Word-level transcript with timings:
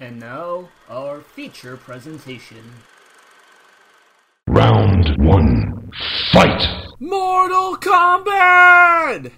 And 0.00 0.20
now, 0.20 0.68
our 0.88 1.22
feature 1.22 1.76
presentation. 1.76 2.62
Round 4.46 5.16
one, 5.18 5.90
fight! 6.30 6.62
Mortal 7.00 7.76
Kombat! 7.78 9.32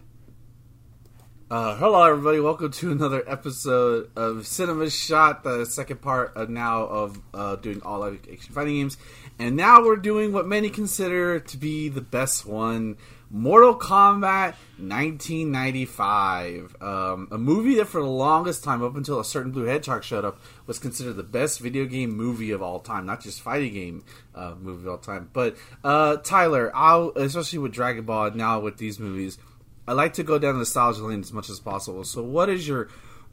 Uh, 1.51 1.77
hello, 1.77 2.03
everybody. 2.03 2.41
Welcome 2.41 2.73
to 2.73 2.93
another 2.93 3.25
episode 3.27 4.11
of 4.15 4.47
Cinema 4.47 4.91
Shot, 4.91 5.45
the 5.45 5.65
second 5.65 6.03
part 6.03 6.37
of 6.37 6.51
now 6.51 6.83
of 6.83 7.19
uh, 7.33 7.57
doing 7.57 7.81
all 7.83 8.01
live 8.01 8.21
action 8.31 8.53
fighting 8.53 8.75
games. 8.75 8.99
And 9.39 9.57
now 9.57 9.83
we're 9.83 9.97
doing 9.97 10.31
what 10.31 10.47
many 10.47 10.69
consider 10.69 11.41
to 11.41 11.57
be 11.57 11.89
the 11.89 12.03
best 12.03 12.45
one 12.45 12.99
Mortal 13.33 13.77
Kombat 13.79 14.55
1995. 14.79 16.77
Um, 16.81 17.29
a 17.31 17.39
movie 17.39 17.77
that, 17.77 17.87
for 17.87 18.01
the 18.01 18.09
longest 18.09 18.65
time, 18.65 18.83
up 18.83 18.97
until 18.97 19.21
a 19.21 19.25
certain 19.25 19.53
Blue 19.53 19.67
Hedgehog 19.67 20.03
showed 20.03 20.25
up, 20.25 20.41
was 20.67 20.81
considered 20.81 21.13
the 21.13 21.23
best 21.23 21.61
video 21.61 21.85
game 21.85 22.11
movie 22.17 22.51
of 22.51 22.61
all 22.61 22.81
time. 22.81 23.07
Not 23.07 23.21
just 23.21 23.41
fighting 23.41 23.73
game 23.73 24.05
uh, 24.35 24.57
movie 24.61 24.83
of 24.83 24.89
all 24.89 24.99
time. 24.99 25.31
But, 25.33 25.57
uh, 25.85 26.17
Tyler, 26.17 26.73
I'll, 26.75 27.13
especially 27.15 27.61
with 27.61 27.73
Dragon 27.73 28.05
Ball, 28.05 28.33
now 28.33 28.59
with 28.59 28.79
these 28.79 28.99
movies, 28.99 29.39
I 29.87 29.93
like 29.93 30.15
to 30.15 30.25
go 30.25 30.41
down 30.41 30.55
the 30.55 30.61
nostalgia 30.61 31.05
lane 31.05 31.21
as 31.21 31.33
much 31.33 31.49
as 31.51 31.61
possible. 31.61 32.03
So, 32.03 32.25
what 32.25 32.49
is 32.49 32.67
your 32.67 32.89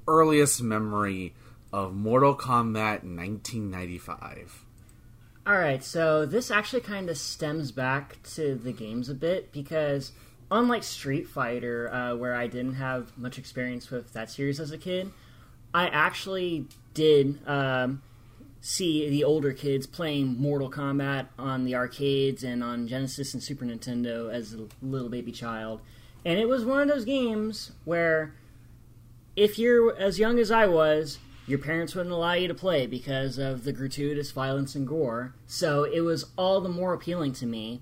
earliest 0.07 0.62
memory 0.62 1.34
of 1.73 1.95
Mortal 1.95 2.35
Kombat 2.35 3.04
1995? 3.04 4.66
All 5.47 5.57
right, 5.57 5.81
so 5.81 6.25
this 6.25 6.51
actually 6.51 6.81
kind 6.81 7.09
of 7.09 7.17
stems 7.17 7.71
back 7.71 8.21
to 8.35 8.55
the 8.55 8.73
games 8.73 9.07
a 9.07 9.13
bit 9.13 9.53
because, 9.53 10.11
unlike 10.51 10.83
Street 10.83 11.25
Fighter, 11.25 11.89
uh, 11.89 12.17
where 12.17 12.35
I 12.35 12.47
didn't 12.47 12.73
have 12.73 13.17
much 13.17 13.37
experience 13.37 13.89
with 13.89 14.11
that 14.11 14.29
series 14.29 14.59
as 14.59 14.71
a 14.71 14.77
kid, 14.77 15.09
I 15.73 15.87
actually 15.87 16.65
did 16.93 17.39
um, 17.47 18.01
see 18.59 19.09
the 19.09 19.23
older 19.23 19.53
kids 19.53 19.87
playing 19.87 20.37
Mortal 20.37 20.70
Kombat 20.70 21.27
on 21.39 21.63
the 21.63 21.76
arcades 21.76 22.43
and 22.43 22.61
on 22.61 22.89
Genesis 22.89 23.34
and 23.34 23.41
Super 23.41 23.63
Nintendo 23.63 24.29
as 24.29 24.54
a 24.54 24.67
little 24.82 25.07
baby 25.07 25.32
child. 25.32 25.79
And 26.26 26.37
it 26.37 26.49
was 26.49 26.65
one 26.65 26.82
of 26.82 26.89
those 26.89 27.05
games 27.05 27.71
where, 27.85 28.34
if 29.37 29.57
you're 29.57 29.95
as 29.98 30.20
young 30.20 30.39
as 30.39 30.51
I 30.51 30.67
was, 30.67 31.20
your 31.48 31.59
parents 31.59 31.95
wouldn't 31.95 32.13
allow 32.13 32.34
you 32.34 32.48
to 32.49 32.53
play 32.53 32.85
because 32.85 33.37
of 33.37 33.63
the 33.63 33.71
gratuitous 33.71 34.31
violence 34.31 34.76
and 34.76 34.85
gore. 34.85 35.34
So 35.48 35.85
it 35.85 36.01
was 36.01 36.26
all 36.37 36.59
the 36.59 36.70
more 36.70 36.93
appealing 36.93 37.34
to 37.34 37.45
me. 37.45 37.81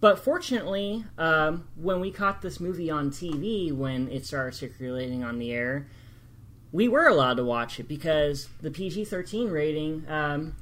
But 0.00 0.18
fortunately, 0.18 1.04
um, 1.16 1.68
when 1.76 2.00
we 2.00 2.10
caught 2.10 2.42
this 2.42 2.60
movie 2.60 2.90
on 2.90 3.10
TV, 3.10 3.72
when 3.72 4.08
it 4.10 4.26
started 4.26 4.56
circulating 4.56 5.22
on 5.22 5.38
the 5.38 5.52
air, 5.52 5.86
we 6.72 6.88
were 6.88 7.06
allowed 7.06 7.38
to 7.38 7.44
watch 7.44 7.80
it 7.80 7.88
because 7.88 8.48
the 8.60 8.70
PG 8.70 9.04
13 9.06 9.50
rating 9.50 10.04
um, 10.08 10.56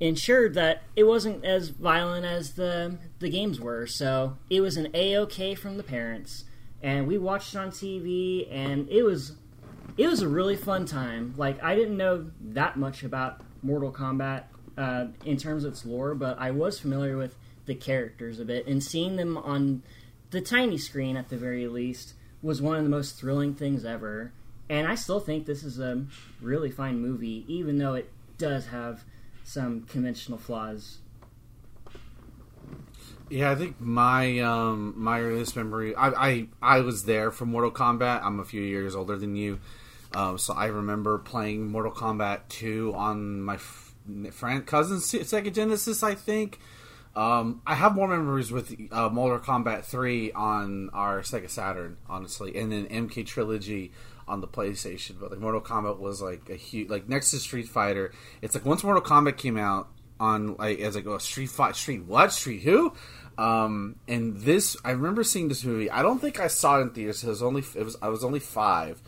ensured 0.00 0.54
that 0.54 0.84
it 0.94 1.04
wasn't 1.04 1.44
as 1.44 1.70
violent 1.70 2.24
as 2.24 2.52
the, 2.52 2.96
the 3.18 3.28
games 3.28 3.60
were. 3.60 3.86
So 3.86 4.38
it 4.48 4.60
was 4.60 4.76
an 4.76 4.88
A 4.94 5.16
OK 5.16 5.56
from 5.56 5.76
the 5.76 5.82
parents. 5.82 6.44
And 6.80 7.08
we 7.08 7.18
watched 7.18 7.54
it 7.54 7.58
on 7.58 7.70
TV, 7.70 8.46
and 8.52 8.88
it 8.88 9.02
was 9.02 9.32
it 9.96 10.06
was 10.06 10.22
a 10.22 10.28
really 10.28 10.56
fun 10.56 10.84
time. 10.84 11.34
Like 11.36 11.62
I 11.62 11.74
didn't 11.74 11.96
know 11.96 12.30
that 12.40 12.76
much 12.76 13.02
about 13.02 13.40
Mortal 13.62 13.92
Kombat 13.92 14.44
uh, 14.76 15.06
in 15.24 15.36
terms 15.36 15.64
of 15.64 15.72
its 15.72 15.84
lore, 15.84 16.14
but 16.14 16.38
I 16.38 16.50
was 16.50 16.78
familiar 16.78 17.16
with 17.16 17.36
the 17.66 17.74
characters 17.74 18.40
a 18.40 18.44
bit, 18.44 18.66
and 18.66 18.82
seeing 18.82 19.16
them 19.16 19.36
on 19.36 19.82
the 20.30 20.40
tiny 20.40 20.78
screen 20.78 21.16
at 21.16 21.28
the 21.28 21.36
very 21.36 21.66
least 21.66 22.14
was 22.42 22.62
one 22.62 22.76
of 22.76 22.84
the 22.84 22.90
most 22.90 23.18
thrilling 23.18 23.54
things 23.54 23.84
ever. 23.84 24.32
And 24.70 24.86
I 24.86 24.94
still 24.94 25.20
think 25.20 25.46
this 25.46 25.64
is 25.64 25.78
a 25.78 26.04
really 26.40 26.70
fine 26.70 27.00
movie, 27.00 27.44
even 27.48 27.78
though 27.78 27.94
it 27.94 28.10
does 28.36 28.66
have 28.66 29.04
some 29.42 29.82
conventional 29.82 30.38
flaws. 30.38 30.98
Yeah, 33.30 33.50
I 33.50 33.54
think 33.56 33.80
my 33.80 34.38
um, 34.40 34.94
my 34.96 35.20
earliest 35.20 35.56
memory, 35.56 35.94
I, 35.94 36.08
I 36.08 36.46
I 36.62 36.80
was 36.80 37.04
there 37.04 37.30
for 37.30 37.44
Mortal 37.44 37.70
Kombat. 37.70 38.22
I'm 38.22 38.40
a 38.40 38.44
few 38.44 38.62
years 38.62 38.94
older 38.94 39.16
than 39.16 39.36
you, 39.36 39.58
um, 40.14 40.38
so 40.38 40.54
I 40.54 40.66
remember 40.66 41.18
playing 41.18 41.70
Mortal 41.70 41.92
Kombat 41.92 42.48
2 42.48 42.94
on 42.94 43.42
my 43.42 43.54
f- 43.54 43.94
friend 44.32 44.66
cousin's 44.66 45.10
Sega 45.10 45.52
Genesis, 45.52 46.02
I 46.02 46.14
think. 46.14 46.58
Um, 47.14 47.62
I 47.66 47.74
have 47.74 47.94
more 47.94 48.06
memories 48.06 48.52
with 48.52 48.74
uh, 48.92 49.08
Mortal 49.08 49.38
Kombat 49.40 49.84
3 49.84 50.32
on 50.32 50.90
our 50.92 51.20
Sega 51.22 51.50
Saturn, 51.50 51.96
honestly, 52.08 52.56
and 52.56 52.70
then 52.70 52.86
MK 52.86 53.26
Trilogy 53.26 53.92
on 54.28 54.40
the 54.40 54.48
PlayStation. 54.48 55.18
But 55.18 55.30
like 55.30 55.40
Mortal 55.40 55.60
Kombat 55.60 55.98
was 55.98 56.22
like 56.22 56.48
a 56.48 56.54
huge, 56.54 56.88
like 56.88 57.08
next 57.08 57.30
to 57.32 57.38
Street 57.38 57.68
Fighter. 57.68 58.12
It's 58.40 58.54
like 58.54 58.64
once 58.64 58.84
Mortal 58.84 59.02
Kombat 59.02 59.36
came 59.36 59.56
out 59.56 59.88
on 60.20 60.56
like 60.56 60.78
as 60.80 60.94
like 60.94 61.06
a 61.06 61.18
Street 61.20 61.50
Fight, 61.50 61.76
Street 61.76 62.04
what, 62.04 62.32
Street 62.32 62.62
who? 62.62 62.92
Um, 63.36 63.96
and 64.08 64.36
this, 64.40 64.76
I 64.84 64.90
remember 64.90 65.22
seeing 65.22 65.48
this 65.48 65.64
movie. 65.64 65.90
I 65.90 66.02
don't 66.02 66.18
think 66.18 66.40
I 66.40 66.48
saw 66.48 66.78
it 66.78 66.82
in 66.82 66.90
theaters. 66.90 67.22
It 67.22 67.28
was 67.28 67.42
only 67.42 67.62
it 67.74 67.84
was 67.84 67.96
I 68.02 68.08
was 68.08 68.24
only 68.24 68.40
five. 68.40 69.00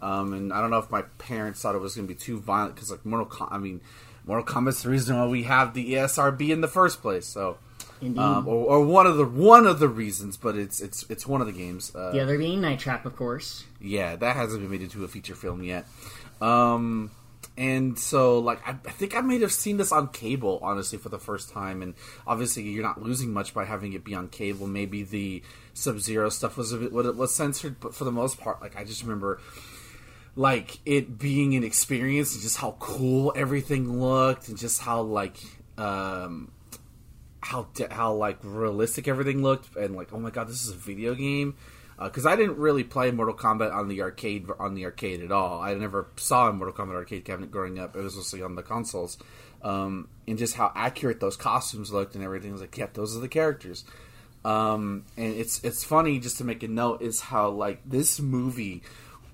Um, 0.00 0.32
and 0.32 0.52
I 0.52 0.60
don't 0.60 0.70
know 0.70 0.78
if 0.78 0.90
my 0.90 1.02
parents 1.18 1.60
thought 1.60 1.74
it 1.74 1.80
was 1.80 1.94
going 1.94 2.06
to 2.06 2.14
be 2.14 2.18
too 2.18 2.38
violent 2.38 2.74
because, 2.74 2.90
like, 2.90 3.04
Mortal 3.04 3.26
Com- 3.26 3.48
I 3.50 3.58
mean, 3.58 3.80
Mortal 4.24 4.44
Kombat's 4.44 4.82
the 4.82 4.90
reason 4.90 5.16
why 5.16 5.26
we 5.26 5.44
have 5.44 5.74
the 5.74 5.94
ESRB 5.94 6.50
in 6.50 6.60
the 6.60 6.68
first 6.68 7.00
place. 7.00 7.26
So, 7.26 7.58
um, 8.00 8.46
or, 8.46 8.66
or, 8.66 8.86
one 8.86 9.06
of 9.06 9.16
the 9.16 9.24
one 9.24 9.66
of 9.66 9.80
the 9.80 9.88
reasons, 9.88 10.36
but 10.36 10.56
it's 10.56 10.80
it's 10.80 11.04
it's 11.10 11.26
one 11.26 11.40
of 11.40 11.48
the 11.48 11.52
games. 11.52 11.92
Uh, 11.94 12.12
the 12.12 12.20
other 12.20 12.38
being 12.38 12.60
Night 12.60 12.78
Trap, 12.78 13.06
of 13.06 13.16
course. 13.16 13.64
Yeah, 13.80 14.14
that 14.16 14.36
hasn't 14.36 14.62
been 14.62 14.70
made 14.70 14.82
into 14.82 15.02
a 15.02 15.08
feature 15.08 15.34
film 15.34 15.62
yet. 15.64 15.86
Um, 16.40 17.10
and 17.56 17.98
so, 17.98 18.38
like, 18.38 18.66
I, 18.66 18.70
I, 18.70 18.90
think 18.92 19.16
I 19.16 19.20
may 19.20 19.40
have 19.40 19.52
seen 19.52 19.78
this 19.78 19.90
on 19.90 20.08
cable, 20.08 20.60
honestly, 20.62 20.96
for 20.96 21.08
the 21.08 21.18
first 21.18 21.50
time. 21.50 21.82
And 21.82 21.94
obviously, 22.24 22.62
you're 22.62 22.84
not 22.84 23.02
losing 23.02 23.32
much 23.32 23.52
by 23.52 23.64
having 23.64 23.94
it 23.94 24.04
be 24.04 24.14
on 24.14 24.28
cable. 24.28 24.68
Maybe 24.68 25.02
the 25.02 25.42
Sub 25.74 25.98
Zero 25.98 26.28
stuff 26.28 26.56
was 26.56 26.72
a 26.72 26.76
bit 26.76 26.92
what 26.92 27.04
it 27.04 27.16
was 27.16 27.34
censored, 27.34 27.80
but 27.80 27.96
for 27.96 28.04
the 28.04 28.12
most 28.12 28.38
part, 28.38 28.62
like, 28.62 28.76
I 28.76 28.84
just 28.84 29.02
remember 29.02 29.40
like 30.38 30.78
it 30.86 31.18
being 31.18 31.56
an 31.56 31.64
experience 31.64 32.32
and 32.32 32.42
just 32.42 32.56
how 32.58 32.76
cool 32.78 33.32
everything 33.34 34.00
looked 34.00 34.48
and 34.48 34.56
just 34.56 34.80
how 34.80 35.02
like 35.02 35.36
um 35.76 36.52
how 37.40 37.66
how 37.90 38.14
like 38.14 38.38
realistic 38.44 39.08
everything 39.08 39.42
looked 39.42 39.74
and 39.74 39.96
like 39.96 40.12
oh 40.12 40.20
my 40.20 40.30
god 40.30 40.46
this 40.46 40.62
is 40.62 40.70
a 40.70 40.76
video 40.76 41.12
game 41.12 41.56
because 42.00 42.24
uh, 42.24 42.30
I 42.30 42.36
didn't 42.36 42.56
really 42.56 42.84
play 42.84 43.10
Mortal 43.10 43.34
Kombat 43.34 43.74
on 43.74 43.88
the 43.88 44.02
arcade 44.02 44.46
on 44.60 44.76
the 44.76 44.84
arcade 44.84 45.20
at 45.20 45.32
all. 45.32 45.60
I 45.60 45.74
never 45.74 46.06
saw 46.14 46.48
a 46.48 46.52
Mortal 46.52 46.72
Kombat 46.72 46.94
arcade 46.94 47.24
cabinet 47.24 47.50
growing 47.50 47.80
up. 47.80 47.96
It 47.96 48.02
was 48.04 48.14
mostly 48.14 48.40
on 48.40 48.54
the 48.54 48.62
consoles, 48.62 49.18
um, 49.64 50.06
and 50.28 50.38
just 50.38 50.54
how 50.54 50.70
accurate 50.76 51.18
those 51.18 51.36
costumes 51.36 51.92
looked 51.92 52.14
and 52.14 52.22
everything. 52.22 52.50
I 52.50 52.52
was 52.52 52.60
like, 52.60 52.78
yeah, 52.78 52.86
those 52.92 53.16
are 53.16 53.20
the 53.20 53.26
characters. 53.26 53.84
Um, 54.44 55.06
and 55.16 55.34
it's 55.34 55.64
it's 55.64 55.82
funny 55.82 56.20
just 56.20 56.38
to 56.38 56.44
make 56.44 56.62
a 56.62 56.68
note 56.68 57.02
is 57.02 57.20
how 57.20 57.48
like 57.48 57.80
this 57.84 58.20
movie 58.20 58.84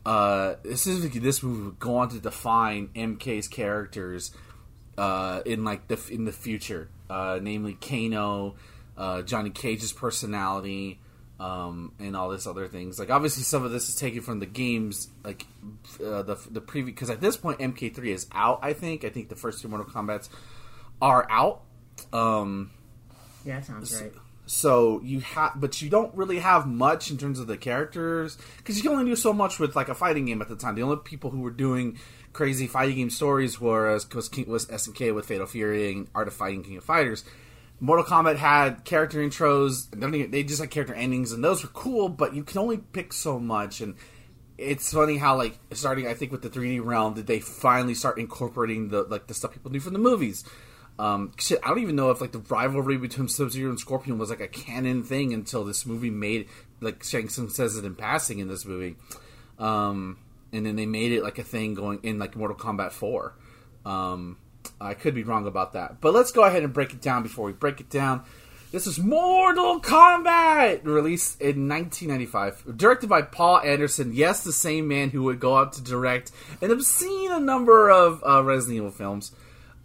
uh, 0.07 0.55
this 0.63 0.85
this 0.85 1.43
movie 1.43 1.65
would 1.65 1.79
go 1.79 1.97
on 1.97 2.09
to 2.11 2.21
define 2.21 2.89
MK's 2.89 3.49
characters 3.49 4.33
uh, 4.99 5.43
in 5.47 5.65
like 5.65 5.89
the 5.89 5.99
in 6.11 6.25
the 6.25 6.33
future, 6.33 6.89
uh, 7.09 7.39
namely 7.41 7.75
Kano, 7.75 8.57
uh, 8.97 9.23
Johnny 9.23 9.51
Cage's 9.51 9.93
personality, 9.93 11.01
um, 11.41 11.93
and 11.99 12.17
all 12.17 12.29
this 12.29 12.47
other 12.47 12.69
things. 12.69 12.99
Like 12.99 13.11
obviously, 13.11 13.43
some 13.45 13.65
of 13.65 13.71
this 13.73 13.89
is 13.89 13.97
taken 13.97 14.21
from 14.21 14.41
the 14.41 14.47
games, 14.47 15.09
like 15.25 15.47
uh, 16.05 16.23
the 16.23 16.37
the 16.51 16.61
preview. 16.61 16.87
Because 16.87 17.11
at 17.11 17.21
this 17.21 17.37
point, 17.37 17.59
MK3 17.61 18.07
is 18.07 18.27
out. 18.33 18.61
I 18.63 18.73
think. 18.73 19.05
I 19.05 19.09
think 19.09 19.29
the 19.29 19.37
first 19.37 19.63
two 19.63 19.69
Mortal 19.69 19.87
Kombat's 19.87 20.29
are 21.01 21.27
out. 21.31 21.63
Um, 22.13 22.71
yeah, 23.45 23.57
that 23.57 23.67
sounds 23.67 24.01
right. 24.01 24.13
So 24.47 25.01
you 25.03 25.21
have, 25.21 25.53
but 25.57 25.81
you 25.81 25.89
don't 25.89 26.15
really 26.15 26.39
have 26.39 26.67
much 26.67 27.11
in 27.11 27.17
terms 27.17 27.39
of 27.39 27.47
the 27.47 27.57
characters 27.57 28.37
because 28.59 28.77
you 28.77 28.83
can 28.83 28.93
only 28.93 29.07
do 29.07 29.17
so 29.17 29.33
much 29.33 29.59
with 29.59 29.75
like 29.75 29.89
a 29.89 29.95
fighting 29.95 30.27
game 30.27 30.43
at 30.43 30.49
the 30.49 30.57
time. 30.57 30.75
The 30.75 30.83
only 30.83 30.99
people 31.03 31.31
who 31.31 31.41
were 31.41 31.51
doing 31.51 31.99
crazy 32.35 32.67
fighting 32.67 32.97
game 32.97 33.11
stories 33.11 33.59
were 33.59 33.89
uh, 33.89 34.01
was, 34.15 34.29
King 34.29 34.47
was 34.49 34.67
SNK 34.67 35.15
with 35.15 35.27
Fatal 35.27 35.47
Fury 35.47 35.93
and 35.93 36.09
Art 36.15 36.29
of 36.29 36.35
Fighting 36.35 36.63
King 36.63 36.77
of 36.77 36.85
Fighters. 36.85 37.25
Mortal 37.81 38.05
Kombat 38.05 38.37
had 38.37 38.85
character 38.85 39.19
intros, 39.19 39.91
they 40.31 40.43
just 40.43 40.61
had 40.61 40.71
character 40.71 40.95
endings, 40.95 41.33
and 41.33 41.43
those 41.43 41.63
were 41.63 41.71
cool. 41.71 42.09
But 42.09 42.35
you 42.35 42.45
can 42.45 42.59
only 42.59 42.79
pick 42.79 43.13
so 43.13 43.41
much, 43.41 43.81
and 43.81 43.97
it's 44.59 44.93
funny 44.93 45.17
how 45.17 45.37
like 45.37 45.59
starting 45.73 46.07
I 46.07 46.15
think 46.15 46.33
with 46.33 46.43
the 46.43 46.51
3D 46.51 46.85
realm 46.85 47.15
did 47.15 47.27
they 47.27 47.41
finally 47.41 47.95
start 47.95 48.19
incorporating 48.19 48.89
the 48.89 49.03
like 49.03 49.27
the 49.27 49.35
stuff 49.35 49.53
people 49.53 49.73
knew 49.73 49.81
from 49.81 49.95
the 49.95 49.99
movies 49.99 50.45
um, 50.99 51.33
shit, 51.39 51.59
I 51.65 51.69
don't 51.69 51.81
even 51.81 51.97
know 51.97 52.11
if 52.11 52.21
like 52.21 52.33
the 52.33 52.39
rivalry 52.39 52.97
between 52.97 53.29
Sub 53.29 53.51
Zero 53.51 53.71
and 53.71 53.81
Scorpion 53.81 54.19
was 54.19 54.31
like 54.31 54.41
a 54.41 54.49
canon 54.49 55.03
thing 55.03 55.33
until 55.33 55.65
this 55.65 55.85
movie 55.87 56.11
made 56.11 56.49
like 56.81 57.03
Shang 57.03 57.29
Tsung 57.29 57.49
says 57.49 57.77
it 57.77 57.85
in 57.85 57.95
passing 57.95 58.39
in 58.39 58.49
this 58.49 58.65
movie, 58.65 58.97
um, 59.59 60.19
and 60.53 60.65
then 60.65 60.77
they 60.77 60.87
made 60.87 61.13
it 61.13 61.23
like 61.23 61.39
a 61.39 61.43
thing 61.43 61.75
going 61.75 61.99
in 62.03 62.19
like 62.19 62.37
Mortal 62.37 62.57
Kombat 62.57 62.93
Four. 62.93 63.35
Um, 63.85 64.39
I 64.81 64.95
could 64.95 65.15
be 65.15 65.25
wrong 65.25 65.47
about 65.47 65.73
that, 65.73 66.01
but 66.01 66.15
let's 66.15 66.31
go 66.31 66.45
ahead 66.45 66.63
and 66.63 66.73
break 66.73 66.93
it 66.93 67.01
down 67.01 67.23
before 67.23 67.47
we 67.47 67.53
break 67.53 67.81
it 67.81 67.91
down. 67.91 68.25
This 68.71 68.89
is 68.89 68.99
Mortal 68.99 69.81
Kombat, 69.81 70.85
released 70.85 71.41
in 71.41 71.69
1995, 71.69 72.77
directed 72.77 73.09
by 73.09 73.23
Paul 73.23 73.61
Anderson. 73.61 74.13
Yes, 74.13 74.43
the 74.43 74.53
same 74.53 74.89
man 74.89 75.11
who 75.11 75.23
would 75.25 75.39
go 75.39 75.57
out 75.57 75.75
to 75.75 75.83
direct 75.83 76.33
an 76.61 76.73
obscene 76.73 77.47
number 77.47 77.89
of 77.89 78.23
uh, 78.27 78.43
Resident 78.43 78.79
Evil 78.79 78.91
films. 78.91 79.33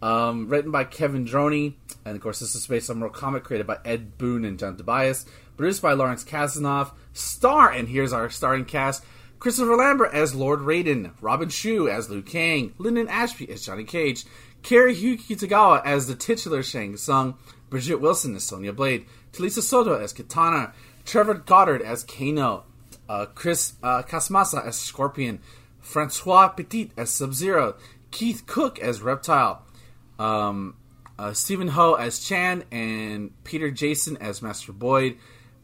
Um, 0.02 0.48
written 0.48 0.70
by 0.70 0.84
Kevin 0.84 1.26
Droney, 1.26 1.74
and 2.06 2.16
of 2.16 2.22
course, 2.22 2.40
this 2.40 2.54
is 2.54 2.66
based 2.66 2.88
on 2.88 2.98
Mortal 2.98 3.18
comic 3.18 3.44
created 3.44 3.66
by 3.66 3.78
Ed 3.84 4.16
Boon 4.16 4.46
and 4.46 4.58
John 4.58 4.76
Tobias, 4.76 5.26
produced 5.56 5.82
by 5.82 5.92
Lawrence 5.92 6.24
Kasanoff. 6.24 6.92
Star, 7.12 7.70
and 7.70 7.88
here's 7.88 8.12
our 8.12 8.30
starting 8.30 8.64
cast: 8.64 9.04
Christopher 9.38 9.76
Lambert 9.76 10.14
as 10.14 10.34
Lord 10.34 10.60
Raiden, 10.60 11.12
Robin 11.20 11.50
Shou 11.50 11.88
as 11.88 12.08
Liu 12.08 12.22
Kang, 12.22 12.72
Linden 12.78 13.08
Ashby 13.08 13.50
as 13.50 13.66
Johnny 13.66 13.84
Cage, 13.84 14.24
Cary-Yuki 14.62 15.36
Tagawa 15.36 15.82
as 15.84 16.06
the 16.06 16.14
titular 16.14 16.62
Shang 16.62 16.96
Tsung, 16.96 17.36
Bridget 17.68 17.96
Wilson 17.96 18.34
as 18.36 18.44
Sonya 18.44 18.72
Blade, 18.72 19.06
Talisa 19.32 19.62
Soto 19.62 19.98
as 19.98 20.12
Kitana, 20.12 20.72
Trevor 21.04 21.34
Goddard 21.34 21.82
as 21.82 22.04
Kano, 22.04 22.64
uh, 23.08 23.26
Chris 23.26 23.74
uh, 23.82 24.02
as 24.10 24.78
Scorpion, 24.78 25.40
Francois 25.80 26.48
Petit 26.48 26.92
as 26.96 27.10
Sub 27.10 27.34
Zero, 27.34 27.76
Keith 28.10 28.44
Cook 28.46 28.78
as 28.78 29.02
Reptile, 29.02 29.62
um, 30.20 30.76
uh, 31.18 31.32
Stephen 31.32 31.68
Ho 31.68 31.94
as 31.94 32.20
Chan, 32.20 32.64
and 32.70 33.32
Peter 33.44 33.70
Jason 33.70 34.16
as 34.18 34.42
Master 34.42 34.72
Boyd. 34.72 35.16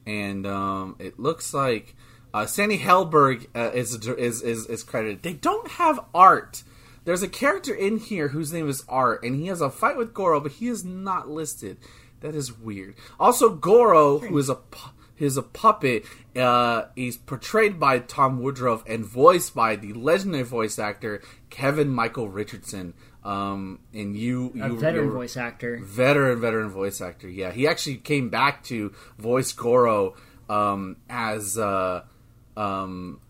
And 0.07 0.47
um, 0.47 0.97
it 0.99 1.19
looks 1.19 1.53
like 1.53 1.95
uh, 2.33 2.47
Sandy 2.47 2.79
Helberg 2.79 3.47
uh, 3.55 3.71
is, 3.73 3.95
is, 3.95 4.43
is 4.43 4.67
is 4.67 4.83
credited. 4.83 5.23
They 5.23 5.33
don't 5.33 5.69
have 5.73 6.01
art. 6.15 6.63
There's 7.05 7.23
a 7.23 7.29
character 7.29 7.73
in 7.73 7.99
here 7.99 8.29
whose 8.29 8.53
name 8.53 8.69
is 8.69 8.85
Art, 8.89 9.23
and 9.23 9.37
he 9.37 9.47
has 9.47 9.61
a 9.61 9.71
fight 9.71 9.97
with 9.97 10.13
Goro, 10.13 10.41
but 10.41 10.53
he 10.53 10.67
is 10.67 10.85
not 10.85 11.29
listed. 11.29 11.79
That 12.21 12.35
is 12.35 12.59
weird. 12.59 12.97
Also, 13.21 13.51
Goro, 13.51 14.19
who 14.19 14.37
is 14.39 14.49
a 14.49 14.57
pu- 14.57 14.91
is 15.17 15.37
a 15.37 15.43
puppet, 15.43 16.05
uh, 16.35 16.87
he's 16.97 17.17
portrayed 17.17 17.79
by 17.79 18.01
Tom 18.01 18.43
Woodruff 18.43 18.83
and 18.87 19.05
voiced 19.05 19.55
by 19.55 19.77
the 19.77 19.93
legendary 19.93 20.43
voice 20.43 20.79
actor 20.79 21.23
Kevin 21.49 21.89
Michael 21.89 22.29
Richardson. 22.29 22.93
Um, 23.27 23.81
and 23.93 24.17
you, 24.17 24.53
A 24.55 24.69
you 24.69 24.79
veteran 24.79 25.11
voice 25.11 25.37
actor. 25.37 25.81
veteran 25.83 26.41
veteran 26.41 26.71
voice 26.71 27.01
actor 27.01 27.29
yeah 27.29 27.51
he 27.51 27.67
actually 27.67 27.97
came 27.97 28.29
back 28.31 28.63
to 28.65 28.93
voice 29.19 29.53
goro 29.53 30.15
um, 30.49 30.97
as 31.11 31.59
uh, 31.59 32.03
um, 32.57 33.21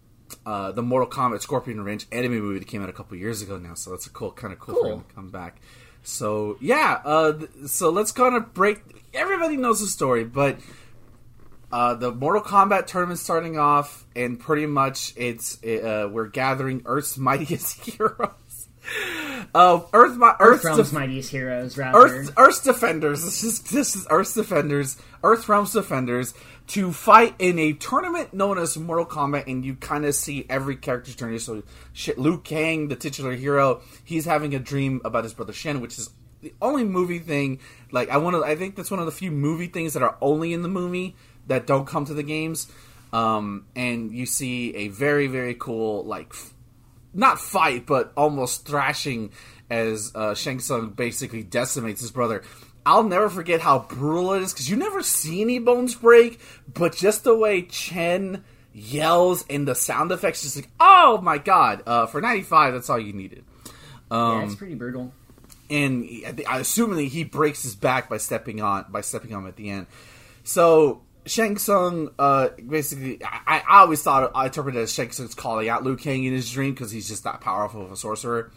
uh, 0.44 0.72
the 0.72 0.82
mortal 0.82 1.08
kombat 1.08 1.40
scorpion 1.40 1.78
revenge 1.81 2.06
anime 2.12 2.32
movie 2.40 2.58
that 2.58 2.69
came 2.69 2.82
out 2.82 2.90
a 2.90 2.93
couple 2.93 3.16
years 3.16 3.40
ago 3.40 3.56
now 3.58 3.72
so 3.72 3.90
that's 3.93 4.06
a 4.06 4.10
cool 4.10 4.32
kind 4.32 4.52
of 4.52 4.58
cool, 4.58 4.75
for 4.75 4.93
him 4.93 5.04
to 5.08 5.14
come 5.14 5.31
back 5.31 5.62
so 6.02 6.58
yeah 6.60 7.00
uh, 7.04 7.32
th- 7.32 7.50
so 7.66 7.88
let's 7.88 8.12
kind 8.12 8.37
of 8.37 8.52
break 8.52 8.82
everybody 9.14 9.56
knows 9.56 9.81
the 9.81 9.87
story 9.87 10.25
but 10.25 10.58
uh, 11.72 11.94
the 11.94 12.12
Mortal 12.12 12.43
Kombat 12.43 12.87
tournament 12.87 13.19
starting 13.19 13.58
off, 13.58 14.06
and 14.14 14.38
pretty 14.38 14.66
much 14.66 15.12
it's 15.16 15.62
uh, 15.64 16.08
we're 16.10 16.28
gathering 16.28 16.82
Earth's 16.87 17.19
mightiest 17.28 17.81
heroes. 17.84 18.31
Uh, 19.55 19.81
Earth, 19.93 20.17
mi- 20.17 20.31
Earth's 20.38 20.65
Realm's 20.65 20.91
def- 20.91 20.93
Mightiest 20.93 21.31
Heroes, 21.31 21.77
rather. 21.79 21.99
Earth, 21.99 22.33
Earth's 22.37 22.61
defenders. 22.61 23.23
This 23.25 23.43
is 23.43 23.61
this 23.62 23.97
is 23.97 24.06
Earth's 24.11 24.35
defenders. 24.35 24.97
Earth 25.23 25.49
realm's 25.49 25.73
defenders 25.73 26.35
to 26.69 26.93
fight 26.93 27.35
in 27.38 27.59
a 27.59 27.73
tournament 27.73 28.35
known 28.35 28.59
as 28.59 28.77
Mortal 28.77 29.06
Kombat, 29.06 29.47
and 29.47 29.65
you 29.65 29.75
kind 29.75 30.05
of 30.05 30.15
see 30.15 30.47
every 30.49 30.77
character's 30.77 31.15
journey. 31.15 31.38
So, 31.38 31.62
shit, 31.93 32.19
Liu 32.19 32.38
Kang, 32.38 32.88
the 32.88 32.97
titular 32.97 33.35
hero, 33.35 33.81
he's 34.05 34.25
having 34.25 34.55
a 34.55 34.59
dream 34.59 35.00
about 35.05 35.25
his 35.25 35.32
brother 35.35 35.53
Shen, 35.53 35.81
which 35.81 35.99
is 35.99 36.11
the 36.43 36.53
only 36.61 36.85
movie 36.85 37.19
thing. 37.19 37.61
Like, 37.91 38.09
I 38.11 38.19
want 38.19 38.37
to. 38.37 38.44
I 38.44 38.56
think 38.56 38.77
that's 38.77 38.91
one 38.91 39.00
of 39.00 39.06
the 39.06 39.12
few 39.12 39.31
movie 39.31 39.69
things 39.69 39.94
that 39.94 40.03
are 40.03 40.17
only 40.21 40.53
in 40.53 40.62
the 40.62 40.69
movie 40.69 41.17
that 41.47 41.67
don't 41.67 41.87
come 41.87 42.05
to 42.06 42.15
the 42.15 42.23
games. 42.23 42.71
Um, 43.12 43.67
and 43.75 44.12
you 44.12 44.27
see 44.27 44.75
a 44.75 44.89
very 44.89 45.29
very 45.29 45.55
cool 45.55 46.05
like 46.05 46.29
f- 46.32 46.53
not 47.17 47.41
fight, 47.41 47.87
but 47.87 48.13
almost 48.17 48.67
thrashing 48.67 49.33
as 49.71 50.13
uh, 50.15 50.35
Shang 50.35 50.61
Tsung 50.61 50.91
basically 50.91 51.43
decimates 51.43 52.01
his 52.01 52.11
brother. 52.11 52.43
I'll 52.85 53.03
never 53.03 53.29
forget 53.29 53.61
how 53.61 53.81
brutal 53.81 54.35
it 54.35 54.43
is 54.43 54.53
because 54.53 54.71
you 54.71 54.77
never 54.77 55.03
see 55.03 55.43
any 55.43 55.59
bones 55.59 55.95
break, 55.97 56.39
but 56.73 56.95
just 56.95 57.25
the 57.25 57.37
way 57.37 57.63
Chen 57.63 58.45
yells 58.73 59.45
and 59.51 59.67
the 59.67 59.75
sound 59.75 60.13
effects, 60.13 60.43
just 60.43 60.55
like, 60.55 60.69
oh 60.79 61.21
my 61.21 61.39
god! 61.39 61.83
Uh, 61.85 62.07
for 62.07 62.21
ninety 62.21 62.43
five, 62.43 62.75
that's 62.75 62.89
all 62.89 62.99
you 62.99 63.13
needed. 63.13 63.45
yeah, 64.39 64.45
it's 64.45 64.55
pretty 64.55 64.75
brutal. 64.77 65.13
And 65.69 66.05
I 66.47 66.61
assumingly 66.61 67.09
he 67.09 67.25
breaks 67.25 67.65
his 67.65 67.75
back 67.75 68.09
by 68.09 68.19
stepping 68.19 68.63
on 68.63 68.87
by 68.89 69.01
stepping 69.01 69.35
on 69.35 69.43
him 69.43 69.49
at 69.49 69.57
the 69.57 69.71
end. 69.71 69.89
So 70.45 71.03
Shang 71.26 71.58
Tsung, 71.58 72.11
uh, 72.19 72.49
basically, 72.69 73.23
I, 73.25 73.62
I 73.69 73.81
always 73.81 74.02
thought 74.02 74.31
I 74.34 74.46
interpreted 74.46 74.81
as 74.81 74.93
Shang 74.93 75.11
Tsung's 75.11 75.34
calling 75.34 75.69
out 75.69 75.84
Liu 75.84 75.96
Kang 75.96 76.25
in 76.25 76.32
his 76.32 76.50
dream 76.50 76.73
because 76.73 76.90
he's 76.90 77.08
just 77.08 77.25
that 77.25 77.40
powerful 77.40 77.84
of 77.84 77.93
a 77.93 77.96
sorcerer. 77.96 78.52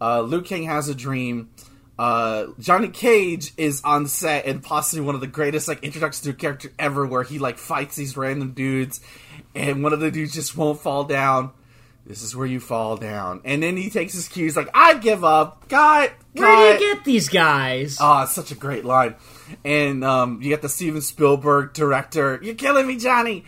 Uh, 0.00 0.22
Liu 0.22 0.42
Kang 0.42 0.64
has 0.64 0.88
a 0.88 0.94
dream. 0.94 1.50
Uh, 1.98 2.46
Johnny 2.58 2.88
Cage 2.88 3.52
is 3.56 3.82
on 3.82 4.06
set 4.06 4.46
and 4.46 4.62
possibly 4.62 5.04
one 5.04 5.14
of 5.14 5.20
the 5.20 5.26
greatest 5.26 5.66
like 5.66 5.82
introductions 5.82 6.22
to 6.22 6.30
a 6.30 6.34
character 6.34 6.72
ever, 6.78 7.06
where 7.06 7.24
he 7.24 7.38
like 7.38 7.58
fights 7.58 7.96
these 7.96 8.16
random 8.16 8.52
dudes, 8.52 9.00
and 9.54 9.82
one 9.82 9.92
of 9.92 10.00
the 10.00 10.10
dudes 10.10 10.32
just 10.32 10.56
won't 10.56 10.80
fall 10.80 11.04
down. 11.04 11.52
This 12.08 12.22
is 12.22 12.34
where 12.34 12.46
you 12.46 12.58
fall 12.58 12.96
down, 12.96 13.42
and 13.44 13.62
then 13.62 13.76
he 13.76 13.90
takes 13.90 14.14
his 14.14 14.28
cues 14.28 14.56
like, 14.56 14.70
"I 14.72 14.94
give 14.94 15.24
up, 15.24 15.68
got, 15.68 16.10
Where 16.32 16.78
do 16.78 16.84
you 16.84 16.94
get 16.94 17.04
these 17.04 17.28
guys? 17.28 17.98
Oh, 18.00 18.22
it's 18.22 18.32
such 18.32 18.50
a 18.50 18.54
great 18.54 18.86
line. 18.86 19.14
And 19.62 20.02
um, 20.02 20.40
you 20.40 20.48
get 20.48 20.62
the 20.62 20.70
Steven 20.70 21.02
Spielberg 21.02 21.74
director. 21.74 22.40
You're 22.42 22.54
killing 22.54 22.86
me, 22.86 22.96
Johnny. 22.96 23.44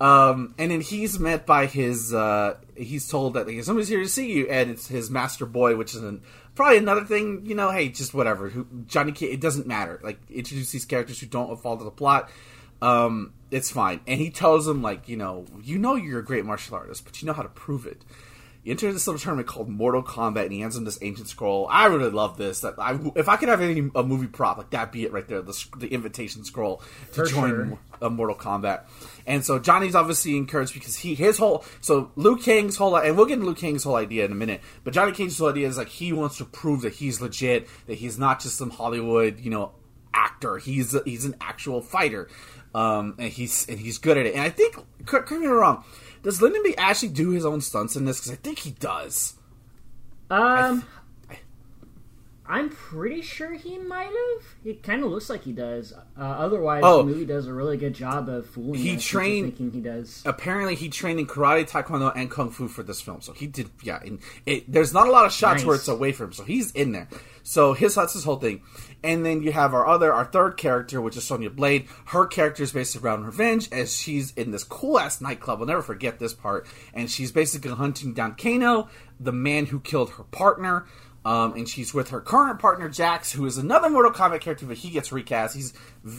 Um, 0.00 0.54
and 0.58 0.70
then 0.70 0.80
he's 0.80 1.18
met 1.18 1.44
by 1.44 1.66
his. 1.66 2.14
Uh, 2.14 2.56
he's 2.76 3.08
told 3.08 3.34
that 3.34 3.48
like, 3.48 3.62
somebody's 3.64 3.88
here 3.88 4.02
to 4.02 4.08
see 4.08 4.32
you, 4.32 4.46
and 4.48 4.70
it's 4.70 4.86
his 4.86 5.10
master 5.10 5.44
boy, 5.44 5.76
which 5.76 5.94
is 5.94 6.02
an, 6.02 6.22
probably 6.54 6.78
another 6.78 7.04
thing. 7.04 7.42
You 7.46 7.54
know, 7.54 7.70
hey, 7.70 7.88
just 7.88 8.14
whatever. 8.14 8.48
Who 8.48 8.66
Johnny? 8.86 9.12
It 9.22 9.40
doesn't 9.40 9.66
matter. 9.66 10.00
Like 10.02 10.18
introduce 10.30 10.70
these 10.70 10.84
characters 10.84 11.18
who 11.18 11.26
don't 11.26 11.60
fall 11.60 11.76
to 11.78 11.84
the 11.84 11.90
plot. 11.90 12.30
Um, 12.82 13.32
it's 13.54 13.70
fine. 13.70 14.00
And 14.08 14.20
he 14.20 14.30
tells 14.30 14.66
him 14.66 14.82
like, 14.82 15.08
you 15.08 15.16
know, 15.16 15.46
you 15.62 15.78
know 15.78 15.94
you're 15.94 16.18
a 16.18 16.24
great 16.24 16.44
martial 16.44 16.74
artist, 16.74 17.04
but 17.04 17.22
you 17.22 17.26
know 17.26 17.32
how 17.32 17.42
to 17.42 17.48
prove 17.48 17.86
it. 17.86 18.02
He 18.64 18.70
enters 18.72 18.94
this 18.94 19.06
little 19.06 19.20
tournament 19.20 19.46
called 19.46 19.68
Mortal 19.68 20.02
Kombat, 20.02 20.44
and 20.44 20.52
he 20.52 20.60
hands 20.60 20.74
him 20.74 20.84
this 20.84 20.98
ancient 21.02 21.28
scroll. 21.28 21.68
I 21.70 21.84
really 21.86 22.10
love 22.10 22.36
this. 22.36 22.62
That 22.62 22.74
I, 22.78 22.98
if 23.14 23.28
I 23.28 23.36
could 23.36 23.50
have 23.50 23.60
any 23.60 23.90
a 23.94 24.02
movie 24.02 24.26
prop 24.26 24.56
like 24.56 24.70
that, 24.70 24.90
be 24.90 25.04
it 25.04 25.12
right 25.12 25.28
there, 25.28 25.40
the, 25.40 25.66
the 25.78 25.86
invitation 25.86 26.44
scroll 26.44 26.78
to 27.12 27.12
For 27.12 27.26
join 27.26 27.50
sure. 27.50 27.78
a 28.02 28.10
Mortal 28.10 28.34
Kombat. 28.34 28.84
And 29.24 29.44
so 29.44 29.60
Johnny's 29.60 29.94
obviously 29.94 30.36
encouraged 30.36 30.74
because 30.74 30.96
he 30.96 31.14
his 31.14 31.38
whole 31.38 31.64
so 31.80 32.10
Liu 32.16 32.36
Kang's 32.38 32.76
whole 32.76 32.96
and 32.96 33.16
we'll 33.16 33.26
get 33.26 33.34
into 33.34 33.46
Liu 33.46 33.54
Kang's 33.54 33.84
whole 33.84 33.96
idea 33.96 34.24
in 34.24 34.32
a 34.32 34.34
minute. 34.34 34.62
But 34.82 34.94
Johnny 34.94 35.12
Cage's 35.12 35.38
whole 35.38 35.50
idea 35.50 35.68
is 35.68 35.78
like 35.78 35.90
he 35.90 36.12
wants 36.12 36.38
to 36.38 36.44
prove 36.44 36.80
that 36.82 36.94
he's 36.94 37.20
legit, 37.20 37.68
that 37.86 37.98
he's 37.98 38.18
not 38.18 38.40
just 38.40 38.56
some 38.56 38.70
Hollywood 38.70 39.38
you 39.40 39.50
know 39.50 39.72
actor. 40.14 40.56
He's 40.56 40.96
he's 41.04 41.24
an 41.24 41.36
actual 41.40 41.82
fighter, 41.82 42.28
um, 42.74 43.14
and 43.18 43.30
he's 43.32 43.66
and 43.68 43.78
he's 43.78 43.98
good 43.98 44.16
at 44.18 44.26
it. 44.26 44.34
And 44.34 44.42
I 44.42 44.50
think 44.50 44.76
correct 45.06 45.30
me 45.30 45.38
if 45.38 45.42
I'm 45.44 45.50
wrong. 45.50 45.84
Does 46.22 46.40
Linden 46.40 46.62
B. 46.64 46.74
actually 46.78 47.10
do 47.10 47.30
his 47.30 47.44
own 47.44 47.60
stunts 47.60 47.96
in 47.96 48.04
this? 48.06 48.18
Because 48.20 48.32
I 48.32 48.36
think 48.36 48.58
he 48.60 48.70
does. 48.72 49.34
um, 50.30 50.84
I'm 52.46 52.68
pretty 52.68 53.22
sure 53.22 53.52
he 53.54 53.78
might 53.78 54.04
have. 54.04 54.44
It 54.66 54.82
kind 54.82 55.02
of 55.02 55.10
looks 55.10 55.30
like 55.30 55.42
he 55.44 55.52
does. 55.52 55.94
Uh, 55.94 56.20
otherwise, 56.20 56.82
Oh. 56.84 56.98
the 56.98 57.04
movie 57.04 57.24
does 57.24 57.46
a 57.46 57.54
really 57.54 57.78
good 57.78 57.94
job 57.94 58.28
of 58.28 58.44
fooling 58.46 58.74
He 58.74 58.98
trained- 58.98 59.56
thinking 59.56 59.70
he 59.72 59.80
does. 59.80 60.22
apparently 60.26 60.74
he 60.74 60.90
trained 60.90 61.18
in 61.18 61.26
karate, 61.26 61.66
taekwondo, 61.68 62.12
and 62.14 62.30
kung 62.30 62.50
fu 62.50 62.68
for 62.68 62.82
this 62.82 63.00
film. 63.00 63.22
So 63.22 63.32
he 63.32 63.46
did, 63.46 63.70
yeah. 63.82 63.98
And 64.04 64.18
it, 64.44 64.70
there's 64.70 64.92
not 64.92 65.08
a 65.08 65.10
lot 65.10 65.24
of 65.24 65.32
shots 65.32 65.64
where 65.64 65.74
it's 65.76 65.88
away 65.88 66.12
from 66.12 66.26
him, 66.26 66.32
so 66.34 66.44
he's 66.44 66.70
in 66.72 66.92
there. 66.92 67.08
So 67.44 67.72
his 67.72 67.94
that's 67.94 68.12
his 68.12 68.24
whole 68.24 68.36
thing. 68.36 68.60
And 69.04 69.24
then 69.24 69.42
you 69.42 69.52
have 69.52 69.74
our 69.74 69.86
other, 69.86 70.12
our 70.12 70.24
third 70.24 70.56
character, 70.56 71.00
which 71.00 71.16
is 71.16 71.24
Sonya 71.24 71.50
Blade. 71.50 71.86
Her 72.06 72.26
character 72.26 72.62
is 72.62 72.72
based 72.72 72.96
around 72.96 73.26
revenge, 73.26 73.68
as 73.70 73.94
she's 73.94 74.32
in 74.32 74.50
this 74.50 74.64
cool 74.64 74.98
ass 74.98 75.20
nightclub. 75.20 75.60
I'll 75.60 75.66
never 75.66 75.82
forget 75.82 76.18
this 76.18 76.32
part. 76.32 76.66
And 76.94 77.10
she's 77.10 77.30
basically 77.30 77.72
hunting 77.72 78.14
down 78.14 78.34
Kano, 78.34 78.88
the 79.20 79.30
man 79.30 79.66
who 79.66 79.78
killed 79.78 80.10
her 80.12 80.24
partner. 80.24 80.86
Um, 81.24 81.54
and 81.54 81.68
she's 81.68 81.94
with 81.94 82.10
her 82.10 82.20
current 82.20 82.58
partner 82.58 82.88
Jax, 82.88 83.32
who 83.32 83.46
is 83.46 83.56
another 83.56 83.88
Mortal 83.88 84.12
Kombat 84.12 84.40
character, 84.40 84.66
but 84.66 84.76
he 84.76 84.90
gets 84.90 85.10
recast. 85.10 85.54
He's 85.54 85.72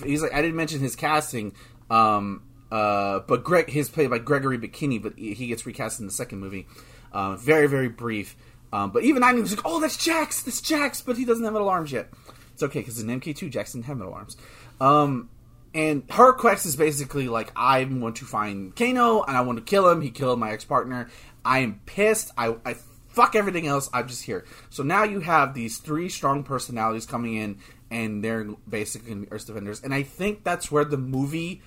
he's 0.04 0.22
like 0.24 0.34
I 0.34 0.42
didn't 0.42 0.56
mention 0.56 0.80
his 0.80 0.96
casting, 0.96 1.54
um, 1.92 2.42
uh, 2.72 3.20
but 3.20 3.44
Greg 3.44 3.70
he's 3.70 3.88
played 3.88 4.10
by 4.10 4.18
Gregory 4.18 4.58
McKinney, 4.58 5.02
but 5.02 5.14
he 5.18 5.46
gets 5.46 5.66
recast 5.66 6.00
in 6.00 6.08
the 6.08 6.12
second 6.12 6.40
movie. 6.40 6.66
Uh, 7.12 7.36
very 7.36 7.68
very 7.68 7.88
brief, 7.88 8.36
um, 8.74 8.90
but 8.90 9.04
even 9.04 9.22
I 9.22 9.32
was 9.34 9.56
like, 9.56 9.64
oh 9.64 9.80
that's 9.80 9.96
Jax, 9.96 10.42
that's 10.42 10.60
Jax, 10.60 11.04
but 11.04 11.18
he 11.18 11.26
doesn't 11.26 11.44
have 11.44 11.54
metal 11.54 11.70
arms 11.70 11.92
yet. 11.92 12.10
It's 12.56 12.64
okay 12.64 12.80
because 12.80 13.02
in 13.02 13.08
MK2 13.08 13.52
Jax 13.52 13.74
didn't 13.74 13.86
have 13.86 14.02
arms. 14.02 14.38
Um, 14.80 15.30
and 15.74 16.04
her 16.12 16.32
quest 16.32 16.66
is 16.66 16.78
basically 16.78 17.28
like 17.28 17.52
I 17.54 17.84
want 17.84 18.16
to 18.18 18.26
find 18.26 18.74
Kano 18.74 19.24
and 19.24 19.36
I 19.36 19.42
want 19.42 19.58
to 19.58 19.64
kill 19.64 19.90
him. 19.90 20.02
He 20.02 20.10
killed 20.10 20.40
my 20.40 20.52
ex 20.52 20.64
partner. 20.64 21.10
I 21.44 21.60
am 21.60 21.82
pissed. 21.86 22.32
I, 22.38 22.56
I 22.66 22.76
fuck 23.10 23.36
everything 23.36 23.68
else. 23.68 23.90
I'm 23.94 24.08
just 24.08 24.24
here. 24.24 24.46
So 24.70 24.84
now 24.84 25.04
you 25.04 25.20
have 25.20 25.54
these 25.54 25.80
three 25.80 26.08
strong 26.08 26.44
personalities 26.44 27.06
coming 27.06 27.36
in, 27.36 27.60
and 27.92 28.24
they're 28.24 28.46
basically 28.70 29.28
Earth 29.32 29.48
Defenders. 29.48 29.84
And 29.84 29.94
I 29.94 30.04
think 30.04 30.46
that's 30.46 30.72
where 30.72 30.86
the 30.86 30.98
movie 30.98 31.62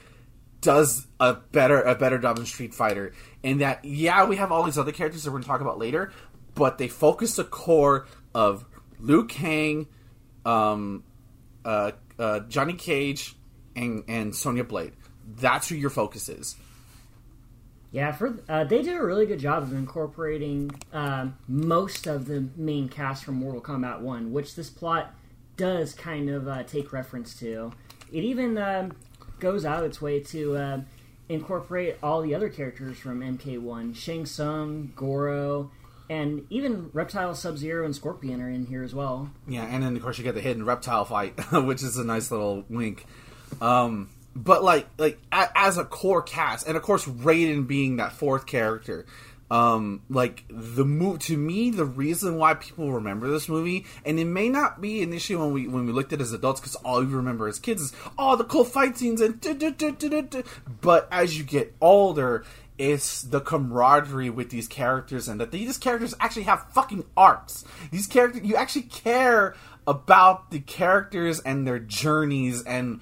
does 0.63 1.07
a 1.21 1.35
better 1.35 1.83
a 1.83 1.95
better 1.95 2.19
job 2.19 2.37
than 2.37 2.47
Street 2.47 2.75
Fighter. 2.75 3.13
In 3.43 3.59
that, 3.59 3.85
yeah, 3.85 4.25
we 4.25 4.37
have 4.37 4.51
all 4.51 4.63
these 4.63 4.79
other 4.79 4.93
characters 4.93 5.25
that 5.25 5.33
we're 5.33 5.39
gonna 5.41 5.47
talk 5.47 5.61
about 5.61 5.79
later, 5.79 6.13
but 6.55 6.79
they 6.79 6.89
focus 6.89 7.37
the 7.37 7.45
core 7.45 8.07
of 8.35 8.65
Liu 8.99 9.27
Kang, 9.27 9.87
um, 10.49 11.05
uh, 11.65 11.93
uh, 12.19 12.41
Johnny 12.41 12.73
Cage, 12.73 13.37
and 13.77 14.05
and 14.09 14.35
Sonya 14.35 14.65
Blade. 14.65 14.93
That's 15.37 15.69
who 15.69 15.75
your 15.75 15.91
focus 15.91 16.29
is. 16.29 16.57
Yeah, 17.91 18.13
for 18.13 18.39
uh, 18.49 18.65
they 18.65 18.83
did 18.83 18.97
a 18.97 19.03
really 19.03 19.27
good 19.27 19.39
job 19.39 19.63
of 19.63 19.73
incorporating 19.73 20.71
um, 20.93 21.37
most 21.47 22.07
of 22.07 22.27
the 22.27 22.49
main 22.57 22.89
cast 22.89 23.25
from 23.25 23.37
Mortal 23.37 23.61
Kombat 23.61 24.01
One, 24.01 24.33
which 24.33 24.55
this 24.55 24.71
plot 24.71 25.15
does 25.57 25.95
kind 25.95 26.31
of 26.31 26.49
uh, 26.49 26.63
take 26.65 26.93
reference 26.93 27.39
to. 27.41 27.73
It 28.13 28.25
even 28.25 28.57
um, 28.59 28.93
goes 29.39 29.65
out 29.65 29.85
its 29.85 30.01
way 30.01 30.21
to 30.21 30.57
uh, 30.57 30.81
incorporate 31.29 31.97
all 32.03 32.23
the 32.23 32.35
other 32.35 32.49
characters 32.49 32.99
from 32.99 33.21
MK1: 33.21 33.95
Shang 33.95 34.25
Tsung, 34.25 34.93
Goro, 34.97 35.71
and 36.11 36.47
even 36.51 36.91
Reptile, 36.93 37.35
Sub 37.35 37.59
Zero, 37.59 37.85
and 37.85 37.95
Scorpion 37.95 38.41
are 38.41 38.51
in 38.51 38.67
here 38.67 38.83
as 38.83 38.95
well. 38.95 39.31
Yeah, 39.47 39.65
and 39.65 39.83
then 39.83 39.97
of 39.97 40.03
course 40.03 40.19
you 40.19 40.25
get 40.25 40.35
the 40.35 40.41
hidden 40.41 40.65
reptile 40.65 41.05
fight, 41.05 41.35
which 41.53 41.83
is 41.83 41.97
a 41.99 42.05
nice 42.05 42.31
little 42.31 42.65
wink. 42.69 43.07
Um, 43.61 44.09
but 44.35 44.63
like 44.63 44.87
like 44.99 45.19
a, 45.33 45.49
as 45.55 45.79
a 45.79 45.85
core 45.85 46.23
cast, 46.23 46.67
and 46.67 46.77
of 46.77 46.83
course 46.83 47.05
Raiden 47.05 47.67
being 47.67 47.97
that 47.97 48.13
fourth 48.13 48.47
character. 48.47 49.07
Um, 49.51 50.03
like 50.11 50.45
the 50.51 50.85
move 50.85 51.21
to 51.21 51.37
me, 51.37 51.71
the 51.71 51.87
reason 51.87 52.37
why 52.37 52.53
people 52.53 52.93
remember 52.93 53.31
this 53.31 53.49
movie, 53.49 53.87
and 54.05 54.21
it 54.21 54.27
may 54.27 54.51
not 54.51 54.83
be 54.83 55.01
issue 55.03 55.39
when 55.39 55.53
we 55.53 55.67
when 55.67 55.87
we 55.87 55.93
looked 55.93 56.13
at 56.13 56.21
it 56.21 56.23
as 56.23 56.33
adults, 56.35 56.61
because 56.61 56.75
all 56.77 57.03
you 57.03 57.17
remember 57.17 57.49
as 57.49 57.59
kids 57.59 57.81
is 57.81 57.93
oh 58.19 58.37
the 58.37 58.45
cool 58.45 58.65
fight 58.65 58.99
scenes 58.99 59.23
and 59.23 59.41
but 60.83 61.09
as 61.11 61.39
you 61.39 61.45
get 61.45 61.75
older, 61.81 62.45
it's 62.79 63.23
the 63.23 63.41
camaraderie 63.41 64.31
with 64.31 64.51
these 64.51 64.69
characters 64.69 65.29
and 65.29 65.41
that 65.41 65.51
these 65.51 65.77
characters 65.77 66.15
actually 66.21 66.45
have 66.45 66.65
fucking 66.73 67.05
arcs. 67.17 67.65
These 67.91 68.07
characters, 68.07 68.43
you 68.45 68.57
actually 68.57 68.83
care 68.83 69.55
about 69.87 70.51
the 70.51 70.61
characters 70.61 71.41
and 71.41 71.67
their 71.67 71.81
journeys 71.81 72.63
and 72.63 73.01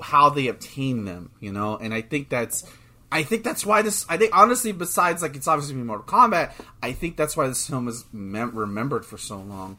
how 0.00 0.30
they 0.30 0.48
obtain 0.48 1.04
them, 1.04 1.30
you 1.40 1.52
know? 1.52 1.76
And 1.76 1.92
I 1.92 2.00
think 2.00 2.28
that's. 2.28 2.64
I 3.10 3.24
think 3.24 3.44
that's 3.44 3.66
why 3.66 3.82
this. 3.82 4.06
I 4.08 4.16
think 4.16 4.34
honestly, 4.34 4.72
besides 4.72 5.20
like 5.20 5.36
it's 5.36 5.46
obviously 5.46 5.74
Mortal 5.74 6.06
Kombat, 6.06 6.52
I 6.82 6.92
think 6.92 7.18
that's 7.18 7.36
why 7.36 7.46
this 7.46 7.68
film 7.68 7.86
is 7.86 8.06
mem- 8.10 8.56
remembered 8.56 9.04
for 9.04 9.18
so 9.18 9.36
long. 9.36 9.76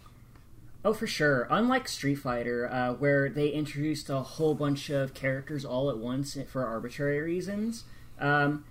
Oh, 0.85 0.93
for 0.93 1.07
sure. 1.07 1.47
Unlike 1.49 1.87
Street 1.87 2.15
Fighter, 2.15 2.69
uh, 2.71 2.93
where 2.93 3.29
they 3.29 3.47
introduced 3.47 4.09
a 4.09 4.19
whole 4.19 4.53
bunch 4.53 4.91
of 4.91 5.15
characters 5.15 5.65
all 5.65 5.89
at 5.89 5.97
once 5.97 6.37
for 6.51 6.63
arbitrary 6.63 7.21
reasons, 7.21 7.85
um, 8.19 8.65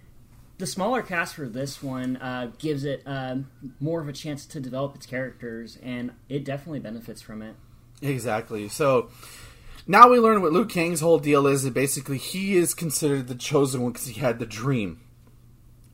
the 0.63 0.67
smaller 0.69 1.03
cast 1.03 1.35
for 1.35 1.49
this 1.49 1.83
one 1.83 2.17
uh, 2.19 2.53
gives 2.57 2.85
it 2.85 3.03
um, 3.05 3.51
more 3.81 4.01
of 4.01 4.07
a 4.07 4.13
chance 4.13 4.47
to 4.47 4.61
develop 4.61 4.95
its 4.95 5.07
characters, 5.07 5.77
and 5.83 6.13
it 6.29 6.45
definitely 6.45 6.79
benefits 6.79 7.21
from 7.21 7.43
it. 7.43 7.57
Exactly. 8.01 8.69
So 8.69 9.11
now 9.89 10.09
we 10.09 10.21
learn 10.21 10.41
what 10.41 10.53
Liu 10.53 10.65
Kang's 10.65 11.01
whole 11.01 11.19
deal 11.19 11.49
is. 11.49 11.65
That 11.65 11.75
basically 11.75 12.17
he 12.17 12.57
is 12.57 12.75
considered 12.75 13.27
the 13.27 13.35
chosen 13.35 13.83
one 13.83 13.91
because 13.91 14.07
he 14.07 14.21
had 14.21 14.39
the 14.39 14.47
dream, 14.47 15.01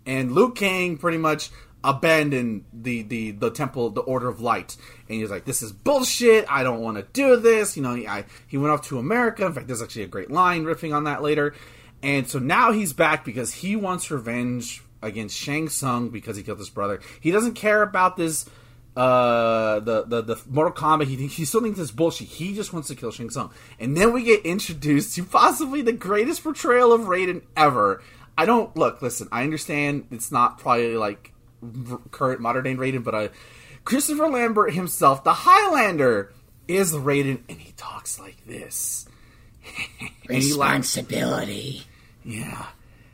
and 0.04 0.32
Liu 0.32 0.52
Kang 0.52 0.98
pretty 0.98 1.16
much 1.16 1.48
abandoned 1.82 2.66
the, 2.70 3.00
the 3.04 3.30
the 3.30 3.50
temple, 3.50 3.88
the 3.88 4.02
Order 4.02 4.28
of 4.28 4.42
Light, 4.42 4.76
and 5.08 5.18
he's 5.18 5.30
like, 5.30 5.46
"This 5.46 5.62
is 5.62 5.72
bullshit. 5.72 6.44
I 6.46 6.62
don't 6.62 6.80
want 6.80 6.98
to 6.98 7.04
do 7.14 7.36
this." 7.36 7.74
You 7.74 7.82
know, 7.82 7.94
he 7.94 8.06
I, 8.06 8.26
he 8.46 8.58
went 8.58 8.74
off 8.74 8.82
to 8.88 8.98
America. 8.98 9.46
In 9.46 9.54
fact, 9.54 9.66
there's 9.66 9.80
actually 9.80 10.02
a 10.02 10.08
great 10.08 10.30
line 10.30 10.64
riffing 10.64 10.94
on 10.94 11.04
that 11.04 11.22
later. 11.22 11.54
And 12.02 12.28
so 12.28 12.38
now 12.38 12.72
he's 12.72 12.92
back 12.92 13.24
because 13.24 13.52
he 13.52 13.76
wants 13.76 14.10
revenge 14.10 14.82
against 15.02 15.36
Shang 15.36 15.68
Tsung 15.68 16.10
because 16.10 16.36
he 16.36 16.42
killed 16.42 16.58
his 16.58 16.70
brother. 16.70 17.00
He 17.20 17.30
doesn't 17.30 17.54
care 17.54 17.82
about 17.82 18.16
this 18.16 18.48
uh 18.96 19.78
the 19.78 20.02
the 20.06 20.22
the 20.22 20.42
Mortal 20.48 20.72
Kombat 20.72 21.06
he 21.06 21.28
he 21.28 21.44
still 21.44 21.60
thinks 21.60 21.78
this 21.78 21.92
bullshit. 21.92 22.26
He 22.26 22.54
just 22.54 22.72
wants 22.72 22.88
to 22.88 22.96
kill 22.96 23.12
Shang 23.12 23.30
Tsung. 23.30 23.52
And 23.78 23.96
then 23.96 24.12
we 24.12 24.24
get 24.24 24.44
introduced 24.44 25.14
to 25.14 25.24
possibly 25.24 25.82
the 25.82 25.92
greatest 25.92 26.42
portrayal 26.42 26.92
of 26.92 27.02
Raiden 27.02 27.42
ever. 27.56 28.02
I 28.36 28.44
don't 28.44 28.74
look, 28.76 29.00
listen, 29.02 29.28
I 29.30 29.44
understand 29.44 30.08
it's 30.10 30.32
not 30.32 30.58
probably 30.58 30.96
like 30.96 31.32
current 32.10 32.40
modern 32.40 32.64
day 32.64 32.74
Raiden, 32.74 33.04
but 33.04 33.14
uh 33.14 33.28
Christopher 33.84 34.28
Lambert 34.28 34.74
himself, 34.74 35.24
the 35.24 35.32
Highlander, 35.32 36.32
is 36.66 36.92
Raiden 36.92 37.40
and 37.48 37.58
he 37.60 37.72
talks 37.72 38.18
like 38.18 38.44
this. 38.46 39.08
and 40.28 40.42
he 40.42 40.52
laughs 40.54 40.96
Responsibility. 40.96 41.84
Yeah, 42.28 42.66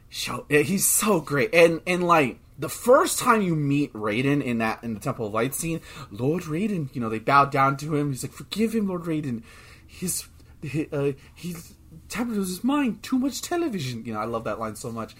show. 0.09 0.44
He's 0.49 0.87
so 0.87 1.21
great, 1.21 1.54
and 1.54 1.80
and 1.87 2.04
like 2.04 2.40
the 2.59 2.68
first 2.68 3.21
time 3.21 3.42
you 3.42 3.54
meet 3.54 3.92
Raiden 3.92 4.42
in 4.42 4.59
that 4.59 4.83
in 4.83 4.92
the 4.94 4.99
Temple 4.99 5.28
of 5.28 5.33
Light 5.33 5.54
scene, 5.54 5.80
Lord 6.11 6.42
Raiden, 6.42 6.92
you 6.92 7.00
know 7.00 7.09
they 7.09 7.21
bow 7.21 7.44
down 7.44 7.76
to 7.76 7.94
him. 7.94 8.11
He's 8.11 8.25
like, 8.25 8.33
"Forgive 8.33 8.75
him, 8.75 8.88
Lord 8.88 9.02
Raiden. 9.02 9.44
He's 9.87 10.28
he, 10.62 10.88
uh, 10.92 11.12
he's 11.33 11.75
tablet 12.09 12.38
was 12.38 12.49
his 12.49 12.64
mind. 12.64 13.04
Too 13.04 13.21
much 13.21 13.40
television." 13.40 14.04
You 14.04 14.14
know, 14.14 14.18
I 14.18 14.25
love 14.25 14.42
that 14.44 14.59
line 14.59 14.75
so 14.75 14.90
much. 14.90 15.14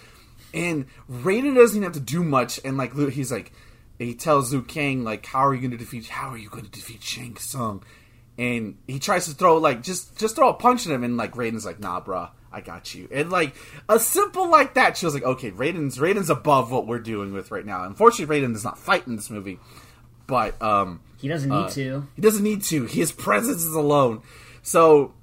And 0.53 0.87
Raiden 1.09 1.55
doesn't 1.55 1.77
even 1.77 1.85
have 1.85 1.93
to 1.93 2.01
do 2.01 2.25
much, 2.25 2.59
and 2.65 2.77
like 2.77 2.97
he's 3.11 3.31
like, 3.31 3.53
he 4.01 4.17
tells 4.17 4.53
Liu 4.53 4.63
Kang 4.63 5.05
like, 5.05 5.25
"How 5.25 5.47
are 5.47 5.55
you 5.55 5.61
going 5.61 5.71
to 5.71 5.77
defeat? 5.77 6.09
How 6.09 6.31
are 6.31 6.39
you 6.39 6.49
going 6.49 6.65
to 6.65 6.71
defeat 6.71 7.01
Shang 7.01 7.37
Tsung?" 7.37 7.85
and 8.37 8.77
he 8.89 8.99
tries 8.99 9.27
to 9.27 9.31
throw 9.31 9.59
like 9.59 9.81
just 9.81 10.19
just 10.19 10.35
throw 10.35 10.49
a 10.49 10.55
punch 10.55 10.87
at 10.87 10.93
him 10.93 11.05
and 11.05 11.17
like 11.17 11.35
Raiden's 11.35 11.65
like 11.65 11.79
nah 11.79 12.01
bruh 12.01 12.31
I 12.55 12.61
got 12.61 12.95
you. 12.95 13.09
And 13.11 13.31
like 13.31 13.55
a 13.89 13.99
simple 13.99 14.49
like 14.49 14.75
that 14.75 14.97
she 14.97 15.05
was 15.07 15.15
like 15.15 15.25
okay 15.25 15.51
Raiden's 15.51 15.99
Raiden's 15.99 16.31
above 16.31 16.71
what 16.71 16.87
we're 16.87 16.99
doing 17.01 17.33
with 17.33 17.51
right 17.51 17.67
now. 17.67 17.85
Unfortunately 17.85 18.41
Raiden 18.41 18.53
does 18.53 18.65
not 18.65 18.79
fight 18.79 19.07
in 19.07 19.17
this 19.17 19.29
movie 19.31 19.59
but 20.27 20.61
um 20.63 21.01
He 21.19 21.29
doesn't 21.29 21.51
need 21.51 21.71
to. 21.71 22.07
he 22.17 22.23
doesn't 22.23 22.43
need 22.45 22.63
to. 22.65 22.85
His 22.85 23.13
presence 23.13 23.63
is 23.65 23.75
alone. 23.75 24.23
So 24.63 25.15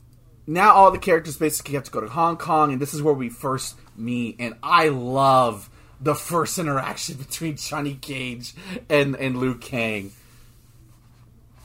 now 0.45 0.73
all 0.73 0.91
the 0.91 0.99
characters 0.99 1.37
basically 1.37 1.75
have 1.75 1.83
to 1.85 1.91
go 1.91 2.01
to 2.01 2.07
Hong 2.09 2.37
Kong 2.37 2.71
and 2.73 2.81
this 2.81 2.93
is 2.93 3.01
where 3.01 3.13
we 3.13 3.29
first 3.29 3.77
meet 3.95 4.35
and 4.39 4.55
I 4.61 4.89
love 4.89 5.69
the 5.99 6.15
first 6.15 6.57
interaction 6.59 7.15
between 7.25 7.55
Johnny 7.57 7.95
Cage 7.95 8.53
and 8.89 9.15
and 9.15 9.37
Liu 9.37 9.55
Kang. 9.55 10.11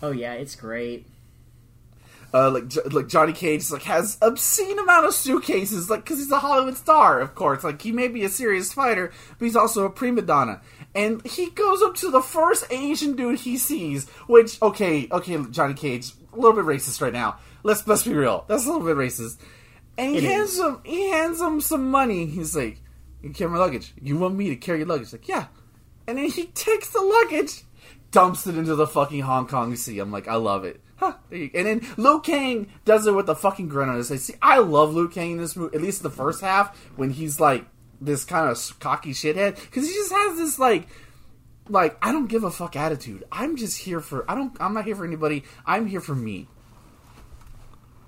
Oh 0.03 0.13
yeah, 0.13 0.35
it's 0.35 0.55
great. 0.55 1.07
Uh, 2.35 2.51
like 2.51 2.65
like 2.93 3.09
Johnny 3.09 3.33
Cage 3.33 3.71
like 3.71 3.83
has 3.83 4.19
obscene 4.21 4.79
amount 4.79 5.07
of 5.07 5.15
suitcases 5.15 5.89
like 5.89 6.05
because 6.05 6.19
he's 6.19 6.31
a 6.31 6.39
Hollywood 6.39 6.77
star 6.77 7.21
of 7.21 7.35
course. 7.35 7.65
Like 7.65 7.81
he 7.83 7.93
may 7.93 8.09
be 8.09 8.25
a 8.25 8.29
serious 8.29 8.73
fighter 8.73 9.13
but 9.39 9.45
he's 9.45 9.57
also 9.57 9.85
a 9.85 9.91
prima 9.91 10.23
donna. 10.23 10.61
And 10.95 11.25
he 11.27 11.51
goes 11.51 11.83
up 11.83 11.95
to 11.97 12.11
the 12.11 12.23
first 12.23 12.67
Asian 12.71 13.17
dude 13.17 13.41
he 13.41 13.57
sees 13.59 14.09
which 14.27 14.61
okay 14.63 15.09
okay 15.11 15.39
Johnny 15.51 15.75
Cage 15.75 16.13
a 16.33 16.37
little 16.37 16.53
bit 16.53 16.65
racist 16.65 17.01
right 17.01 17.13
now. 17.13 17.39
Let's 17.63 17.87
let's 17.87 18.03
be 18.05 18.15
real. 18.15 18.45
That's 18.49 18.67
a 18.67 18.71
little 18.73 18.87
bit 18.87 18.97
racist. 18.97 19.39
And 19.99 20.11
he 20.13 20.19
It 20.19 20.25
hands 20.25 20.55
is. 20.55 20.61
him 20.61 20.81
he 20.85 21.11
hands 21.11 21.41
him 21.41 21.61
some 21.61 21.91
money. 21.91 22.27
He's 22.27 22.55
like 22.57 22.81
you 23.23 23.31
carry 23.31 23.51
my 23.51 23.59
luggage. 23.59 23.93
You 24.01 24.19
want 24.19 24.35
me 24.37 24.49
to 24.51 24.57
carry 24.57 24.79
your 24.79 24.89
luggage? 24.89 25.13
Like 25.13 25.29
yeah. 25.29 25.47
And 26.07 26.19
then 26.19 26.29
he 26.31 26.45
takes 26.47 26.91
the 26.91 27.01
luggage 27.01 27.63
dumps 28.13 28.47
it 28.47 28.57
into 28.57 28.75
the 28.75 28.87
fucking 28.87 29.21
Hong 29.21 29.47
Kong 29.47 29.75
Sea. 29.77 29.99
I'm 29.99 30.13
like, 30.13 30.29
I 30.29 30.37
love 30.37 30.65
it. 30.65 30.81
Huh, 30.97 31.15
and 31.31 31.51
then 31.53 31.87
Liu 31.99 32.21
Kang 32.21 32.69
does 32.87 33.07
it 33.07 33.15
with 33.15 33.29
a 33.29 33.35
fucking 33.35 33.69
grin 33.69 33.91
on 33.91 33.97
his 33.97 34.09
face. 34.09 34.25
See, 34.25 34.35
I 34.41 34.59
love 34.59 34.95
Liu 34.95 35.09
Kang 35.09 35.33
in 35.33 35.39
this 35.39 35.55
movie, 35.55 35.77
at 35.77 35.83
least 35.83 36.03
the 36.03 36.11
first 36.11 36.41
half, 36.41 36.77
when 36.97 37.11
he's 37.11 37.39
like 37.39 37.67
this 38.01 38.25
kind 38.25 38.51
of 38.51 38.81
cocky 38.81 39.13
shithead, 39.13 39.61
because 39.61 39.87
he 39.87 39.93
just 39.93 40.13
has 40.13 40.39
this 40.39 40.59
like, 40.59 40.89
like 41.69 41.99
I 42.01 42.13
don't 42.13 42.29
give 42.29 42.45
a 42.45 42.51
fuck 42.51 42.77
attitude. 42.77 43.25
I'm 43.31 43.57
just 43.57 43.79
here 43.79 44.01
for 44.01 44.31
I 44.31 44.35
don't. 44.35 44.57
I'm 44.59 44.73
not 44.73 44.85
here 44.85 44.97
for 44.97 45.05
anybody. 45.05 45.45
I'm 45.67 45.87
here 45.87 46.01
for 46.01 46.15
me. 46.15 46.49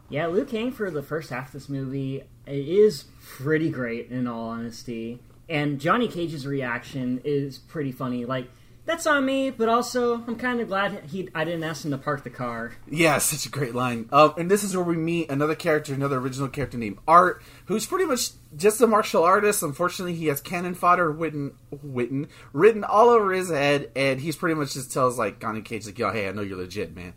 Yeah, 0.09 0.29
Liu 0.29 0.47
Kang 0.47 0.73
for 0.73 0.91
the 0.91 1.03
first 1.03 1.29
half 1.29 1.49
of 1.49 1.53
this 1.53 1.69
movie 1.69 2.23
is 2.47 3.05
pretty 3.23 3.69
great 3.69 4.11
in 4.11 4.27
all 4.27 4.49
honesty. 4.49 5.21
And 5.51 5.79
Johnny 5.79 6.09
Cage's 6.09 6.47
reaction 6.47 7.21
is 7.25 7.59
pretty 7.59 7.93
funny. 7.93 8.25
Like, 8.25 8.49
that's 8.89 9.07
on 9.07 9.27
me, 9.27 9.51
but 9.51 9.69
also 9.69 10.15
I'm 10.27 10.37
kind 10.37 10.63
of 10.63 10.69
glad 10.69 11.05
he 11.11 11.29
I 11.35 11.45
didn't 11.45 11.63
ask 11.63 11.85
him 11.85 11.91
to 11.91 11.99
park 11.99 12.25
the 12.25 12.31
car. 12.31 12.73
Yeah, 12.91 13.19
such 13.19 13.45
a 13.45 13.51
great 13.51 13.75
line. 13.75 14.09
Um, 14.11 14.33
and 14.39 14.51
this 14.51 14.65
is 14.65 14.75
where 14.75 14.85
we 14.85 14.97
meet 14.97 15.31
another 15.31 15.55
character, 15.55 15.93
another 15.93 16.17
original 16.17 16.49
character 16.49 16.79
named 16.79 16.97
Art, 17.07 17.43
who's 17.67 17.85
pretty 17.85 18.07
much 18.07 18.31
just 18.57 18.81
a 18.81 18.87
martial 18.87 19.23
artist. 19.25 19.63
Unfortunately, 19.63 20.15
he 20.15 20.29
has 20.29 20.41
cannon 20.41 20.75
fodder 20.75 21.13
written, 21.13 21.53
written, 21.83 22.29
written 22.55 22.83
all 22.83 23.11
over 23.11 23.31
his 23.33 23.51
head, 23.51 23.91
and 23.95 24.21
he's 24.21 24.37
pretty 24.37 24.55
much 24.55 24.73
just 24.73 24.91
tells 24.91 25.19
like 25.19 25.39
Johnny 25.39 25.61
Cage 25.61 25.85
like, 25.85 25.99
"Yo, 25.99 26.11
hey, 26.11 26.27
I 26.27 26.33
know 26.33 26.41
you're 26.41 26.57
legit, 26.57 26.97
man." 26.97 27.13